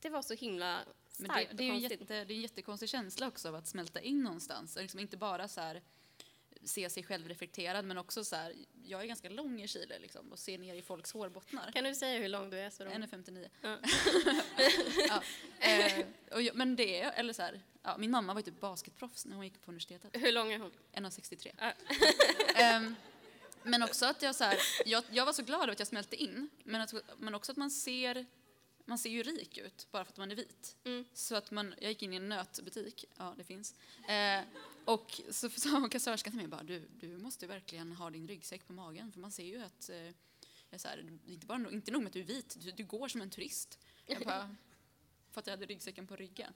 Det 0.00 0.08
var 0.08 0.22
så 0.22 0.34
himla 0.34 0.80
Men 1.18 1.28
starkt 1.28 1.50
det, 1.50 1.56
det, 1.56 1.64
är 1.64 1.68
och 1.68 1.74
konstigt. 1.80 2.00
jätte, 2.00 2.24
det 2.24 2.32
är 2.32 2.36
en 2.36 2.40
jättekonstig 2.42 2.88
känsla 2.88 3.28
också 3.28 3.48
av 3.48 3.54
att 3.54 3.66
smälta 3.68 4.00
in 4.00 4.22
någonstans. 4.22 4.76
Liksom 4.76 5.00
inte 5.00 5.16
bara 5.16 5.48
så 5.48 5.60
här, 5.60 5.82
se 6.64 6.90
sig 6.90 7.02
själv 7.02 7.28
reflekterad, 7.28 7.84
men 7.84 7.98
också 7.98 8.24
så 8.24 8.36
här, 8.36 8.54
jag 8.84 9.02
är 9.02 9.06
ganska 9.06 9.28
lång 9.28 9.62
i 9.62 9.68
Chile 9.68 9.98
liksom, 9.98 10.32
och 10.32 10.38
ser 10.38 10.58
ner 10.58 10.74
i 10.74 10.82
folks 10.82 11.12
hårbottnar. 11.12 11.72
Kan 11.72 11.84
du 11.84 11.94
säga 11.94 12.18
hur 12.20 12.28
lång 12.28 12.50
du 12.50 12.58
är? 12.58 12.70
Så 12.70 12.84
de... 12.84 12.90
1,59. 12.90 13.48
Ja. 13.60 13.78
ja. 15.08 15.22
eh, 15.68 16.06
och 16.32 16.42
jag, 16.42 16.56
men 16.56 16.76
det 16.76 17.00
är, 17.00 17.12
eller 17.12 17.32
så 17.32 17.42
här, 17.42 17.60
ja, 17.82 17.96
min 17.98 18.10
mamma 18.10 18.34
var 18.34 18.40
ju 18.40 18.44
typ 18.44 18.60
basketproffs 18.60 19.26
när 19.26 19.36
hon 19.36 19.44
gick 19.44 19.62
på 19.62 19.70
universitetet. 19.70 20.10
Hur 20.22 20.32
lång 20.32 20.52
är 20.52 20.58
hon? 20.58 20.72
1,63. 20.92 21.52
Ja. 21.58 21.72
Ehm, 22.62 22.94
men 23.62 23.82
också 23.82 24.06
att 24.06 24.22
jag 24.22 24.34
så 24.34 24.44
här, 24.44 24.58
jag, 24.86 25.04
jag 25.10 25.26
var 25.26 25.32
så 25.32 25.42
glad 25.42 25.62
över 25.62 25.72
att 25.72 25.78
jag 25.78 25.88
smälte 25.88 26.16
in, 26.16 26.48
men, 26.64 26.80
att, 26.80 26.94
men 27.18 27.34
också 27.34 27.52
att 27.52 27.58
man 27.58 27.70
ser, 27.70 28.26
man 28.84 28.98
ser 28.98 29.10
ju 29.10 29.22
rik 29.22 29.58
ut 29.58 29.86
bara 29.90 30.04
för 30.04 30.12
att 30.12 30.18
man 30.18 30.30
är 30.30 30.36
vit. 30.36 30.76
Mm. 30.84 31.04
Så 31.12 31.34
att 31.34 31.50
man, 31.50 31.74
jag 31.80 31.88
gick 31.88 32.02
in 32.02 32.12
i 32.12 32.16
en 32.16 32.28
nötbutik, 32.28 33.04
ja 33.16 33.34
det 33.36 33.44
finns, 33.44 33.74
eh, 34.08 34.40
och 34.94 35.20
så 35.30 35.50
sa 35.50 35.88
kassörskan 35.88 36.32
till 36.32 36.40
mig 36.40 36.48
bara, 36.48 36.62
du, 36.62 36.88
du 37.00 37.18
måste 37.18 37.46
verkligen 37.46 37.92
ha 37.92 38.10
din 38.10 38.28
ryggsäck 38.28 38.66
på 38.66 38.72
magen, 38.72 39.12
för 39.12 39.20
man 39.20 39.32
ser 39.32 39.44
ju 39.44 39.62
att, 39.62 39.88
eh, 39.88 40.14
jag 40.70 40.80
så 40.80 40.88
här, 40.88 41.18
inte, 41.26 41.46
bara, 41.46 41.70
inte 41.70 41.90
nog 41.90 42.02
med 42.02 42.08
att 42.08 42.12
du 42.12 42.20
är 42.20 42.24
vit, 42.24 42.56
du, 42.60 42.70
du 42.70 42.84
går 42.84 43.08
som 43.08 43.20
en 43.20 43.30
turist. 43.30 43.78
Jag 44.06 44.22
bara, 44.22 44.56
för 45.30 45.40
att 45.40 45.46
jag 45.46 45.52
hade 45.52 45.66
ryggsäcken 45.66 46.06
på 46.06 46.16
ryggen. 46.16 46.52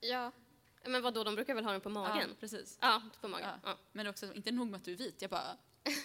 Ja. 0.00 0.32
Men 0.84 1.02
vad 1.02 1.14
då? 1.14 1.24
de 1.24 1.34
brukar 1.34 1.54
väl 1.54 1.64
ha 1.64 1.72
den 1.72 1.80
på 1.80 1.90
magen? 1.90 2.28
Ja, 2.28 2.36
precis. 2.40 2.78
Ja, 2.80 3.02
på 3.20 3.28
magen. 3.28 3.48
Ja. 3.48 3.70
Ja. 3.70 3.78
Men 3.92 4.06
också, 4.06 4.34
inte 4.34 4.52
nog 4.52 4.68
med 4.68 4.78
att 4.78 4.84
du 4.84 4.92
är 4.92 4.96
vit, 4.96 5.22
jag 5.22 5.30
bara? 5.30 5.56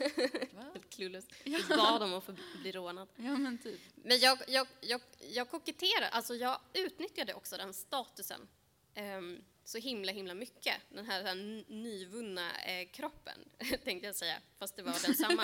Helt 0.74 0.90
clueless. 0.90 1.28
Du 1.44 1.64
bad 1.70 2.04
om 2.04 2.14
att 2.14 2.24
få 2.24 2.36
bli 2.62 2.72
rånad. 2.72 3.08
Ja 3.16 3.38
men 3.38 3.58
typ. 3.58 3.82
Men 3.96 4.20
jag, 4.20 4.40
jag, 4.48 4.68
jag, 4.82 5.02
jag 5.20 5.50
koketterade, 5.50 6.10
alltså 6.10 6.36
jag 6.36 6.60
utnyttjade 6.74 7.34
också 7.34 7.58
den 7.58 7.74
statusen 7.74 8.48
ehm, 8.94 9.44
så 9.68 9.78
himla, 9.78 10.12
himla 10.12 10.34
mycket. 10.34 10.76
Den 10.90 11.06
här, 11.06 11.24
här 11.24 11.36
nyvunna 11.68 12.62
eh, 12.62 12.88
kroppen, 12.88 13.50
tänkte 13.84 14.08
jag 14.08 14.16
säga, 14.16 14.42
fast 14.60 14.76
det 14.76 14.82
var 14.82 15.08
densamma. 15.08 15.44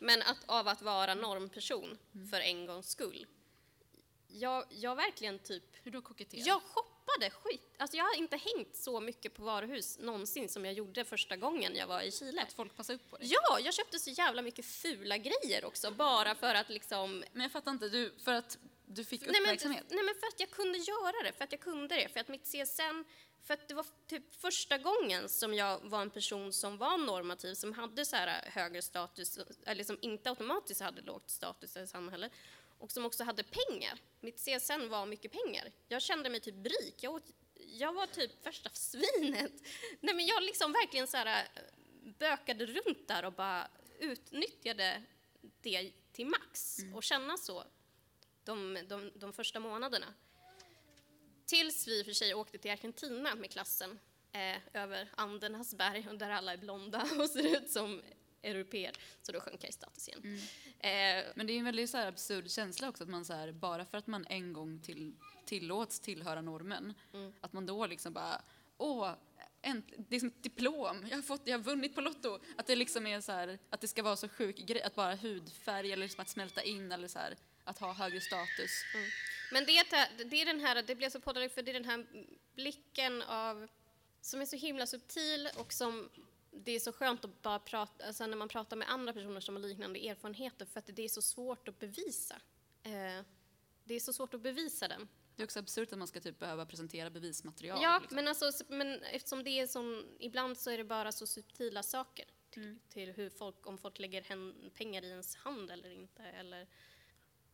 Men 0.00 0.22
att, 0.22 0.38
av 0.46 0.68
att 0.68 0.82
vara 0.82 1.14
normperson 1.14 1.98
för 2.30 2.40
en 2.40 2.66
gångs 2.66 2.88
skull. 2.88 3.26
jag, 4.28 4.64
jag 4.70 4.96
verkligen 4.96 5.38
typ 5.38 5.64
Hur 5.82 5.90
då 5.90 6.02
kokettera? 6.02 6.40
Jag 6.40 6.62
shoppade 6.62 7.30
skit. 7.30 7.74
Alltså 7.78 7.96
jag 7.96 8.04
har 8.04 8.18
inte 8.18 8.36
hängt 8.36 8.76
så 8.76 9.00
mycket 9.00 9.34
på 9.34 9.42
varuhus 9.42 9.98
någonsin 9.98 10.48
som 10.48 10.64
jag 10.64 10.74
gjorde 10.74 11.04
första 11.04 11.36
gången 11.36 11.76
jag 11.76 11.86
var 11.86 12.02
i 12.02 12.12
Chile. 12.12 12.42
Att 12.42 12.52
folk 12.52 12.76
passar 12.76 12.94
upp 12.94 13.10
på 13.10 13.16
det? 13.16 13.26
Ja, 13.26 13.60
jag 13.60 13.74
köpte 13.74 13.98
så 13.98 14.10
jävla 14.10 14.42
mycket 14.42 14.66
fula 14.66 15.18
grejer 15.18 15.64
också 15.64 15.90
bara 15.90 16.34
för 16.34 16.54
att 16.54 16.68
liksom... 16.68 17.24
Men 17.32 17.42
jag 17.42 17.52
fattar 17.52 17.70
inte, 17.70 17.88
du, 17.88 18.14
för 18.24 18.32
att 18.32 18.58
du 18.94 19.04
fick 19.04 19.20
Nej 19.20 19.30
men, 19.32 19.42
uppmärksamhet? 19.42 19.84
nej 19.88 20.04
men 20.04 20.14
för 20.14 20.26
att 20.26 20.40
jag 20.40 20.50
kunde 20.50 20.78
göra 20.78 21.22
det, 21.24 21.32
för 21.32 21.44
att 21.44 21.52
jag 21.52 21.60
kunde 21.60 21.94
det, 21.94 22.08
för 22.08 22.20
att 22.20 22.28
mitt 22.28 22.44
CSN, 22.44 23.04
för 23.42 23.54
att 23.54 23.68
det 23.68 23.74
var 23.74 23.86
typ 24.06 24.34
första 24.34 24.78
gången 24.78 25.28
som 25.28 25.54
jag 25.54 25.80
var 25.82 26.02
en 26.02 26.10
person 26.10 26.52
som 26.52 26.78
var 26.78 26.98
normativ, 26.98 27.54
som 27.54 27.72
hade 27.72 28.04
så 28.04 28.16
här 28.16 28.50
högre 28.50 28.82
status, 28.82 29.38
eller 29.66 29.84
som 29.84 29.98
inte 30.02 30.30
automatiskt 30.30 30.80
hade 30.80 31.02
lågt 31.02 31.30
status 31.30 31.76
i 31.76 31.86
samhället, 31.86 32.32
och 32.78 32.92
som 32.92 33.06
också 33.06 33.24
hade 33.24 33.42
pengar. 33.42 33.98
Mitt 34.20 34.38
CSN 34.38 34.88
var 34.88 35.06
mycket 35.06 35.32
pengar. 35.32 35.72
Jag 35.88 36.02
kände 36.02 36.30
mig 36.30 36.40
typ 36.40 36.66
rik. 36.66 36.94
Jag, 37.00 37.14
åt, 37.14 37.30
jag 37.54 37.92
var 37.92 38.06
typ 38.06 38.46
värsta 38.46 38.70
svinet. 38.70 39.52
Nej 40.00 40.14
men 40.14 40.26
jag 40.26 40.42
liksom 40.42 40.72
verkligen 40.72 41.06
så 41.06 41.16
här 41.16 41.48
bökade 42.18 42.66
runt 42.66 43.08
där 43.08 43.24
och 43.24 43.32
bara 43.32 43.68
utnyttjade 43.98 45.02
det 45.60 45.92
till 46.12 46.26
max 46.26 46.78
och 46.94 47.02
känna 47.02 47.36
så 47.36 47.64
de, 48.44 48.78
de, 48.88 49.10
de 49.14 49.32
första 49.32 49.60
månaderna. 49.60 50.06
Tills 51.46 51.88
vi 51.88 51.98
i 51.98 52.02
och 52.02 52.06
för 52.06 52.12
sig 52.12 52.34
åkte 52.34 52.58
till 52.58 52.70
Argentina 52.70 53.34
med 53.34 53.50
klassen 53.50 53.98
eh, 54.32 54.82
över 54.82 55.08
Andernas 55.16 55.74
berg 55.74 56.08
och 56.08 56.18
där 56.18 56.30
alla 56.30 56.52
är 56.52 56.56
blonda 56.56 57.02
och 57.20 57.30
ser 57.30 57.56
ut 57.56 57.70
som 57.70 58.02
europeer. 58.42 58.92
Så 59.22 59.32
då 59.32 59.40
sjönk 59.40 59.62
jag 59.64 59.68
i 59.68 59.72
status 59.72 60.08
igen. 60.08 60.38
Eh, 60.78 61.32
Men 61.34 61.46
det 61.46 61.52
är 61.52 61.58
en 61.58 61.64
väldigt 61.64 61.90
så 61.90 61.96
här 61.96 62.06
absurd 62.06 62.50
känsla 62.50 62.88
också 62.88 63.02
att 63.04 63.08
man 63.10 63.24
så 63.24 63.32
här, 63.32 63.52
bara 63.52 63.84
för 63.84 63.98
att 63.98 64.06
man 64.06 64.26
en 64.28 64.52
gång 64.52 64.80
till, 64.80 65.14
tillåts 65.44 66.00
tillhöra 66.00 66.40
normen, 66.42 66.94
Mm. 67.12 67.32
att 67.40 67.52
man 67.52 67.66
då 67.66 67.86
liksom 67.86 68.12
bara, 68.12 68.42
åh, 68.78 69.12
änt- 69.62 70.04
det 70.08 70.16
är 70.16 70.20
som 70.20 70.28
ett 70.28 70.42
diplom, 70.42 71.06
jag 71.10 71.16
har, 71.16 71.22
fått, 71.22 71.42
jag 71.44 71.58
har 71.58 71.62
vunnit 71.64 71.94
på 71.94 72.00
Lotto. 72.00 72.38
Att 72.56 72.66
det 72.66 72.76
liksom 72.76 73.06
är 73.06 73.20
så 73.20 73.32
här, 73.32 73.58
att 73.70 73.80
det 73.80 73.88
ska 73.88 74.02
vara 74.02 74.16
så 74.16 74.28
sjuk 74.28 74.56
grej, 74.56 74.82
att 74.82 74.94
bara 74.94 75.14
hudfärg 75.14 75.92
eller 75.92 76.02
liksom 76.06 76.22
att 76.22 76.28
smälta 76.28 76.62
in 76.62 76.92
eller 76.92 77.08
så 77.08 77.18
här, 77.18 77.36
att 77.64 77.78
ha 77.78 77.92
högre 77.92 78.20
status. 78.20 78.84
Men 79.52 79.64
det, 79.64 79.78
är- 79.78 80.24
det 80.24 80.36
är 80.42 80.46
den 80.46 80.60
här, 80.60 80.82
det 80.82 80.94
blev 80.94 81.10
så 81.10 81.20
påtagligt 81.20 81.54
för 81.54 81.62
det 81.62 81.70
är 81.70 81.74
den 81.74 81.84
här 81.84 82.06
blicken 82.54 83.22
av, 83.22 83.68
som 84.20 84.40
är 84.40 84.46
så 84.46 84.56
himla 84.56 84.86
subtil 84.86 85.48
och 85.56 85.72
som 85.72 86.10
det 86.50 86.72
är 86.72 86.80
så 86.80 86.92
skönt 86.92 87.24
att 87.24 87.42
bara 87.42 87.58
prata, 87.58 88.06
alltså 88.06 88.26
när 88.26 88.36
man 88.36 88.48
pratar 88.48 88.76
med 88.76 88.90
andra 88.90 89.12
personer 89.12 89.40
som 89.40 89.56
har 89.56 89.62
liknande 89.62 90.08
erfarenheter 90.08 90.66
för 90.66 90.78
att 90.78 90.86
det 90.96 91.02
är 91.02 91.08
så 91.08 91.22
svårt 91.22 91.68
att 91.68 91.78
bevisa. 91.78 92.34
Eh, 92.82 93.24
det 93.84 93.94
är 93.94 94.00
så 94.00 94.12
svårt 94.12 94.34
att 94.34 94.40
bevisa 94.40 94.88
den. 94.88 95.08
Det 95.36 95.42
är 95.42 95.44
också 95.44 95.58
absurt 95.58 95.92
att 95.92 95.98
man 95.98 96.08
ska 96.08 96.20
typ 96.20 96.38
behöva 96.38 96.66
presentera 96.66 97.10
bevismaterial. 97.10 97.78
Ja, 97.82 97.98
liksom. 97.98 98.16
men, 98.16 98.28
alltså, 98.28 98.50
men 98.68 99.02
eftersom 99.02 99.44
det 99.44 99.50
är 99.50 99.66
sån, 99.66 100.16
ibland 100.18 100.58
så 100.58 100.70
är 100.70 100.78
det 100.78 100.84
bara 100.84 101.12
så 101.12 101.26
subtila 101.26 101.82
saker 101.82 102.24
till, 102.50 102.62
Mm. 102.62 102.78
till 102.88 103.12
hur 103.12 103.30
folk, 103.30 103.66
om 103.66 103.78
folk 103.78 103.98
lägger 103.98 104.22
hän, 104.22 104.70
pengar 104.74 105.02
i 105.04 105.08
ens 105.08 105.36
hand 105.36 105.70
eller 105.70 105.90
inte, 105.90 106.22
eller 106.22 106.66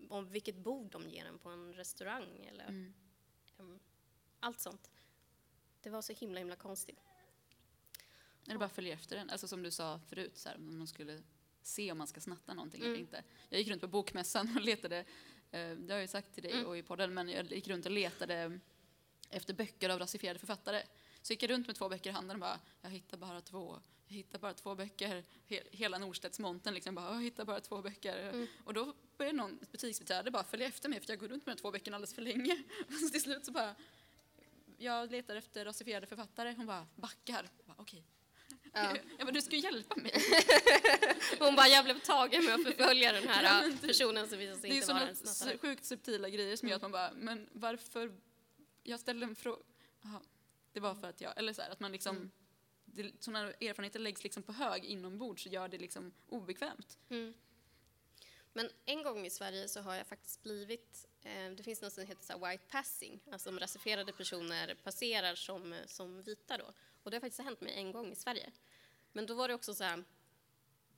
om 0.09 0.29
vilket 0.29 0.57
bord 0.57 0.91
de 0.91 1.09
ger 1.11 1.25
en 1.25 1.39
på 1.39 1.49
en 1.49 1.75
restaurang, 1.75 2.47
eller 2.47 2.65
Mm. 2.69 2.95
allt 4.41 4.61
sånt. 4.61 4.91
Det 5.83 5.91
var 5.91 6.03
så 6.03 6.13
himla, 6.13 6.39
himla 6.39 6.57
konstigt. 6.57 6.99
Eller 8.47 8.59
bara 8.59 8.69
följer 8.69 8.95
efter 8.95 9.17
den. 9.17 9.31
Alltså 9.31 9.49
som 9.49 9.63
du 9.63 9.71
sa 9.71 10.01
förut, 10.09 10.37
så 10.37 10.49
här, 10.49 10.57
om 10.57 10.79
man 10.79 10.87
skulle 10.87 11.23
se 11.63 11.93
om 11.93 11.99
man 11.99 12.07
ska 12.07 12.21
snatta 12.21 12.55
någonting 12.55 12.81
Mm. 12.81 12.93
eller 12.93 13.01
inte. 13.01 13.25
Jag 13.49 13.59
gick 13.59 13.69
runt 13.69 13.81
på 13.81 13.89
bokmässan 13.89 14.57
och 14.57 14.63
letade, 14.63 14.99
eh, 14.99 15.05
det 15.71 15.93
har 15.93 15.99
jag 15.99 16.01
ju 16.01 16.09
sagt 16.09 16.35
till 16.35 16.43
dig 16.43 16.53
Mm. 16.53 16.67
och 16.67 16.79
i 16.79 16.83
podden, 16.83 17.15
men 17.15 17.29
jag 17.29 17.53
gick 17.53 17.69
runt 17.69 17.87
och 17.87 17.93
letade 17.93 18.59
efter 19.31 19.55
böcker 19.55 19.89
av 19.91 19.99
rasifierade 19.99 20.39
författare. 20.39 20.83
Så 21.23 21.33
gick 21.33 21.43
jag 21.43 21.51
runt 21.51 21.67
med 21.67 21.77
två 21.77 21.89
böcker 21.89 22.11
i 22.11 22.13
handen 22.13 22.37
och 22.37 22.41
bara, 22.41 22.61
jag 22.81 22.91
hittar 22.91 23.17
bara 23.17 23.41
två. 23.41 23.81
Jag 24.09 24.15
hittar 24.17 24.39
bara 24.39 24.55
två 24.55 24.75
böcker. 24.75 25.25
He 25.49 25.63
hela 25.71 25.99
Norstedtsmontern 25.99 26.75
liksom 26.75 26.95
bara, 26.95 27.15
jag 27.15 27.23
hittar 27.23 27.45
bara 27.45 27.61
två 27.61 27.83
böcker. 27.83 28.19
Mm. 28.31 28.47
Och 28.65 28.75
då 28.75 28.95
började 29.17 29.37
någon 29.37 29.59
butiksbiträde 29.73 30.31
bara 30.31 30.45
följa 30.45 30.67
efter 30.67 30.89
mig 30.89 31.01
för 31.01 31.11
jag 31.13 31.19
går 31.21 31.29
runt 31.29 31.47
med 31.47 31.57
de 31.57 31.61
två 31.61 31.71
böckerna 31.71 31.97
alldeles 31.97 32.15
för 32.15 32.23
länge. 32.23 32.63
Så 33.01 33.09
till 33.09 33.23
slut 33.23 33.45
så 33.45 33.53
bara, 33.53 33.75
jag 34.79 35.11
letar 35.11 35.37
efter 35.37 35.65
rasifierade 35.65 36.07
författare. 36.07 36.55
Hon 36.57 36.67
bara 36.67 36.87
backar. 36.97 37.49
Okej. 37.77 38.03
Ja. 38.73 38.97
Jag 39.19 39.27
bara, 39.27 39.33
du 39.33 39.43
ska 39.43 39.57
hjälpa 39.57 39.97
mig. 39.97 40.13
Hon 41.39 41.55
bara, 41.57 41.69
jag 41.69 41.85
blev 41.85 41.99
tagen 42.01 42.45
med 42.45 42.55
att 42.55 42.63
förfölja 42.63 43.13
den 43.13 43.29
här 43.29 43.45
Ja, 43.71 43.73
personen 43.87 44.29
som 44.29 44.39
visade 44.39 44.61
sig 44.61 44.71
Det 44.71 44.77
är 44.77 44.81
inte 44.81 44.93
vara 44.93 45.09
en 45.09 45.17
snattare. 45.17 45.55
su- 45.57 45.59
sjukt 45.61 45.85
subtila 45.85 46.29
grejer 46.29 46.57
som 46.57 46.69
gör 46.69 46.77
att 46.77 46.83
man 46.83 46.91
bara, 46.93 47.13
men 47.15 47.49
varför? 47.53 48.13
Jag 48.83 49.01
ställde 49.01 49.27
en 49.27 49.35
fråga. 49.37 49.63
Det 50.73 50.81
var 50.81 50.95
för 50.95 51.09
att 51.09 51.21
jag, 51.21 51.39
eller 51.39 51.53
så 51.53 51.63
här, 51.63 51.71
att 51.71 51.81
man 51.81 51.93
liksom, 51.93 52.17
Mm 52.17 52.31
det, 52.95 53.23
sådana 53.23 53.53
erfarenheter 53.53 53.99
läggs 53.99 54.25
liksom 54.25 54.43
på 54.43 54.53
hög 54.53 54.85
inombords 54.85 55.47
och 55.47 55.53
gör 55.53 55.69
det 55.69 55.79
liksom 55.79 56.13
obekvämt. 56.29 56.99
Mm. 57.09 57.35
Men 58.53 58.71
en 58.85 59.03
gång 59.03 59.27
i 59.27 59.31
Sverige 59.31 59.69
så 59.69 59.81
har 59.81 59.95
jag 59.95 60.07
faktiskt 60.07 60.43
blivit, 60.43 61.07
eh, 61.23 61.51
det 61.51 61.63
finns 61.63 61.83
något 61.83 61.93
som 61.93 62.07
heter 62.07 62.25
så 62.25 62.39
här 62.39 62.51
white 62.51 62.65
passing, 62.71 63.21
alltså 63.31 63.51
om 63.51 63.59
rasifierade 63.59 64.13
personer 64.13 64.75
passerar 64.75 65.35
som, 65.35 65.73
eh, 65.73 65.87
som 65.87 66.23
vita 66.23 66.59
då. 66.59 66.73
Och 67.03 67.11
det 67.11 67.17
har 67.17 67.21
faktiskt 67.21 67.41
hänt 67.41 67.61
mig 67.61 67.75
en 67.75 67.93
gång 67.93 68.13
i 68.13 68.17
Sverige. 68.17 68.53
Men 69.13 69.27
då 69.27 69.35
var 69.35 69.49
det 69.49 69.55
också 69.55 69.75
så 69.75 69.85
här, 69.85 70.05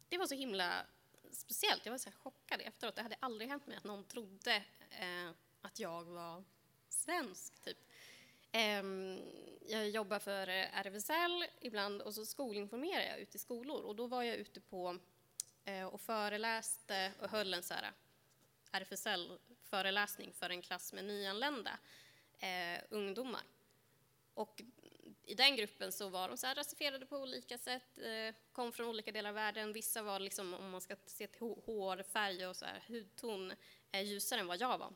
det 0.08 0.18
var 0.18 0.26
så 0.26 0.34
himla 0.34 0.86
speciellt, 1.30 1.86
jag 1.86 1.92
var 1.92 1.98
så 1.98 2.10
här 2.10 2.16
chockad 2.16 2.60
efteråt. 2.60 2.96
Det 2.96 3.02
hade 3.02 3.16
aldrig 3.20 3.50
hänt 3.50 3.66
mig 3.66 3.76
att 3.76 3.84
någon 3.84 4.04
trodde 4.04 4.56
eh, 4.90 5.30
att 5.60 5.78
jag 5.78 6.04
var 6.04 6.44
svensk, 6.88 7.60
typ. 7.60 7.78
Ehm, 8.52 9.18
jag 9.66 9.90
jobbar 9.90 10.18
för 10.18 10.48
eh, 10.48 10.78
RFSL 10.78 11.44
ibland 11.60 12.02
och 12.02 12.14
så 12.14 12.26
skolinformerar 12.26 13.02
jag 13.02 13.20
ute 13.20 13.36
i 13.36 13.40
skolor 13.40 13.82
och 13.82 13.96
då 13.96 14.06
var 14.06 14.22
jag 14.22 14.36
ute 14.36 14.60
på 14.60 14.98
eh, 15.64 15.84
och 15.84 16.00
föreläste 16.00 17.12
och 17.20 17.30
höll 17.30 17.54
en 17.54 17.62
så 17.62 17.74
här 17.74 17.82
eh, 17.82 17.90
RFSL-föreläsning 18.72 20.32
för 20.32 20.50
en 20.50 20.62
klass 20.62 20.92
med 20.92 21.04
nyanlända 21.04 21.78
eh, 22.38 22.82
ungdomar. 22.90 23.42
Och 24.34 24.62
i 25.24 25.34
den 25.34 25.56
gruppen 25.56 25.92
så 25.92 26.08
var 26.08 26.28
de 26.28 26.36
så 26.36 26.46
här 26.46 26.54
rasifierade 26.54 27.06
på 27.06 27.16
olika 27.16 27.58
sätt, 27.58 27.98
eh, 27.98 28.34
kom 28.52 28.72
från 28.72 28.86
olika 28.86 29.12
delar 29.12 29.28
av 29.28 29.34
världen. 29.34 29.72
Vissa 29.72 30.02
var, 30.02 30.20
liksom, 30.20 30.54
om 30.54 30.70
man 30.70 30.80
ska 30.80 30.96
se 31.06 31.26
till 31.26 31.54
hårfärg 31.66 32.46
och 32.46 32.56
så 32.56 32.64
här, 32.64 32.82
hudton, 32.88 33.52
eh, 33.92 34.02
ljusare 34.02 34.40
än 34.40 34.46
vad 34.46 34.60
jag 34.60 34.78
var. 34.78 34.92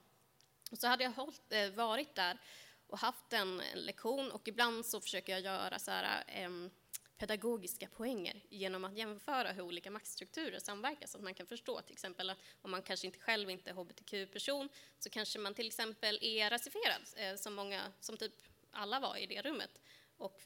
Och 0.70 0.78
så 0.78 0.86
hade 0.86 1.04
jag 1.04 1.10
hållit, 1.10 1.52
eh, 1.52 1.70
varit 1.70 2.14
där 2.14 2.38
och 2.86 2.98
haft 2.98 3.32
en, 3.32 3.60
en 3.60 3.78
lektion 3.78 4.30
och 4.30 4.48
ibland 4.48 4.86
så 4.86 5.00
försöker 5.00 5.32
jag 5.32 5.42
göra 5.42 5.78
så 5.78 5.90
här, 5.90 6.24
em, 6.26 6.70
pedagogiska 7.16 7.88
poänger 7.88 8.42
genom 8.48 8.84
att 8.84 8.96
jämföra 8.96 9.52
hur 9.52 9.62
olika 9.62 9.90
maktstrukturer 9.90 10.58
samverkar 10.58 11.06
så 11.06 11.18
att 11.18 11.24
man 11.24 11.34
kan 11.34 11.46
förstå 11.46 11.80
till 11.80 11.92
exempel 11.92 12.30
att 12.30 12.38
om 12.62 12.70
man 12.70 12.82
kanske 12.82 13.06
inte 13.06 13.18
själv 13.18 13.50
inte 13.50 13.70
är 13.70 13.74
hbtq-person 13.74 14.68
så 14.98 15.10
kanske 15.10 15.38
man 15.38 15.54
till 15.54 15.66
exempel 15.66 16.18
är 16.22 16.50
rasifierad 16.50 17.02
eh, 17.16 17.36
som 17.36 17.54
många, 17.54 17.92
som 18.00 18.16
typ 18.16 18.34
alla 18.70 19.00
var 19.00 19.16
i 19.16 19.26
det 19.26 19.42
rummet 19.42 19.80
och 20.16 20.40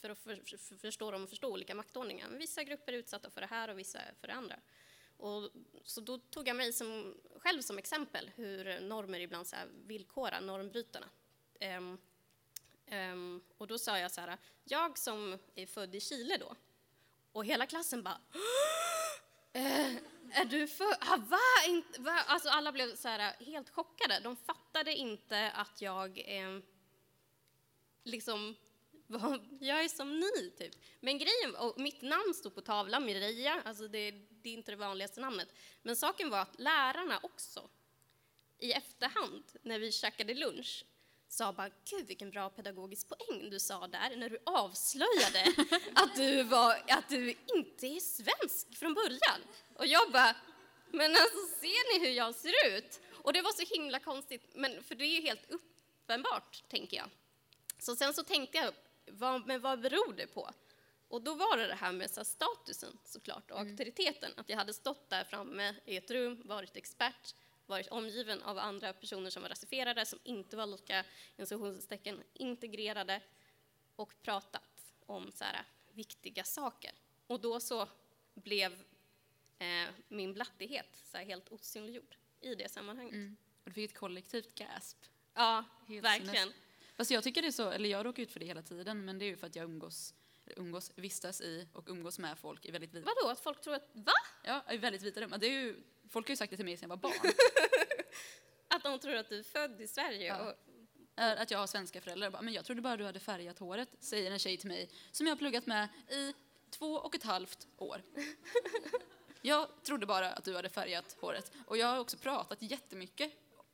för 0.00 0.10
att 0.10 0.18
för, 0.18 0.42
för, 0.46 0.76
förstå 0.78 1.10
dem 1.10 1.22
och 1.22 1.28
förstå 1.28 1.52
olika 1.52 1.74
maktordningar. 1.74 2.28
Vissa 2.28 2.64
grupper 2.64 2.92
är 2.92 2.96
utsatta 2.96 3.30
för 3.30 3.40
det 3.40 3.46
här 3.46 3.68
och 3.68 3.78
vissa 3.78 3.98
för 4.20 4.28
det 4.28 4.34
andra. 4.34 4.56
Och, 5.16 5.50
så 5.84 6.00
då 6.00 6.18
tog 6.18 6.48
jag 6.48 6.56
mig 6.56 6.72
som, 6.72 7.16
själv 7.38 7.60
som 7.60 7.78
exempel 7.78 8.30
hur 8.34 8.80
normer 8.80 9.20
ibland 9.20 9.46
så 9.46 9.56
här 9.56 9.68
villkorar 9.86 10.40
normbrytarna. 10.40 11.06
Um, 11.60 11.98
um, 12.90 13.44
och 13.58 13.66
då 13.66 13.78
sa 13.78 13.98
jag 13.98 14.10
så 14.10 14.20
här, 14.20 14.38
jag 14.64 14.98
som 14.98 15.38
är 15.54 15.66
född 15.66 15.94
i 15.94 16.00
Chile 16.00 16.36
då, 16.36 16.54
och 17.32 17.44
hela 17.44 17.66
klassen 17.66 18.02
bara 18.02 18.20
äh, 19.52 19.96
är 20.32 20.44
du 20.44 20.66
för... 20.66 20.96
Ah, 21.00 21.16
va? 21.16 21.38
Va? 21.98 22.18
Alltså 22.26 22.48
alla 22.48 22.72
blev 22.72 22.96
så 22.96 23.08
här 23.08 23.44
helt 23.44 23.70
chockade. 23.70 24.20
De 24.20 24.36
fattade 24.36 24.94
inte 24.94 25.50
att 25.50 25.82
jag 25.82 26.18
eh, 26.18 26.58
liksom 28.04 28.56
var, 29.06 29.40
jag 29.60 29.84
är 29.84 29.88
som 29.88 30.20
ni, 30.20 30.50
typ. 30.58 30.74
Men 31.00 31.18
grejen, 31.18 31.56
och 31.56 31.80
mitt 31.80 32.02
namn 32.02 32.34
stod 32.34 32.54
på 32.54 32.60
tavlan, 32.60 33.04
Mireia, 33.04 33.62
alltså 33.64 33.88
det, 33.88 34.10
det 34.10 34.48
är 34.48 34.54
inte 34.54 34.72
det 34.72 34.76
vanligaste 34.76 35.20
namnet. 35.20 35.48
Men 35.82 35.96
saken 35.96 36.30
var 36.30 36.38
att 36.38 36.60
lärarna 36.60 37.20
också, 37.22 37.68
i 38.58 38.72
efterhand, 38.72 39.44
när 39.62 39.78
vi 39.78 39.92
käkade 39.92 40.34
lunch, 40.34 40.84
sa 41.34 41.52
bara, 41.52 41.70
gud 41.90 42.06
vilken 42.06 42.30
bra 42.30 42.50
pedagogisk 42.50 43.08
poäng 43.08 43.50
du 43.50 43.60
sa 43.60 43.86
där, 43.86 44.16
när 44.16 44.28
du 44.28 44.38
avslöjade 44.46 45.54
att 45.94 46.16
du, 46.16 46.42
var, 46.42 46.82
att 46.88 47.08
du 47.08 47.34
inte 47.54 47.86
är 47.86 48.00
svensk 48.00 48.78
från 48.78 48.94
början. 48.94 49.40
Och 49.74 49.86
jag 49.86 50.12
bara, 50.12 50.36
men 50.90 51.10
alltså 51.10 51.46
ser 51.60 51.98
ni 51.98 52.06
hur 52.06 52.14
jag 52.14 52.34
ser 52.34 52.76
ut? 52.76 53.00
Och 53.12 53.32
det 53.32 53.42
var 53.42 53.52
så 53.52 53.74
himla 53.74 53.98
konstigt, 53.98 54.50
men, 54.54 54.82
för 54.82 54.94
det 54.94 55.04
är 55.04 55.14
ju 55.14 55.20
helt 55.20 55.50
uppenbart, 55.50 56.64
tänker 56.68 56.96
jag. 56.96 57.10
Så 57.78 57.96
sen 57.96 58.14
så 58.14 58.22
tänkte 58.22 58.58
jag, 58.58 58.74
vad, 59.06 59.46
men 59.46 59.60
vad 59.60 59.80
beror 59.80 60.12
det 60.12 60.26
på? 60.26 60.50
Och 61.08 61.22
då 61.22 61.34
var 61.34 61.56
det 61.56 61.66
det 61.66 61.74
här 61.74 61.92
med 61.92 62.10
så 62.10 62.20
här, 62.20 62.24
statusen 62.24 62.98
såklart 63.04 63.50
och 63.50 63.60
auktoriteten. 63.60 64.32
Att 64.36 64.48
jag 64.48 64.56
hade 64.56 64.72
stått 64.72 65.10
där 65.10 65.24
framme 65.24 65.74
i 65.84 65.96
ett 65.96 66.10
rum, 66.10 66.42
varit 66.44 66.76
expert, 66.76 67.34
varit 67.66 67.88
omgiven 67.88 68.42
av 68.42 68.58
andra 68.58 68.92
personer 68.92 69.30
som 69.30 69.42
var 69.42 69.48
rasifierade, 69.48 70.06
som 70.06 70.18
inte 70.24 70.56
var 70.56 70.66
lika 70.66 71.04
institutionstecken 71.36 72.22
integrerade 72.32 73.20
och 73.96 74.14
pratat 74.22 74.94
om 75.06 75.32
så 75.32 75.44
här, 75.44 75.64
viktiga 75.92 76.44
saker. 76.44 76.92
Och 77.26 77.40
då 77.40 77.60
så 77.60 77.88
blev 78.34 78.72
eh, 79.58 79.88
min 80.08 80.32
blattighet 80.32 81.02
så 81.04 81.16
här, 81.16 81.24
helt 81.24 81.48
osynliggjord 81.48 82.16
i 82.40 82.54
det 82.54 82.70
sammanhanget. 82.70 83.14
Mm. 83.14 83.36
Och 83.64 83.70
du 83.70 83.72
fick 83.72 83.90
ett 83.90 83.96
kollektivt 83.96 84.54
gasp. 84.54 84.98
Ja, 85.34 85.64
Helt 85.88 86.04
verkligen. 86.04 86.52
Fast 86.96 87.10
jag 87.10 87.24
tycker 87.24 87.42
det 87.42 87.48
är 87.48 87.52
så, 87.52 87.70
eller 87.70 87.88
jag 87.88 88.06
råkar 88.06 88.22
ut 88.22 88.32
för 88.32 88.40
det 88.40 88.46
hela 88.46 88.62
tiden, 88.62 89.04
men 89.04 89.18
det 89.18 89.24
är 89.24 89.26
ju 89.26 89.36
för 89.36 89.46
att 89.46 89.56
jag 89.56 89.64
umgås, 89.64 90.14
umgås 90.56 90.92
vistas 90.94 91.40
i 91.40 91.68
och 91.72 91.88
umgås 91.88 92.18
med 92.18 92.38
folk 92.38 92.66
i 92.66 92.70
väldigt 92.70 92.94
vita, 92.94 93.12
Vadå, 93.16 93.32
att 93.32 93.40
folk 93.40 93.60
tror 93.60 93.74
att, 93.74 93.88
va? 93.92 94.12
ja, 94.44 94.64
i 94.70 94.76
väldigt 94.76 95.02
vita 95.02 95.20
rum. 95.20 95.34
Det 95.38 95.46
är 95.46 95.50
ju, 95.50 95.82
folk 96.14 96.28
har 96.28 96.32
ju 96.32 96.36
sagt 96.36 96.50
det 96.50 96.56
till 96.56 96.64
mig 96.64 96.76
sedan 96.76 96.90
jag 96.90 96.96
var 96.96 97.02
barn. 97.02 97.32
Att 98.68 98.82
de 98.82 98.98
tror 98.98 99.14
att 99.14 99.28
du 99.28 99.38
är 99.38 99.42
född 99.42 99.80
i 99.80 99.86
Sverige? 99.86 100.26
Ja. 100.26 100.50
Och, 100.50 100.54
att 101.16 101.50
jag 101.50 101.58
har 101.58 101.66
svenska 101.66 102.00
föräldrar. 102.00 102.30
Bara, 102.30 102.42
men 102.42 102.54
jag 102.54 102.64
trodde 102.64 102.82
bara 102.82 102.96
du 102.96 103.04
hade 103.04 103.20
färgat 103.20 103.58
håret, 103.58 103.88
säger 104.00 104.30
en 104.30 104.38
tjej 104.38 104.56
till 104.56 104.68
mig 104.68 104.90
som 105.10 105.26
jag 105.26 105.34
har 105.34 105.38
pluggat 105.38 105.66
med 105.66 105.88
i 106.08 106.34
två 106.70 106.92
och 106.94 107.14
ett 107.14 107.22
halvt 107.22 107.66
år. 107.76 108.02
Jag 109.46 109.68
trodde 109.82 110.06
bara 110.06 110.30
att 110.30 110.44
du 110.44 110.56
hade 110.56 110.68
färgat 110.68 111.16
håret. 111.20 111.52
Och 111.66 111.76
jag 111.76 111.86
har 111.86 111.98
också 111.98 112.16
pratat 112.16 112.62
jättemycket 112.62 113.32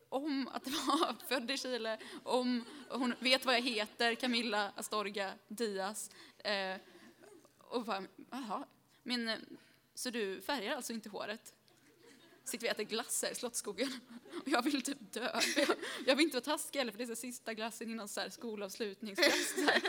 om 0.08 0.48
att 0.48 0.66
vara 0.86 1.16
född 1.28 1.50
i 1.50 1.58
Chile, 1.58 1.98
om 2.22 2.64
hon 2.88 3.14
vet 3.18 3.44
vad 3.44 3.54
jag 3.54 3.62
heter, 3.62 4.14
Camilla 4.14 4.72
Astorga 4.76 5.32
Diaz. 5.48 6.10
Eh, 6.38 6.76
och 7.58 7.84
bara, 7.84 8.02
jaha, 8.30 8.64
min, 9.02 9.28
eh, 9.28 9.38
så 9.94 10.10
du 10.10 10.40
färgar 10.40 10.76
alltså 10.76 10.92
inte 10.92 11.08
håret? 11.08 11.54
Sitter 12.50 12.66
vi 12.66 12.70
och 12.70 12.74
äter 12.74 12.84
glass 12.84 13.24
i 13.32 13.34
Slottsskogen 13.34 14.00
och 14.42 14.48
jag 14.48 14.62
vill 14.62 14.82
typ 14.82 15.12
dö. 15.12 15.40
Jag, 15.56 15.68
jag 16.06 16.16
vill 16.16 16.24
inte 16.24 16.36
vara 16.36 16.44
taskig 16.44 16.78
heller 16.78 16.92
för 16.92 16.98
det 16.98 17.04
är 17.04 17.06
så 17.06 17.16
sista 17.16 17.54
glassen 17.54 17.90
innan 17.90 18.08
så 18.08 18.20
här 18.20 18.28
skolavslutningsglass. 18.28 19.54
Så 19.54 19.60
här. 19.60 19.82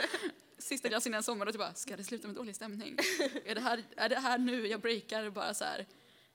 Sista 0.58 0.90
glassen 0.90 1.12
innan 1.12 1.24
sommaren 1.24 1.48
och 1.48 1.54
typ 1.54 1.60
bara, 1.60 1.74
ska 1.74 1.98
det 1.98 2.04
sluta 2.04 2.28
med 2.28 2.36
dålig 2.36 2.56
stämning? 2.56 2.98
Är 3.46 3.56
det 3.56 3.62
här, 3.62 3.84
är 3.98 4.10
det 4.10 4.20
här 4.20 4.38
nu 4.38 4.68
jag 4.68 4.82
breakar 4.82 5.30
bara 5.30 5.54
så 5.54 5.64
här, 5.64 5.86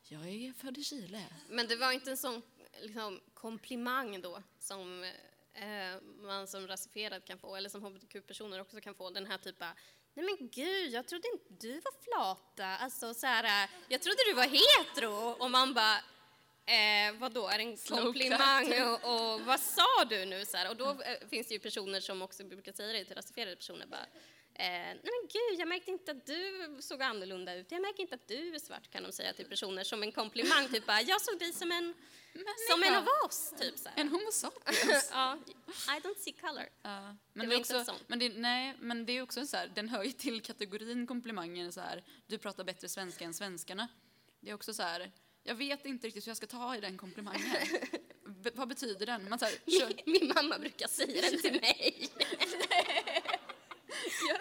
jag 0.03 0.29
är 0.29 0.53
född 0.53 0.79
i 0.79 0.85
Chile. 0.85 1.25
men 1.49 1.67
det 1.67 1.77
var 1.77 1.93
inte 1.93 2.11
en 2.11 2.17
sån 2.17 2.43
liksom, 2.83 3.21
komplimang 3.35 4.21
då 4.21 4.43
som 4.59 5.05
eh, 5.55 6.03
man 6.23 6.47
som 6.47 6.67
rasifierad 6.67 7.25
kan 7.25 7.39
få, 7.39 7.57
eller 7.57 7.69
som 7.69 7.83
hbtq-personer 7.85 8.61
också 8.61 8.81
kan 8.81 8.95
få, 8.95 9.11
den 9.11 9.27
här 9.27 9.39
typen 9.39 9.69
Nej 10.17 10.25
men 10.25 10.49
gud, 10.49 10.93
jag 10.93 11.07
trodde 11.07 11.29
inte 11.33 11.67
du 11.67 11.73
var 11.73 11.93
flata. 12.03 12.67
Alltså 12.67 13.15
så 13.15 13.27
här, 13.27 13.65
eh, 13.65 13.71
jag 13.89 14.03
trodde 14.03 14.17
du 14.27 14.35
var 14.35 14.45
hetero. 14.45 15.37
Och 15.39 15.51
man 15.51 15.75
bara, 15.75 15.97
eh, 16.67 17.19
vadå, 17.19 17.49
är 17.49 17.59
det 17.59 17.65
en 17.65 17.77
Slow 17.77 18.03
komplimang? 18.03 18.67
clap. 18.67 19.05
Och, 19.05 19.33
och 19.35 19.41
vad 19.41 19.61
sa 19.61 20.05
du 20.11 20.25
nu? 20.25 20.45
Så 20.45 20.57
här, 20.57 20.71
och 20.71 20.77
då 20.77 20.91
eh, 20.91 21.29
finns 21.31 21.49
det 21.49 21.55
ju 21.55 21.61
personer 21.61 22.01
som 22.01 22.23
också 22.23 22.45
brukar 22.45 22.73
säga 22.73 22.93
det 22.93 23.05
till 23.05 23.15
rasifierade 23.17 23.57
personer. 23.57 23.87
Bara, 23.87 24.07
eh, 24.55 24.69
Nej 24.69 25.01
men 25.03 25.29
gud, 25.33 25.61
jag 25.61 25.69
märkte 25.69 25.91
inte 25.91 26.11
att 26.11 26.27
du 26.27 26.77
såg 26.81 27.03
annorlunda 27.03 27.55
ut. 27.55 27.73
Jag 27.73 27.83
märker 27.83 28.01
inte 28.03 28.15
att 28.15 28.29
du 28.29 28.55
är 28.55 28.59
svart, 28.59 28.91
kan 28.91 29.03
de 29.03 29.13
säga 29.13 29.33
till 29.33 29.47
personer 29.47 29.85
som 29.85 30.03
en 30.03 30.13
komplimang. 30.13 30.69
Typ 30.69 30.87
bara, 30.87 31.01
jag 31.01 31.21
såg 31.21 31.39
dig 31.39 31.53
som 31.53 31.73
en, 31.73 31.95
som 32.71 32.83
en 32.83 32.95
av 32.95 33.07
oss. 33.25 33.55
Typ 33.61 33.79
så 33.79 33.89
här. 33.89 34.01
En 34.01 34.09
homo 34.09 34.33
sapiens. 34.33 35.09
ja, 35.13 35.39
I 35.67 36.01
don't 36.01 36.19
see 36.19 36.33
color. 36.33 36.69
Ja, 36.83 37.17
men, 37.33 37.49
Det 37.49 37.55
det 37.55 37.55
är 37.55 37.81
också, 37.81 37.95
men, 38.07 38.19
det, 38.19 38.29
nej, 38.29 38.75
men 38.81 39.07
det 39.07 39.13
är 39.13 39.23
också 39.23 39.47
så 39.47 39.57
här, 39.57 39.73
den 39.75 39.89
hör 39.89 40.05
ju 40.05 40.13
till 40.13 40.41
kategorin 40.43 41.07
komplimanger 41.07 41.71
så 41.71 41.81
här, 41.81 42.05
du 42.27 42.39
pratar 42.39 42.65
bättre 42.65 42.89
svenska 42.89 43.25
än 43.25 43.35
svenskarna. 43.35 43.89
Det 44.41 44.51
är 44.51 44.55
också 44.55 44.75
så 44.75 44.83
här, 44.83 45.13
jag 45.47 45.55
vet 45.55 45.87
inte 45.87 46.07
riktigt 46.07 46.27
hur 46.27 46.31
jag 46.31 46.37
ska 46.37 46.47
ta 46.47 46.77
i 46.77 46.81
den 46.81 46.99
komplimangen. 46.99 47.57
B- 48.25 48.51
vad 48.55 48.69
betyder 48.69 49.07
den? 49.07 49.29
Man 49.29 49.39
så 49.39 49.45
här, 49.45 49.55
kör, 49.81 49.93
Min 50.11 50.33
mamma 50.35 50.59
brukar 50.59 50.89
säga 50.89 51.31
den 51.31 51.41
till 51.43 51.61
mig. 51.61 52.09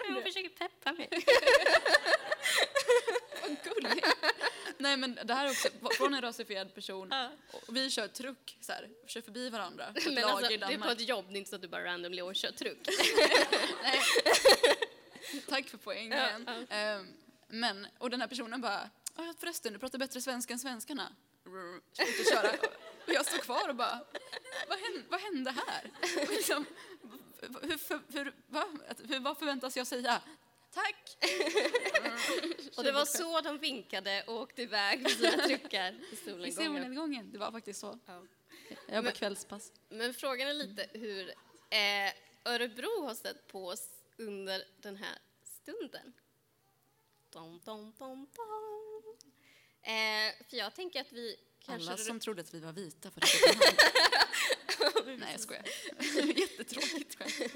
Hon 0.08 0.22
försöker 0.22 0.48
peppa 0.48 0.92
mig. 0.92 1.08
vad 3.42 3.56
gullig. 3.64 4.04
Nej 4.78 4.96
men 4.96 5.18
det 5.24 5.34
här 5.34 5.46
är 5.46 5.50
också 5.50 5.68
från 5.96 6.14
en 6.14 6.22
rasifierad 6.22 6.74
person. 6.74 7.08
Ja. 7.10 7.30
Vi 7.68 7.90
kör 7.90 8.08
truck 8.08 8.56
så 8.60 8.72
här, 8.72 8.88
kör 9.06 9.20
förbi 9.20 9.48
varandra 9.50 9.92
Men 9.94 10.24
alltså, 10.24 10.48
det 10.48 10.54
är 10.64 10.78
på 10.78 10.88
ett 10.90 11.08
jobb, 11.08 11.24
det 11.28 11.34
är 11.34 11.38
inte 11.38 11.50
så 11.50 11.56
att 11.56 11.62
du 11.62 11.68
bara 11.68 11.84
randomly 11.84 12.22
och 12.22 12.36
kör 12.36 12.50
truck. 12.52 12.78
Tack 15.48 15.68
för 15.68 15.78
poängen. 15.78 16.44
Ja, 16.46 16.76
Ehm, 16.76 17.06
men, 17.48 17.86
och 17.98 18.10
den 18.10 18.20
här 18.20 18.28
personen 18.28 18.60
bara, 18.60 18.90
"Ah, 19.16 19.34
förresten 19.38 19.72
du 19.72 19.78
pratar 19.78 19.98
bättre 19.98 20.20
svenska 20.20 20.52
än 20.52 20.58
svenskarna. 20.58 21.12
Sluta 21.92 22.30
köra. 22.30 22.50
Och 23.06 23.12
jag 23.12 23.26
står 23.26 23.38
kvar 23.38 23.68
och 23.68 23.74
bara, 23.76 24.00
vad 24.68 24.78
hände, 24.78 25.02
vad 25.08 25.20
hände 25.20 25.50
här? 25.50 25.90
Liksom, 26.28 26.64
hur, 27.62 27.76
för, 27.76 28.00
hur, 28.12 28.34
va? 28.46 28.64
Hur, 29.08 29.20
vad 29.20 29.38
förväntas 29.38 29.76
jag 29.76 29.86
säga? 29.86 30.22
Tack! 30.74 31.16
Och 32.76 32.84
det 32.84 32.92
var 32.92 33.04
så 33.04 33.40
de 33.40 33.58
vinkade 33.58 34.24
och 34.26 34.34
åkte 34.34 34.62
iväg 34.62 35.00
med 35.02 35.10
sina 35.10 35.30
truckar 35.30 35.92
i 35.92 36.46
I 36.46 36.52
solnedgången. 36.52 37.32
Det 37.32 37.38
var 37.38 37.52
faktiskt 37.52 37.80
så. 37.80 37.98
Ja. 38.06 38.22
Jag 38.86 39.04
Men- 39.04 39.12
kvällspass. 39.12 39.72
Men 39.88 40.14
frågan 40.14 40.48
är 40.48 40.54
lite 40.54 40.86
hur 40.92 41.28
eh, 41.70 42.12
Örebro 42.52 43.02
har 43.06 43.14
sett 43.14 43.46
på 43.46 43.66
oss 43.66 43.88
under 44.16 44.62
den 44.80 44.96
här 44.96 45.18
stunden. 45.44 46.12
Dom, 47.30 47.60
dom, 47.64 47.92
dom, 47.98 48.26
dom. 48.36 49.16
Eh, 49.82 50.46
för 50.48 50.56
jag 50.56 50.74
tänker 50.74 51.00
att 51.00 51.12
vi 51.12 51.36
kanske... 51.60 51.90
Alla 51.90 51.96
som 51.96 52.20
trodde 52.20 52.40
att 52.40 52.54
vi 52.54 52.60
var 52.60 52.72
vita 52.72 53.10
för 53.10 53.20
att 53.20 53.28
Nej, 55.18 55.32
jag 55.32 55.40
skojar. 55.40 55.64
Jättetråkigt 56.40 57.14
skämt. 57.18 57.52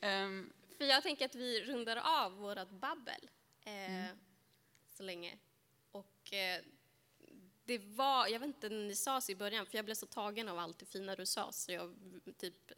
Ehm, 0.00 0.52
För 0.78 0.84
jag 0.84 1.02
tänker 1.02 1.24
att 1.24 1.34
vi 1.34 1.64
rundar 1.64 1.96
av 1.96 2.32
vårat 2.32 2.70
babbel 2.70 3.30
eh, 3.64 4.06
så 4.96 5.02
länge. 5.02 5.38
Och 5.90 6.32
eh, 6.32 6.62
det 7.64 7.78
var, 7.78 8.26
jag 8.26 8.40
vet 8.40 8.46
inte 8.46 8.68
när 8.68 8.84
ni 8.84 8.96
sa 8.96 9.20
så 9.20 9.32
i 9.32 9.36
början, 9.36 9.66
för 9.66 9.78
jag 9.78 9.84
blev 9.84 9.94
så 9.94 10.06
tagen 10.06 10.48
av 10.48 10.58
allt 10.58 10.78
det 10.78 10.86
fina 10.86 11.16
du 11.16 11.26
sa 11.26 11.52
så 11.52 11.72
jag 11.72 11.94
typ 12.38 12.72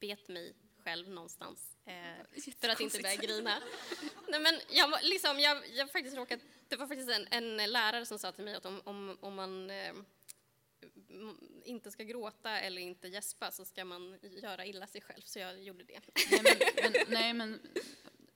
bet 0.00 0.28
mig 0.28 0.54
själv 0.88 1.08
någonstans 1.08 1.76
eh, 1.84 2.52
för 2.60 2.68
att 2.68 2.80
inte 2.80 2.98
börja 3.02 3.16
grina. 3.16 3.62
Nej, 4.28 4.40
men 4.40 4.60
jag, 4.70 4.92
liksom, 5.02 5.40
jag, 5.40 5.62
jag 5.74 5.90
faktiskt 5.90 6.16
råkat, 6.16 6.40
det 6.68 6.76
var 6.76 6.86
faktiskt 6.86 7.10
en, 7.10 7.56
en 7.58 7.72
lärare 7.72 8.06
som 8.06 8.18
sa 8.18 8.32
till 8.32 8.44
mig 8.44 8.54
att 8.54 8.66
om, 8.66 8.80
om, 8.84 9.18
om 9.20 9.34
man 9.34 9.70
eh, 9.70 9.94
inte 11.64 11.90
ska 11.90 12.02
gråta 12.02 12.60
eller 12.60 12.82
inte 12.82 13.08
gäspa 13.08 13.50
så 13.50 13.64
ska 13.64 13.84
man 13.84 14.18
göra 14.22 14.66
illa 14.66 14.86
sig 14.86 15.00
själv, 15.00 15.22
så 15.24 15.38
jag 15.38 15.62
gjorde 15.62 15.84
det. 15.84 16.00
nej, 16.30 16.42
men, 16.42 16.92
men, 16.92 16.92
nej, 17.08 17.32
men 17.34 17.60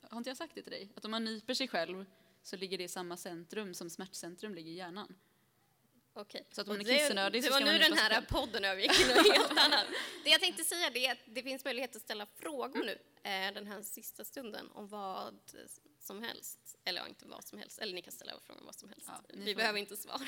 har 0.09 0.17
inte 0.17 0.29
jag 0.29 0.37
sagt 0.37 0.55
det 0.55 0.61
till 0.61 0.71
dig? 0.71 0.89
Att 0.95 1.05
om 1.05 1.11
man 1.11 1.23
nyper 1.23 1.53
sig 1.53 1.67
själv 1.67 2.05
så 2.43 2.55
ligger 2.55 2.77
det 2.77 2.83
i 2.83 2.87
samma 2.87 3.17
centrum 3.17 3.73
som 3.73 3.89
smärtcentrum 3.89 4.55
ligger 4.55 4.71
i 4.71 4.75
hjärnan. 4.75 5.15
Okej. 6.15 6.47
Så 6.51 6.61
att 6.61 6.67
om 6.67 6.77
man 6.77 6.87
är 6.89 6.99
kissnödig 6.99 7.41
det 7.41 7.45
så 7.47 7.51
var 7.51 7.57
ska 7.59 7.65
nu 7.65 7.71
man 7.71 7.79
den 7.81 7.91
nypa 7.91 7.95
sig 7.95 8.03
här 8.03 8.09
själv. 8.21 8.25
podden 8.25 8.63
övergick 8.71 8.91
till 8.97 9.07
något 9.07 9.37
helt 9.37 9.57
annat. 9.59 9.85
Det 10.23 10.29
jag 10.29 10.39
tänkte 10.41 10.63
säga 10.63 10.89
det 10.89 11.05
är 11.05 11.11
att 11.11 11.17
det 11.25 11.43
finns 11.43 11.65
möjlighet 11.65 11.95
att 11.95 12.01
ställa 12.01 12.25
frågor 12.25 12.79
nu 12.83 12.91
eh, 13.31 13.53
den 13.53 13.67
här 13.67 13.81
sista 13.81 14.23
stunden 14.25 14.71
om 14.71 14.87
vad 14.87 15.39
som 15.99 16.23
helst. 16.23 16.75
Eller 16.85 17.01
ja, 17.01 17.07
inte 17.07 17.25
vad 17.27 17.43
som 17.43 17.57
helst. 17.59 17.79
Eller 17.79 17.93
ni 17.93 18.01
kan 18.01 18.13
ställa 18.13 18.31
frågor 18.45 18.59
om 18.59 18.65
vad 18.65 18.75
som 18.75 18.89
helst. 18.89 19.07
Ja, 19.07 19.21
Vi 19.33 19.53
får- 19.53 19.57
behöver 19.57 19.79
inte 19.79 19.97
svara. 19.97 20.21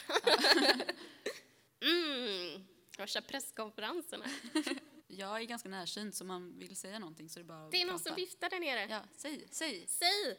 mm, 1.81 2.67
värsta 2.97 3.21
presskonferenserna. 3.21 4.25
Jag 5.07 5.41
är 5.41 5.43
ganska 5.45 5.69
närsynt 5.69 6.15
så 6.15 6.23
om 6.23 6.27
man 6.27 6.59
vill 6.59 6.75
säga 6.75 6.99
någonting 6.99 7.29
så 7.29 7.39
är 7.39 7.43
det 7.43 7.47
bara 7.47 7.65
att 7.65 7.71
Det 7.71 7.81
är 7.81 7.85
någon 7.85 7.95
prata. 7.97 8.03
som 8.09 8.15
viftar 8.15 8.49
där 8.49 8.59
nere. 8.59 8.87
Ja, 8.89 9.01
säg, 9.15 9.47
säg. 9.51 9.85
Säg! 9.87 10.37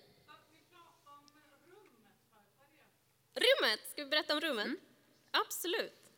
Rummet! 3.34 3.80
Ska 3.90 4.04
vi 4.04 4.10
berätta 4.10 4.34
om 4.34 4.40
rummet? 4.40 4.64
Mm. 4.66 4.78
Absolut. 5.30 6.10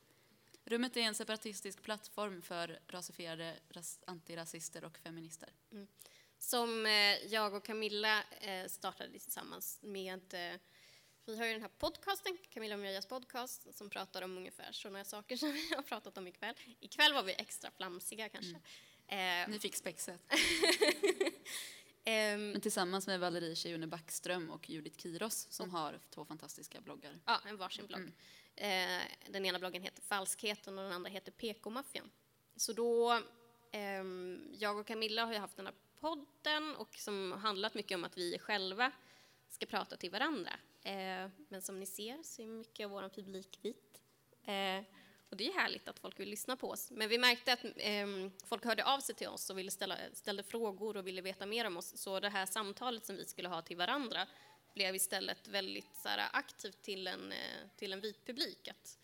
Rummet 0.64 0.96
är 0.96 1.00
en 1.00 1.14
separatistisk 1.14 1.82
plattform 1.82 2.42
för 2.42 2.78
rasifierade 2.88 3.56
ras- 3.70 3.98
antirasister 4.06 4.84
och 4.84 4.98
feminister. 4.98 5.48
som 6.38 6.86
eh, 6.86 6.92
jag 7.26 7.54
och 7.54 7.64
Camilla 7.64 8.22
eh, 8.40 8.66
startade 8.66 9.11
tillsammans 9.18 9.78
med 9.82 10.34
eh, 10.34 10.61
vi 11.24 11.36
har 11.38 11.46
ju 11.46 11.52
den 11.52 11.62
här 11.62 11.70
podcasten, 11.78 12.38
Camilla 12.50 12.74
och 12.74 12.80
Mirias 12.80 13.06
podcast, 13.06 13.74
som 13.78 13.90
pratar 13.90 14.22
om 14.22 14.36
ungefär 14.38 14.72
sådana 14.72 15.04
saker 15.04 15.36
som 15.36 15.52
vi 15.52 15.74
har 15.74 15.82
pratat 15.82 16.18
om 16.18 16.26
ikväll. 16.26 16.54
Ikväll 16.80 17.12
var 17.14 17.22
vi 17.22 17.32
extra 17.32 17.70
flamsiga 17.70 18.28
kanske. 18.28 18.61
Eh, 19.06 19.48
Ni 19.48 19.59
fick 19.59 19.76
spexet. 19.76 20.20
ehm, 22.04 22.50
Men 22.50 22.61
tillsammans 22.61 23.06
med 23.06 23.20
Valerie 23.20 23.56
Tjejune 23.56 23.86
Backström 23.86 24.50
och 24.50 24.70
Judith 24.70 24.98
Kiros 24.98 25.46
som 25.50 25.70
har 25.70 26.00
två 26.11 26.24
fantastiska 26.24 26.80
bloggar. 26.80 27.20
ja, 27.26 27.40
en 27.46 27.56
varsin 27.56 27.86
blogg. 27.86 28.12
Eh, 28.61 29.02
den 29.26 29.46
ena 29.46 29.59
bloggen 29.59 29.82
heter 29.82 30.02
Falskheten 30.02 30.78
och 30.78 30.84
den 30.84 30.92
andra 30.92 31.11
heter 31.11 31.32
PK-maffian. 31.32 32.11
Så 32.56 32.72
då, 32.72 33.20
ehm, 33.72 34.54
jag 34.59 34.78
och 34.78 34.86
Camilla 34.86 35.24
har 35.24 35.32
ju 35.32 35.38
haft 35.38 35.56
den 35.56 35.66
här 35.66 35.74
podden 36.00 36.76
och 36.76 36.94
som 36.94 37.32
handlat 37.32 37.74
mycket 37.74 37.94
om 37.94 38.04
att 38.04 38.18
vi 38.18 38.38
själva 38.38 38.92
ska 39.48 39.66
prata 39.66 39.96
till 39.96 40.11
varandra. 40.11 40.50
Eh, 40.82 41.30
men 41.48 41.62
som 41.62 41.80
ni 41.80 41.86
ser 41.86 42.22
så 42.22 42.42
är 42.42 42.46
mycket 42.46 42.84
av 42.84 42.90
vår 42.90 43.09
publik 43.09 43.59
vit. 43.62 44.02
Eh, 44.44 44.84
och 45.30 45.36
det 45.36 45.48
är 45.48 45.52
härligt 45.52 45.88
att 45.88 45.98
folk 45.98 46.20
vill 46.20 46.28
lyssna 46.28 46.56
på 46.56 46.70
oss. 46.70 46.90
Men 46.90 47.09
vi 47.09 47.18
märkte 47.18 47.52
att 47.52 47.64
ehm, 47.76 48.30
folk 48.44 48.64
hörde 48.64 48.84
av 48.84 49.00
sig 49.00 49.14
till 49.14 49.28
oss 49.28 49.50
och 49.50 49.59
ville 49.59 49.70
ställa, 49.70 49.96
ställde 50.12 50.42
frågor 50.42 50.96
och 50.96 51.06
ville 51.06 51.22
veta 51.22 51.46
mer 51.46 51.64
om 51.64 51.76
oss. 51.76 51.96
Så 51.96 52.20
det 52.20 52.28
här 52.28 52.46
samtalet 52.46 53.06
som 53.06 53.16
vi 53.16 53.24
skulle 53.24 53.48
ha 53.48 53.62
till 53.62 53.76
varandra 53.76 54.26
blev 54.79 54.95
istället 54.95 55.49
väldigt 55.49 55.97
så 55.97 56.09
här, 56.09 56.29
aktivt 56.33 56.83
till 56.83 57.07
en, 57.07 57.33
eh, 57.33 57.68
till 57.76 57.93
en 57.93 58.01
vit 58.01 58.26
publik. 58.26 58.68
Att 58.68 58.99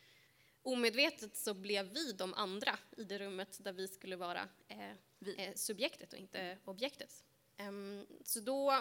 omedvetet 0.63 1.37
så 1.37 1.55
blev 1.55 1.93
vi 1.93 2.13
de 2.13 2.35
andra 2.35 2.79
i 2.97 3.05
det 3.05 3.19
rummet 3.19 3.65
där 3.65 3.73
vi 3.73 3.89
skulle 3.89 4.17
vara 4.17 4.49
eh, 4.69 4.91
eh, 5.39 5.55
subjektet 5.55 6.13
och 6.13 6.19
inte 6.19 6.59
objektet. 6.65 7.25
Ehm, 7.57 8.07
så 8.25 8.41
då 8.41 8.73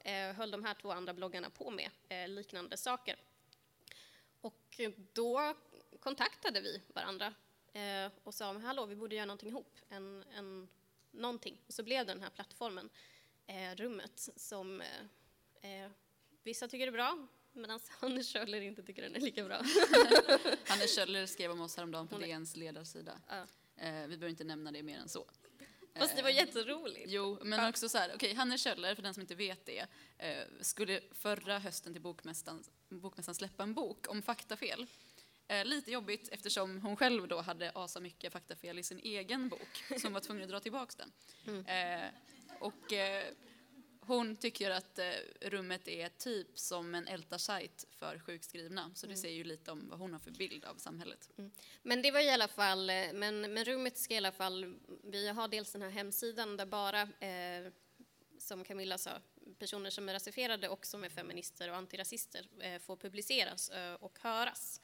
eh, 0.00 0.32
höll 0.32 0.50
de 0.50 0.64
här 0.64 0.74
två 0.74 0.92
andra 0.92 1.14
bloggarna 1.14 1.50
på 1.50 1.70
med 1.70 1.90
eh, 2.08 2.28
liknande 2.28 2.76
saker. 2.76 3.16
Och 4.40 4.80
då 5.12 5.54
kontaktade 6.00 6.60
vi 6.60 6.82
varandra 6.94 7.34
eh, 7.72 8.12
och 8.24 8.34
sa 8.34 8.58
hallå, 8.58 8.86
vi 8.86 8.96
borde 8.96 9.16
göra 9.16 9.26
någonting 9.26 9.48
ihop, 9.48 9.78
en, 9.88 10.24
en, 10.34 10.68
någonting. 11.10 11.58
Och 11.66 11.74
så 11.74 11.82
blev 11.82 12.06
det 12.06 12.12
den 12.12 12.22
här 12.22 12.30
plattformen, 12.30 12.90
eh, 13.46 13.74
Rummet, 13.74 14.28
som 14.36 14.80
eh, 14.80 15.84
eh 15.84 15.90
vissa 16.46 16.68
tycker 16.68 16.86
är 16.86 16.92
bra, 16.92 17.26
medan 17.52 17.80
Hanne 18.00 18.22
Schöller 18.22 18.60
inte 18.60 18.82
tycker 18.82 19.02
den 19.02 19.16
är 19.16 19.20
lika 19.20 19.44
bra. 19.44 19.56
Hanne 20.66 20.86
Schöller 20.86 21.26
skrev 21.26 21.50
om 21.50 21.60
oss 21.60 21.76
häromdagen 21.76 22.08
på 22.08 22.18
DNs 22.18 22.56
ledarsida. 22.56 23.20
Ja. 23.28 23.46
Eh, 23.76 23.92
vi 23.92 24.08
behöver 24.08 24.28
inte 24.28 24.44
nämna 24.44 24.72
det 24.72 24.82
mer 24.82 24.98
än 24.98 25.08
så. 25.08 25.26
Fast 25.94 26.16
det 26.16 26.22
var 26.22 26.30
eh, 26.30 26.36
jätteroligt. 26.36 27.06
Jo, 27.08 27.38
men 27.42 27.58
ja. 27.58 27.68
också 27.68 27.88
så 27.88 27.98
här, 27.98 28.08
okej, 28.08 28.16
okay, 28.16 28.34
Hanne 28.34 28.58
Kjöller, 28.58 28.94
för 28.94 29.02
den 29.02 29.14
som 29.14 29.20
inte 29.20 29.34
vet 29.34 29.66
det, 29.66 29.86
eh, 30.18 30.44
skulle 30.60 31.00
förra 31.12 31.58
hösten 31.58 31.92
till 31.92 32.02
Bokmässan, 32.02 32.64
Bokmässan 32.88 33.34
släppa 33.34 33.62
en 33.62 33.74
bok 33.74 34.06
om 34.08 34.22
faktafel. 34.22 34.86
Eh, 35.48 35.64
lite 35.64 35.90
jobbigt 35.90 36.28
eftersom 36.32 36.80
hon 36.80 36.96
själv 36.96 37.28
då 37.28 37.40
hade 37.40 37.72
asa 37.74 38.00
mycket 38.00 38.32
faktafel 38.32 38.78
i 38.78 38.82
sin 38.82 38.98
egen 38.98 39.48
bok, 39.48 39.84
så 39.88 40.06
hon 40.06 40.12
var 40.12 40.20
tvungen 40.20 40.42
att 40.42 40.50
dra 40.50 40.60
tillbaka 40.60 40.92
den. 40.96 41.12
Mm. 41.46 42.10
Och 42.58 42.92
hon 44.06 44.36
tycker 44.36 44.70
att 44.70 44.98
eh, 44.98 45.04
rummet 45.40 45.88
är 45.88 46.08
typ 46.08 46.58
som 46.58 46.94
en 46.94 47.08
Elta-sajt 47.08 47.86
för 47.90 48.18
sjukskrivna, 48.18 48.90
så 48.94 49.06
det 49.06 49.12
mm. 49.12 49.22
säger 49.22 49.36
ju 49.36 49.44
lite 49.44 49.70
om 49.70 49.88
vad 49.88 49.98
hon 49.98 50.12
har 50.12 50.20
för 50.20 50.30
bild 50.30 50.64
av 50.64 50.74
samhället. 50.74 51.30
Mm. 51.38 51.50
Men 51.82 52.02
det 52.02 52.10
var 52.10 52.20
i 52.20 52.30
alla 52.30 52.48
fall, 52.48 52.90
eh, 52.90 53.12
men, 53.14 53.40
men 53.40 53.64
rummet 53.64 53.98
ska 53.98 54.14
i 54.14 54.16
alla 54.16 54.32
fall, 54.32 54.78
vi 55.02 55.28
har 55.28 55.48
dels 55.48 55.72
den 55.72 55.82
här 55.82 55.90
hemsidan 55.90 56.56
där 56.56 56.66
bara, 56.66 57.02
eh, 57.02 57.72
som 58.38 58.64
Camilla 58.64 58.98
sa, 58.98 59.10
personer 59.58 59.90
som 59.90 60.08
är 60.08 60.12
rasifierade 60.12 60.68
och 60.68 60.86
som 60.86 61.04
är 61.04 61.08
feminister 61.08 61.70
och 61.70 61.76
antirasister 61.76 62.48
eh, 62.60 62.78
får 62.78 62.96
publiceras 62.96 63.68
eh, 63.68 63.94
och 63.94 64.18
höras. 64.18 64.80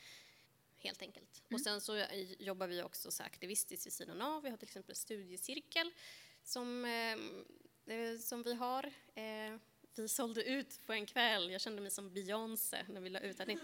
Helt 0.79 1.03
enkelt. 1.03 1.43
Mm. 1.49 1.55
Och 1.55 1.61
sen 1.61 1.81
så 1.81 2.05
jobbar 2.39 2.67
vi 2.67 2.83
också 2.83 3.11
så 3.11 3.23
aktivistiskt 3.23 3.87
vid 3.87 3.93
sidan 3.93 4.23
av. 4.23 4.43
Vi 4.43 4.51
har 4.51 4.57
till 4.57 4.69
exempel 4.69 4.97
studiecirkel 4.97 5.91
som 6.43 6.85
eh, 6.85 7.17
Eh, 7.17 7.72
som 8.21 8.43
vi 8.43 8.55
har. 8.55 8.85
Eh, 9.15 9.59
vi 9.95 10.09
sålde 10.09 10.43
ut 10.43 10.87
på 10.87 10.93
en 10.93 11.07
kväll. 11.07 11.51
Jag 11.51 11.61
kände 11.61 11.83
mig 11.83 11.91
som 11.91 12.13
Beyoncé 12.13 12.85
när 12.89 13.01
vi 13.01 13.11
la 13.11 13.21
ut. 13.21 13.41
Alltså 13.41 13.59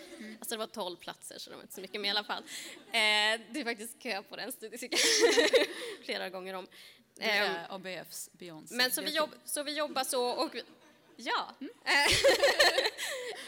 det 0.50 0.56
var 0.56 0.66
tolv 0.66 0.96
platser 0.96 1.38
så 1.38 1.50
det 1.50 1.56
var 1.56 1.62
inte 1.62 1.74
så 1.74 1.80
mycket, 1.80 2.00
men 2.00 2.04
i 2.04 2.10
alla 2.10 2.24
fall. 2.24 2.42
Eh, 2.86 3.40
det 3.50 3.60
är 3.60 3.64
faktiskt 3.64 3.98
kö 3.98 4.22
på 4.22 4.36
den 4.36 4.52
studiecirkeln 4.52 5.00
flera 6.04 6.30
gånger 6.30 6.54
om. 6.54 6.66
Det 7.14 7.24
är 7.24 7.64
ehm, 7.64 7.70
ABFs 7.70 8.30
Beyoncé. 8.32 8.74
Men 8.74 8.90
så 8.90 9.02
vi, 9.02 9.10
jobb, 9.10 9.30
så 9.44 9.62
vi 9.62 9.76
jobbar 9.76 10.04
så 10.04 10.24
och 10.24 10.56
ja. 11.16 11.54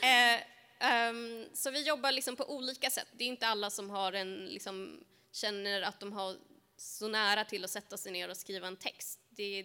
Mm. 0.02 1.10
um, 1.16 1.46
så 1.54 1.70
vi 1.70 1.82
jobbar 1.82 2.12
liksom 2.12 2.36
på 2.36 2.54
olika 2.54 2.90
sätt. 2.90 3.08
Det 3.12 3.24
är 3.24 3.28
inte 3.28 3.46
alla 3.46 3.70
som 3.70 3.90
har 3.90 4.12
en, 4.12 4.46
liksom, 4.46 5.04
känner 5.32 5.82
att 5.82 6.00
de 6.00 6.12
har 6.12 6.36
så 6.76 7.08
nära 7.08 7.44
till 7.44 7.64
att 7.64 7.70
sätta 7.70 7.96
sig 7.96 8.12
ner 8.12 8.28
och 8.28 8.36
skriva 8.36 8.66
en 8.66 8.76
text. 8.76 9.20
Det, 9.28 9.64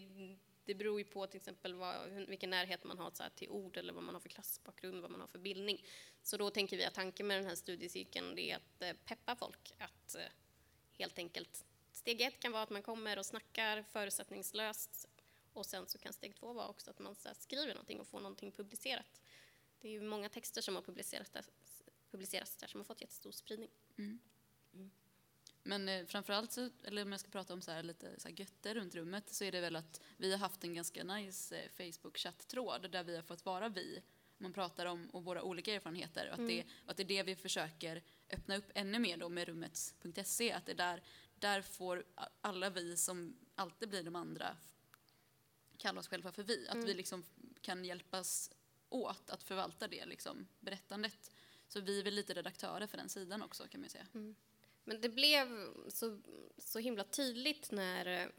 det 0.65 0.75
beror 0.75 0.99
ju 0.99 1.05
på 1.05 1.27
till 1.27 1.37
exempel 1.37 1.73
vad, 1.73 2.09
vilken 2.09 2.49
närhet 2.49 2.83
man 2.83 2.97
har 2.97 3.11
så 3.11 3.23
här, 3.23 3.29
till 3.29 3.49
ord 3.49 3.77
eller 3.77 3.93
vad 3.93 4.03
man 4.03 4.15
har 4.15 4.19
för 4.21 4.29
klassbakgrund, 4.29 5.01
vad 5.01 5.11
man 5.11 5.21
har 5.21 5.27
för 5.27 5.39
bildning. 5.39 5.85
Så 6.23 6.37
då 6.37 6.49
tänker 6.49 6.77
vi 6.77 6.85
att 6.85 6.93
tanken 6.93 7.27
med 7.27 7.37
den 7.37 7.45
här 7.45 7.55
studiecirkeln 7.55 8.39
är 8.39 8.55
att 8.55 8.81
eh, 8.81 8.93
peppa 9.05 9.35
folk 9.35 9.73
att 9.77 10.15
eh, 10.15 10.21
helt 10.97 11.17
enkelt 11.17 11.65
Steg 11.95 12.21
ett 12.21 12.39
kan 12.39 12.51
vara 12.51 12.63
att 12.63 12.69
man 12.69 12.81
kommer 12.81 13.19
och 13.19 13.25
snackar 13.25 13.83
förutsättningslöst 13.83 15.07
och 15.53 15.65
sen 15.65 15.87
så 15.87 15.97
kan 15.97 16.13
steg 16.13 16.35
två 16.35 16.53
vara 16.53 16.67
också 16.67 16.91
att 16.91 16.99
man 16.99 17.15
så 17.15 17.29
skriver 17.39 17.73
någonting 17.73 17.99
och 17.99 18.07
får 18.07 18.19
någonting 18.19 18.51
publicerat. 18.51 19.21
Det 19.81 19.87
är 19.87 19.91
ju 19.91 20.01
många 20.01 20.29
texter 20.29 20.61
som 20.61 20.75
har 20.75 20.81
publicerats 20.81 21.31
där, 21.31 21.45
publicerats 22.11 22.55
där 22.55 22.67
som 22.67 22.79
har 22.79 22.85
fått 22.85 23.01
jättestor 23.01 23.31
spridning. 23.31 23.69
Mm. 23.97 24.19
Mm. 24.73 24.91
Men 25.67 25.89
eh, 25.89 26.05
framförallt, 26.05 26.51
så, 26.51 26.69
eller 26.83 27.01
om 27.01 27.11
jag 27.11 27.19
ska 27.19 27.29
prata 27.29 27.53
om 27.53 27.61
så 27.61 27.71
här, 27.71 27.83
lite 27.83 28.19
så 28.19 28.27
här 28.27 28.35
götter 28.39 28.75
runt 28.75 28.95
rummet, 28.95 29.29
så 29.29 29.43
är 29.43 29.51
det 29.51 29.61
väl 29.61 29.75
att 29.75 30.01
vi 30.17 30.31
har 30.31 30.39
haft 30.39 30.63
en 30.63 30.73
ganska 30.73 31.03
nice 31.03 31.57
eh, 31.57 31.69
Facebook-chatt-tråd 31.69 32.91
där 32.91 33.03
vi 33.03 33.15
har 33.15 33.23
fått 33.23 33.45
vara 33.45 33.69
vi. 33.69 34.01
Man 34.37 34.53
pratar 34.53 34.85
om 34.85 35.09
och 35.09 35.23
våra 35.23 35.43
olika 35.43 35.73
erfarenheter 35.73 36.27
och 36.27 36.33
att, 36.33 36.39
mm. 36.39 36.47
det, 36.49 36.63
och 36.85 36.91
att 36.91 36.97
det 36.97 37.03
är 37.03 37.07
det 37.07 37.23
vi 37.23 37.35
försöker 37.35 38.03
öppna 38.29 38.57
upp 38.57 38.71
ännu 38.75 38.99
mer 38.99 39.17
då 39.17 39.29
med 39.29 39.47
rummets.se. 39.47 40.51
Att 40.51 40.65
det 40.65 40.73
där, 40.73 41.03
där 41.35 41.61
får 41.61 42.05
alla 42.41 42.69
vi 42.69 42.97
som 42.97 43.37
alltid 43.55 43.89
blir 43.89 44.03
de 44.03 44.15
andra 44.15 44.57
kalla 45.77 45.99
oss 45.99 46.07
själva 46.07 46.31
för 46.31 46.43
vi. 46.43 46.67
Att 46.67 46.73
mm. 46.73 46.85
vi 46.85 46.93
liksom 46.93 47.23
kan 47.61 47.85
hjälpas 47.85 48.51
åt 48.89 49.29
att 49.29 49.43
förvalta 49.43 49.87
det 49.87 50.05
liksom, 50.05 50.47
berättandet. 50.59 51.31
Så 51.67 51.81
vi 51.81 51.99
är 51.99 52.03
väl 52.03 52.13
lite 52.13 52.33
redaktörer 52.33 52.87
för 52.87 52.97
den 52.97 53.09
sidan 53.09 53.41
också 53.41 53.67
kan 53.67 53.81
man 53.81 53.89
säga. 53.89 54.07
Mm. 54.13 54.35
Men 54.85 55.01
det 55.01 55.09
blev 55.09 55.47
så, 55.87 56.19
så 56.57 56.79
himla 56.79 57.03
tydligt 57.03 57.71
när 57.71 58.31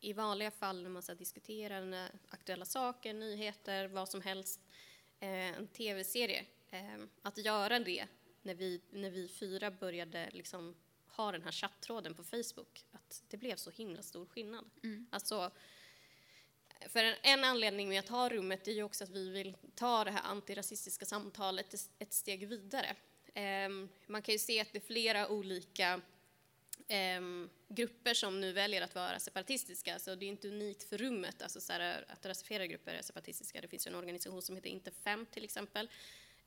i 0.00 0.12
vanliga 0.12 0.50
fall 0.50 0.82
när 0.82 0.90
man 0.90 1.02
så 1.02 1.14
diskuterar 1.14 2.10
aktuella 2.28 2.64
saker, 2.64 3.14
nyheter, 3.14 3.88
vad 3.88 4.08
som 4.08 4.20
helst, 4.20 4.60
eh, 5.20 5.58
en 5.58 5.66
tv-serie, 5.68 6.44
eh, 6.70 6.98
att 7.22 7.38
göra 7.38 7.78
det 7.78 8.06
när 8.42 8.54
vi, 8.54 8.80
när 8.90 9.10
vi 9.10 9.28
fyra 9.28 9.70
började 9.70 10.30
liksom 10.32 10.74
ha 11.06 11.32
den 11.32 11.42
här 11.42 11.52
chattråden 11.52 12.14
på 12.14 12.24
Facebook, 12.24 12.84
att 12.92 13.22
det 13.28 13.36
blev 13.36 13.56
så 13.56 13.70
himla 13.70 14.02
stor 14.02 14.26
skillnad. 14.26 14.64
Mm. 14.82 15.06
Alltså, 15.10 15.50
för 16.88 17.04
en, 17.04 17.14
en, 17.22 17.44
anledning 17.44 17.88
med 17.88 17.98
att 17.98 18.08
ha 18.08 18.28
rummet 18.28 18.68
är 18.68 18.72
ju 18.72 18.82
också 18.82 19.04
att 19.04 19.10
vi 19.10 19.30
vill 19.30 19.56
ta 19.74 20.04
det 20.04 20.10
här 20.10 20.22
antirasistiska 20.24 21.04
samtalet 21.04 21.74
ett 21.98 22.12
steg 22.12 22.48
vidare. 22.48 22.96
Ehm, 23.34 23.88
man 24.06 24.22
kan 24.22 24.32
ju 24.32 24.38
se 24.38 24.60
att 24.60 24.72
det 24.72 24.78
är 24.78 24.86
flera 24.86 25.28
olika 25.28 26.00
ehm, 26.88 27.50
grupper 27.68 28.14
som 28.14 28.40
nu 28.40 28.52
väljer 28.52 28.82
att 28.82 28.94
vara 28.94 29.18
separatistiska, 29.18 29.98
så 29.98 30.14
det 30.14 30.26
är 30.26 30.28
inte 30.28 30.48
unikt 30.48 30.88
för 30.88 30.98
rummet 30.98 31.42
alltså 31.42 31.60
så 31.60 31.72
här, 31.72 32.04
att 32.08 32.26
rasifierade 32.26 32.68
grupper 32.68 32.94
är 32.94 33.02
separatistiska. 33.02 33.60
Det 33.60 33.68
finns 33.68 33.86
ju 33.86 33.88
en 33.88 33.94
organisation 33.94 34.42
som 34.42 34.56
heter 34.56 34.70
Interfem 34.70 35.26
till 35.26 35.44
exempel, 35.44 35.90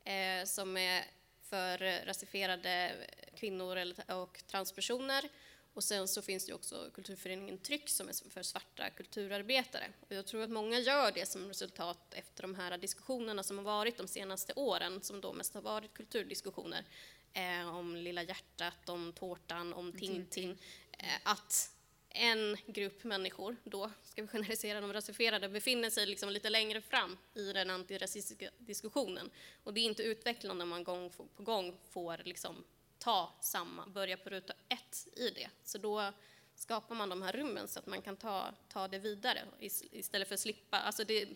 eh, 0.03 0.45
som 0.45 0.77
är 0.77 1.03
för 1.41 2.05
rasifierade 2.05 2.91
kvinnor 3.35 3.93
och 4.07 4.43
transpersoner 4.47 5.29
och 5.75 5.83
sen 5.83 6.07
så 6.07 6.21
finns 6.21 6.45
det 6.45 6.53
också 6.53 6.89
kulturföreningen 6.93 7.57
Tryck 7.57 7.89
som 7.89 8.09
är 8.09 8.29
för 8.29 8.43
svarta 8.43 8.89
kulturarbetare. 8.89 9.91
Och 9.99 10.15
jag 10.15 10.25
tror 10.25 10.43
att 10.43 10.49
många 10.49 10.79
gör 10.79 11.11
det 11.11 11.25
som 11.25 11.47
resultat 11.47 12.13
efter 12.13 12.41
de 12.41 12.55
här 12.55 12.77
diskussionerna 12.77 13.43
som 13.43 13.57
har 13.57 13.65
varit 13.65 13.97
de 13.97 14.07
senaste 14.07 14.53
åren, 14.55 15.01
som 15.01 15.21
då 15.21 15.33
mest 15.33 15.53
har 15.53 15.61
varit 15.61 15.93
kulturdiskussioner 15.93 16.85
eh, 17.33 17.75
om 17.75 17.95
Lilla 17.95 18.23
hjärtat, 18.23 18.89
om 18.89 19.13
tårtan, 19.13 19.73
om 19.73 19.93
Tintin. 19.93 20.57
Eh, 20.91 21.07
att 21.23 21.71
en 22.09 22.57
grupp 22.65 23.03
människor, 23.03 23.55
då 23.63 23.91
ska 24.03 24.21
vi 24.21 24.27
generalisera 24.27 24.81
de 24.81 24.93
rasifierade, 24.93 25.49
befinner 25.49 25.89
sig 25.89 26.05
liksom 26.05 26.29
lite 26.29 26.49
längre 26.49 26.81
fram 26.81 27.17
i 27.33 27.53
den 27.53 27.69
antirasistiska 27.69 28.49
diskussionen. 28.57 29.29
Och 29.63 29.73
det 29.73 29.79
är 29.79 29.85
inte 29.85 30.03
utvecklande 30.03 30.63
om 30.63 30.69
man 30.69 30.83
gång 30.83 31.09
på 31.09 31.43
gång 31.43 31.77
får 31.89 32.21
liksom 32.25 32.63
ta 32.99 33.33
samma, 33.41 33.87
börja 33.87 34.17
på 34.17 34.29
ruta 34.29 34.53
ett 34.69 35.07
i 35.15 35.29
det. 35.29 35.49
Så 35.63 35.77
då 35.77 36.13
skapar 36.55 36.95
man 36.95 37.09
de 37.09 37.21
här 37.21 37.33
rummen 37.33 37.67
så 37.67 37.79
att 37.79 37.85
man 37.85 38.01
kan 38.01 38.17
ta, 38.17 38.53
ta 38.69 38.87
det 38.87 38.99
vidare 38.99 39.45
istället 39.91 40.27
för 40.27 40.35
att 40.35 40.39
slippa. 40.39 40.79
Alltså 40.79 41.03
det, 41.03 41.29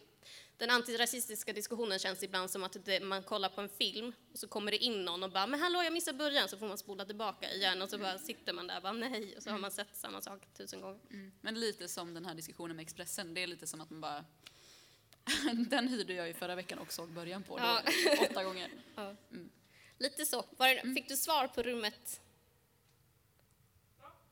den 0.58 0.70
antirasistiska 0.70 1.54
diskussionen 1.54 2.00
känns 2.00 2.24
ibland 2.24 2.50
som 2.50 2.64
att 2.64 2.86
det, 2.86 3.00
man 3.00 3.24
kollar 3.24 3.50
på 3.50 3.62
en 3.62 3.70
film 3.70 4.14
och 4.32 4.40
så 4.40 4.48
kommer 4.48 4.72
det 4.72 4.78
in 4.78 5.06
någon 5.06 5.24
och 5.24 5.32
bara 5.32 5.48
“men 5.48 5.60
hallå, 5.60 5.84
jag 5.84 5.94
missade 5.94 6.18
början” 6.18 6.50
så 6.50 6.58
får 6.58 6.68
man 6.68 6.78
spola 6.78 7.06
tillbaka 7.06 7.54
igen 7.54 7.82
och 7.82 7.90
så 7.90 7.98
bara 7.98 8.18
sitter 8.18 8.54
man 8.54 8.68
där 8.68 8.78
och 8.78 8.84
bara 8.84 8.94
“nej” 8.94 9.38
och 9.38 9.44
så 9.44 9.50
har 9.50 9.58
man 9.58 9.72
sett 9.72 9.96
samma 9.96 10.22
sak 10.22 10.42
tusen 10.54 10.82
gånger. 10.82 11.00
Mm. 11.10 11.32
Men 11.42 11.60
lite 11.60 11.88
som 11.88 12.14
den 12.14 12.26
här 12.26 12.36
diskussionen 12.36 12.76
med 12.76 12.84
Expressen, 12.84 13.34
det 13.34 13.44
är 13.44 13.48
lite 13.48 13.68
som 13.68 13.82
att 13.82 13.90
man 13.90 14.02
bara 14.02 14.26
den 15.70 15.88
hyrde 15.88 16.14
jag 16.14 16.28
ju 16.28 16.34
förra 16.34 16.56
veckan 16.56 16.80
och 16.80 16.94
såg 16.94 17.10
början 17.10 17.44
på, 17.44 17.58
då, 17.58 17.64
ja. 17.64 17.82
åtta 18.30 18.44
gånger. 18.44 18.70
Ja. 18.96 19.16
Mm. 19.32 19.50
Lite 20.00 20.26
så. 20.26 20.46
Det, 20.58 20.80
mm. 20.80 20.96
fick 20.96 21.10
du 21.10 21.18
svar 21.18 21.48
på 21.48 21.62
rummet? 21.62 22.22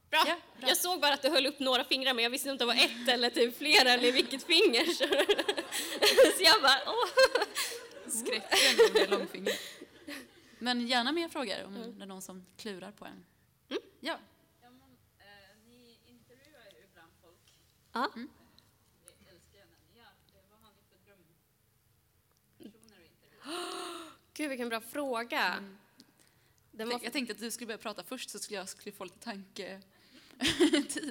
Bra. 0.09 0.23
Ja, 0.27 0.35
bra. 0.59 0.69
Jag 0.69 0.77
såg 0.77 1.01
bara 1.01 1.13
att 1.13 1.21
du 1.21 1.29
höll 1.29 1.45
upp 1.45 1.59
några 1.59 1.83
fingrar, 1.83 2.13
men 2.13 2.23
jag 2.23 2.29
visste 2.29 2.49
inte 2.49 2.63
om 2.63 2.69
det 2.69 2.75
var 2.75 2.83
ett 2.83 3.07
eller 3.07 3.29
typ 3.29 3.57
flera 3.57 3.89
eller 3.89 4.11
vilket 4.11 4.43
finger. 4.43 4.85
Så, 6.37 6.43
jag 6.43 6.61
bara, 6.61 6.81
åh. 6.85 7.07
Skräcken 8.09 9.03
är 9.03 9.07
långfinger. 9.07 9.53
Men 10.59 10.87
gärna 10.87 11.11
mer 11.11 11.29
frågor 11.29 11.63
om 11.65 11.75
mm. 11.75 11.97
det 11.97 12.03
är 12.03 12.07
någon 12.07 12.21
som 12.21 12.45
klurar 12.57 12.91
på 12.91 13.05
en. 13.05 13.25
Mm. 13.69 13.81
Ja. 13.99 14.19
ja 14.61 14.69
men, 14.69 14.97
eh, 15.19 15.25
ni 15.65 15.99
intervjuar 16.05 16.65
ju 16.75 16.83
ibland 16.91 17.11
folk. 17.21 17.53
Ja. 17.93 18.11
Mm. 18.15 18.29
Det 19.05 19.29
älskar 19.29 19.59
jag 19.59 19.67
när 19.67 19.93
ni 19.93 19.99
gör. 19.99 20.11
Det- 20.27 20.47
Vad 20.51 20.59
har 20.61 20.71
ni 20.71 20.81
för 20.89 20.97
drömpersoner 21.05 21.39
att 22.59 22.75
intervjua? 22.75 23.73
Gud, 24.37 24.49
vilken 24.49 24.69
bra 24.69 24.81
fråga. 24.81 25.63
Den 26.71 26.87
var, 26.87 26.93
Tänk- 26.93 27.05
Jag 27.05 27.13
tänkte 27.13 27.33
att 27.33 27.39
du 27.39 27.51
skulle 27.51 27.67
börja 27.67 27.77
prata 27.77 28.03
först 28.03 28.29
så 28.29 28.39
skulle 28.39 28.57
jag 28.59 28.69
skulle 28.69 28.95
få 28.95 29.03
lite 29.03 29.19
tanke... 29.19 29.81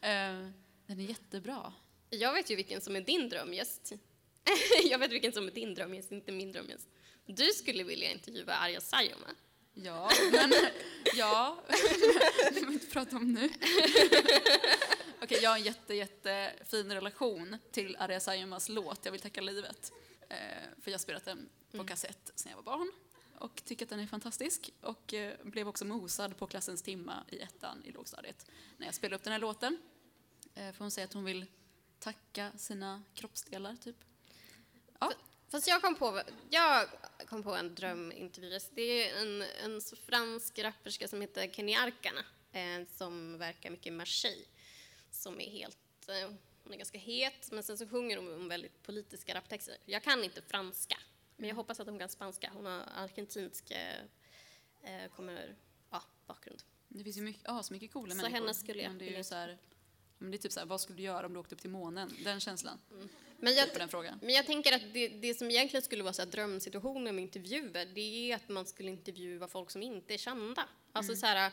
Eh, 0.00 0.48
Den 0.86 1.00
är 1.00 1.04
jättebra. 1.08 1.72
jag 2.10 2.32
vet 2.32 2.50
ju 2.50 2.56
vilken 2.56 2.80
som 2.80 2.96
är 2.96 3.00
din 3.00 3.28
drömgäst. 3.28 3.92
jag 4.90 4.98
vet 4.98 5.10
vilken 5.12 5.32
som 5.32 5.46
är 5.46 5.50
din 5.50 5.74
drömgäst, 5.74 6.12
inte 6.12 6.32
min 6.32 6.52
drömgäst. 6.52 6.88
Du 7.26 7.46
skulle 7.52 7.84
vilja 7.84 8.10
intervjua 8.10 8.54
Arja 8.54 8.80
Saijonmaa. 8.80 9.30
Ja, 9.74 10.10
men... 10.32 10.52
Ja. 11.16 11.58
Det 12.48 12.54
vill 12.54 12.66
vi 12.66 12.72
inte 12.72 12.86
prata 12.86 13.16
om 13.16 13.32
nu. 13.32 13.50
Okej, 15.22 15.38
jag 15.42 15.50
har 15.50 15.56
en 15.56 15.62
jätte, 15.64 15.94
jättefin 15.94 16.92
relation 16.92 17.56
till 17.72 17.96
Arja 17.96 18.20
Saijonmaas 18.20 18.68
låt 18.68 19.04
Jag 19.04 19.12
vill 19.12 19.20
tacka 19.20 19.40
livet. 19.40 19.92
Eh, 20.34 20.68
för 20.82 20.90
jag 20.90 20.94
har 20.94 20.98
spelat 21.02 21.24
den 21.24 21.48
på 21.72 21.84
kassett 21.84 22.32
sedan 22.34 22.50
jag 22.50 22.56
var 22.56 22.62
barn 22.62 22.92
och 23.38 23.64
tycker 23.64 23.86
att 23.86 23.90
den 23.90 24.00
är 24.00 24.06
fantastisk 24.06 24.72
och 24.80 25.14
eh, 25.14 25.34
blev 25.42 25.68
också 25.68 25.84
mosad 25.84 26.36
på 26.36 26.46
klassens 26.46 26.82
timma 26.82 27.24
i 27.28 27.38
ettan 27.38 27.82
i 27.84 27.92
lågstadiet 27.92 28.46
när 28.76 28.86
jag 28.86 28.94
spelade 28.94 29.16
upp 29.16 29.22
den 29.22 29.32
här 29.32 29.40
låten. 29.40 29.78
Eh, 30.54 30.72
för 30.72 30.78
hon 30.78 30.90
säger 30.90 31.08
att 31.08 31.14
hon 31.14 31.24
vill 31.24 31.46
tacka 31.98 32.52
sina 32.56 33.02
kroppsdelar, 33.14 33.76
typ. 33.76 33.96
Ja, 34.98 35.12
Fast 35.48 35.68
jag 35.68 35.82
kom 35.82 35.94
på, 35.94 36.22
jag 36.50 36.88
kom 37.26 37.42
på 37.42 37.54
en 37.54 37.74
drömintervju. 37.74 38.58
Det 38.70 38.82
är 38.82 39.20
en, 39.22 39.42
en 39.42 39.80
fransk 40.06 40.58
rapperska 40.58 41.08
som 41.08 41.20
heter 41.20 41.48
Kenny 41.48 41.74
Arkana 41.74 42.24
eh, 42.52 42.86
som 42.96 43.38
verkar 43.38 43.70
mycket 43.70 43.86
i 43.86 43.90
Marseille. 43.90 44.44
Som 45.10 45.40
är 45.40 45.50
helt, 45.50 46.08
eh, 46.08 46.34
hon 46.64 46.72
är 46.72 46.76
ganska 46.76 46.98
het, 46.98 47.52
men 47.52 47.62
sen 47.62 47.78
så 47.78 47.88
sjunger 47.88 48.16
hon 48.16 48.34
om 48.34 48.48
väldigt 48.48 48.82
politiska 48.82 49.34
raptexter. 49.34 49.76
Jag 49.84 50.02
kan 50.02 50.24
inte 50.24 50.42
franska, 50.42 50.96
men 51.36 51.48
jag 51.48 51.56
hoppas 51.56 51.80
att 51.80 51.86
hon 51.86 51.98
kan 51.98 52.08
spanska. 52.08 52.50
Hon 52.54 52.66
har 52.66 52.82
argentinsk 52.94 53.70
eh, 53.70 53.98
eh, 54.82 55.10
kommer, 55.10 55.56
ja, 55.90 56.02
bakgrund. 56.26 56.62
Det 56.88 57.04
finns 57.04 57.16
ju 57.16 57.22
mycket, 57.22 57.42
ja, 57.44 57.62
så 57.62 57.72
mycket 57.72 57.92
coola 57.92 58.10
Så 58.10 58.16
människor. 58.16 58.34
henne 58.34 58.54
skulle 58.54 58.82
jag 58.82 58.88
men 58.90 58.98
det 58.98 59.14
är 59.14 59.16
ju 59.16 59.24
så 59.24 59.34
här, 59.34 59.58
men 60.18 60.30
det 60.30 60.36
är 60.36 60.38
typ 60.38 60.52
så 60.52 60.60
här, 60.60 60.66
vad 60.66 60.80
skulle 60.80 60.96
du 60.96 61.02
göra 61.02 61.26
om 61.26 61.32
du 61.32 61.40
åkte 61.40 61.54
upp 61.54 61.60
till 61.60 61.70
månen? 61.70 62.16
Den 62.24 62.40
känslan. 62.40 62.78
Men 63.38 63.54
jag, 63.54 63.72
På 63.72 63.78
den 63.78 63.88
frågan. 63.88 64.18
Men 64.22 64.34
jag 64.34 64.46
tänker 64.46 64.72
att 64.72 64.92
det, 64.92 65.08
det 65.08 65.34
som 65.34 65.50
egentligen 65.50 65.82
skulle 65.82 66.02
vara 66.02 66.12
så 66.12 66.22
här 66.22 66.30
drömsituationer 66.30 67.12
med 67.12 67.22
intervjuer, 67.22 67.86
det 67.94 68.00
är 68.00 68.36
att 68.36 68.48
man 68.48 68.66
skulle 68.66 68.90
intervjua 68.90 69.48
folk 69.48 69.70
som 69.70 69.82
inte 69.82 70.14
är 70.14 70.18
kända. 70.18 70.68
Alltså 70.92 71.16
så 71.16 71.26
här, 71.26 71.52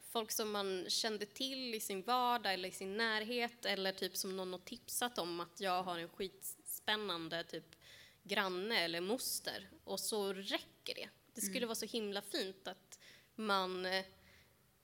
folk 0.00 0.30
som 0.30 0.50
man 0.50 0.86
kände 0.88 1.26
till 1.26 1.74
i 1.74 1.80
sin 1.80 2.02
vardag 2.02 2.54
eller 2.54 2.68
i 2.68 2.72
sin 2.72 2.96
närhet 2.96 3.64
eller 3.64 3.92
typ 3.92 4.16
som 4.16 4.36
någon 4.36 4.52
har 4.52 4.60
tipsat 4.60 5.18
om 5.18 5.40
att 5.40 5.60
jag 5.60 5.82
har 5.82 5.98
en 5.98 6.08
skitspännande 6.08 7.44
typ 7.44 7.76
granne 8.22 8.80
eller 8.80 9.00
moster 9.00 9.70
och 9.84 10.00
så 10.00 10.32
räcker 10.32 10.94
det. 10.94 11.08
Det 11.34 11.40
skulle 11.40 11.66
vara 11.66 11.74
så 11.74 11.86
himla 11.86 12.22
fint 12.22 12.68
att 12.68 12.98
man 13.34 13.86
eh, 13.86 14.04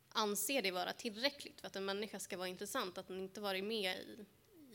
anser 0.09 0.62
det 0.62 0.70
vara 0.70 0.92
tillräckligt 0.92 1.61
för 1.61 1.66
att 1.66 1.76
en 1.76 1.84
människa 1.84 2.18
ska 2.18 2.36
vara 2.36 2.48
intressant, 2.48 2.98
att 2.98 3.09
den 3.09 3.20
inte 3.20 3.40
varit 3.40 3.64
med 3.64 3.96
i, 3.96 4.26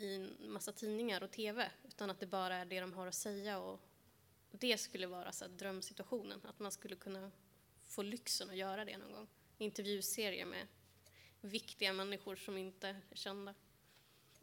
i 0.05 0.15
en 0.15 0.51
massa 0.51 0.71
tidningar 0.71 1.23
och 1.23 1.31
tv, 1.31 1.71
utan 1.87 2.09
att 2.09 2.19
det 2.19 2.25
bara 2.25 2.55
är 2.55 2.65
det 2.65 2.79
de 2.79 2.93
har 2.93 3.07
att 3.07 3.15
säga. 3.15 3.59
Och 3.59 3.79
det 4.51 4.77
skulle 4.77 5.07
vara 5.07 5.31
så 5.31 5.47
drömsituationen, 5.47 6.41
att 6.43 6.59
man 6.59 6.71
skulle 6.71 6.95
kunna 6.95 7.31
få 7.85 8.01
lyxen 8.01 8.49
att 8.49 8.57
göra 8.57 8.85
det 8.85 8.97
någon 8.97 9.11
gång. 9.11 9.27
Intervjuserier 9.59 10.45
med 10.45 10.67
viktiga 11.41 11.93
människor 11.93 12.35
som 12.35 12.57
inte 12.57 12.87
är 12.87 13.15
kända. 13.15 13.53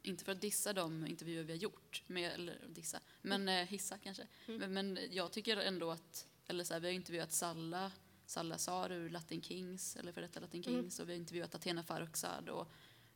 Inte 0.02 0.24
för 0.24 0.32
att 0.32 0.40
dissa 0.40 0.72
de 0.72 1.06
intervjuer 1.06 1.44
vi 1.44 1.52
har 1.52 1.58
gjort, 1.58 2.02
med, 2.06 2.32
eller 2.32 2.66
dissa, 2.68 3.00
men 3.22 3.48
eh, 3.48 3.66
hissa 3.66 3.98
kanske. 3.98 4.26
Men, 4.46 4.72
men 4.72 4.98
jag 5.10 5.32
tycker 5.32 5.56
ändå 5.56 5.90
att, 5.90 6.28
eller 6.46 6.64
så 6.64 6.74
här, 6.74 6.80
vi 6.80 6.86
har 6.86 6.94
intervjuat 6.94 7.32
Salla, 7.32 7.92
Salla 8.26 8.58
Sar 8.58 8.92
ur 8.92 9.10
Latin 9.10 9.42
Kings, 9.42 9.96
eller 9.96 10.12
för 10.12 10.20
detta 10.20 10.40
Latin 10.40 10.62
Kings, 10.62 11.00
och 11.00 11.08
vi 11.08 11.12
har 11.12 11.18
intervjuat 11.18 11.54
Athena 11.54 11.82
Farrokhzad 11.82 12.48
och 12.48 12.68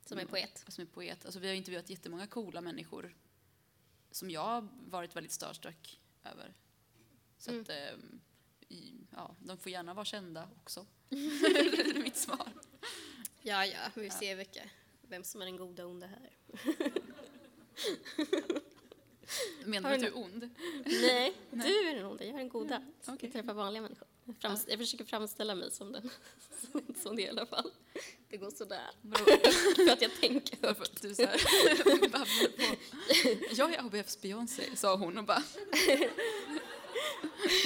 Som 0.05 0.18
är 0.18 0.26
poet. 0.26 0.64
Som 0.68 0.82
är 0.82 0.86
poet. 0.86 1.24
Alltså, 1.24 1.40
vi 1.40 1.48
har 1.48 1.55
intervjuat 1.55 1.90
jättemånga 1.90 2.26
coola 2.26 2.61
människor 2.61 3.14
som 4.11 4.30
jag 4.30 4.40
har 4.40 4.68
varit 4.86 5.16
väldigt 5.16 5.32
starstruck 5.32 6.01
över. 6.24 6.55
Så 7.38 7.61
att, 7.61 7.68
ehm, 7.68 8.20
ja, 9.16 9.36
de 9.38 9.58
får 9.58 9.72
gärna 9.72 9.94
vara 9.94 10.04
kända 10.04 10.48
också. 10.62 10.86
det 11.08 11.16
är 11.16 12.02
mitt 12.02 12.16
svar. 12.16 12.52
Ja, 13.42 13.66
ja, 13.66 13.78
vi 13.94 14.10
ser 14.10 14.36
vilka, 14.36 14.62
vem 15.02 15.24
som 15.24 15.40
är 15.40 15.44
den 15.44 15.56
goda 15.56 15.84
och 15.84 15.90
onda 15.90 16.06
här. 16.06 16.30
Menar 19.64 19.90
du 19.90 19.94
att 19.94 20.00
du 20.00 20.06
är 20.06 20.16
ond? 20.16 20.50
Nej, 20.84 21.32
du 21.50 21.88
är 21.88 21.94
den 21.94 22.04
onda, 22.06 22.24
jag 22.24 22.34
är 22.34 22.38
den 22.38 22.48
goda. 22.48 22.82
okej. 23.00 23.16
Jag 23.20 23.32
träffar 23.32 23.54
vanliga 23.54 23.82
människor. 23.82 24.08
Jag, 24.24 24.34
frams- 24.36 24.64
jag 24.68 24.78
försöker 24.78 25.04
framställa 25.04 25.54
mig 25.54 25.70
som 25.70 25.92
den, 25.92 26.10
som 27.02 27.16
det 27.16 27.22
i 27.22 27.28
alla 27.28 27.46
fall. 27.46 27.70
Det 28.28 28.36
går 28.36 28.50
sådär. 28.50 28.90
För 29.76 29.92
att 29.92 30.02
jag 30.02 30.14
tänker 30.20 30.66
högt. 30.66 31.02
du 31.02 31.14
så 31.14 31.22
här 31.22 32.08
på. 32.08 32.36
Jag 33.54 33.74
är 33.74 33.86
ABFs 33.86 34.20
Beyoncé, 34.20 34.76
sa 34.76 34.96
hon 34.96 35.18
och 35.18 35.24
bara 35.24 35.42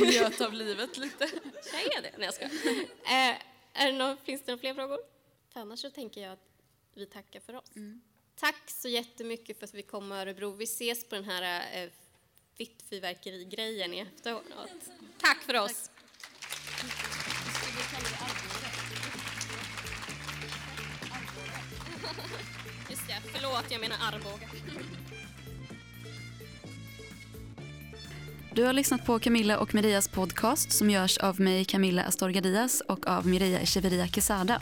njöt 0.00 0.40
av 0.40 0.52
livet 0.52 0.96
lite. 0.96 1.28
Jag 1.72 1.96
är 1.96 2.02
det. 2.02 2.12
Nej, 2.18 2.24
jag 2.26 2.34
ska. 2.34 2.44
Eh, 2.44 3.36
är 3.72 3.92
det 3.92 3.98
någon, 3.98 4.16
finns 4.16 4.42
det 4.42 4.52
några 4.52 4.60
fler 4.60 4.74
frågor? 4.74 4.98
För 5.52 5.60
annars 5.60 5.80
så 5.80 5.90
tänker 5.90 6.20
jag 6.20 6.32
att 6.32 6.48
vi 6.94 7.06
tackar 7.06 7.40
för 7.40 7.56
oss. 7.56 7.70
Tack 8.36 8.70
så 8.70 8.88
jättemycket 8.88 9.58
för 9.58 9.64
att 9.64 9.74
vi 9.74 9.82
kom 9.82 10.12
Örebro. 10.12 10.50
Vi 10.50 10.64
ses 10.64 11.08
på 11.08 11.14
den 11.14 11.24
här 11.24 11.82
eh, 11.82 11.90
fittfyrverkerigrejen 12.56 13.94
i 13.94 13.98
efteråt. 13.98 14.44
Tack 15.18 15.42
för 15.42 15.60
oss. 15.60 15.90
Just 22.90 23.06
det, 23.08 23.22
förlåt, 23.32 23.64
jag 23.70 23.80
menar 23.80 23.96
Arboga. 24.00 24.48
Du 28.54 28.64
har 28.64 28.72
lyssnat 28.72 29.06
på 29.06 29.18
Camilla 29.18 29.58
och 29.58 29.74
Mirias 29.74 30.08
podcast 30.08 30.72
som 30.72 30.90
görs 30.90 31.18
av 31.18 31.40
mig 31.40 31.64
Camilla 31.64 32.02
Astorga 32.02 32.40
Diaz 32.40 32.82
och 32.88 33.06
av 33.06 33.26
Miria 33.26 33.60
Echeveria 33.60 34.08
Quesada. 34.08 34.60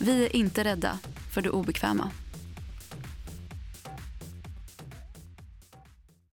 Vi 0.00 0.26
är 0.26 0.36
inte 0.36 0.64
rädda 0.64 0.98
för 1.34 1.42
det 1.42 1.50
obekväma. 1.50 2.10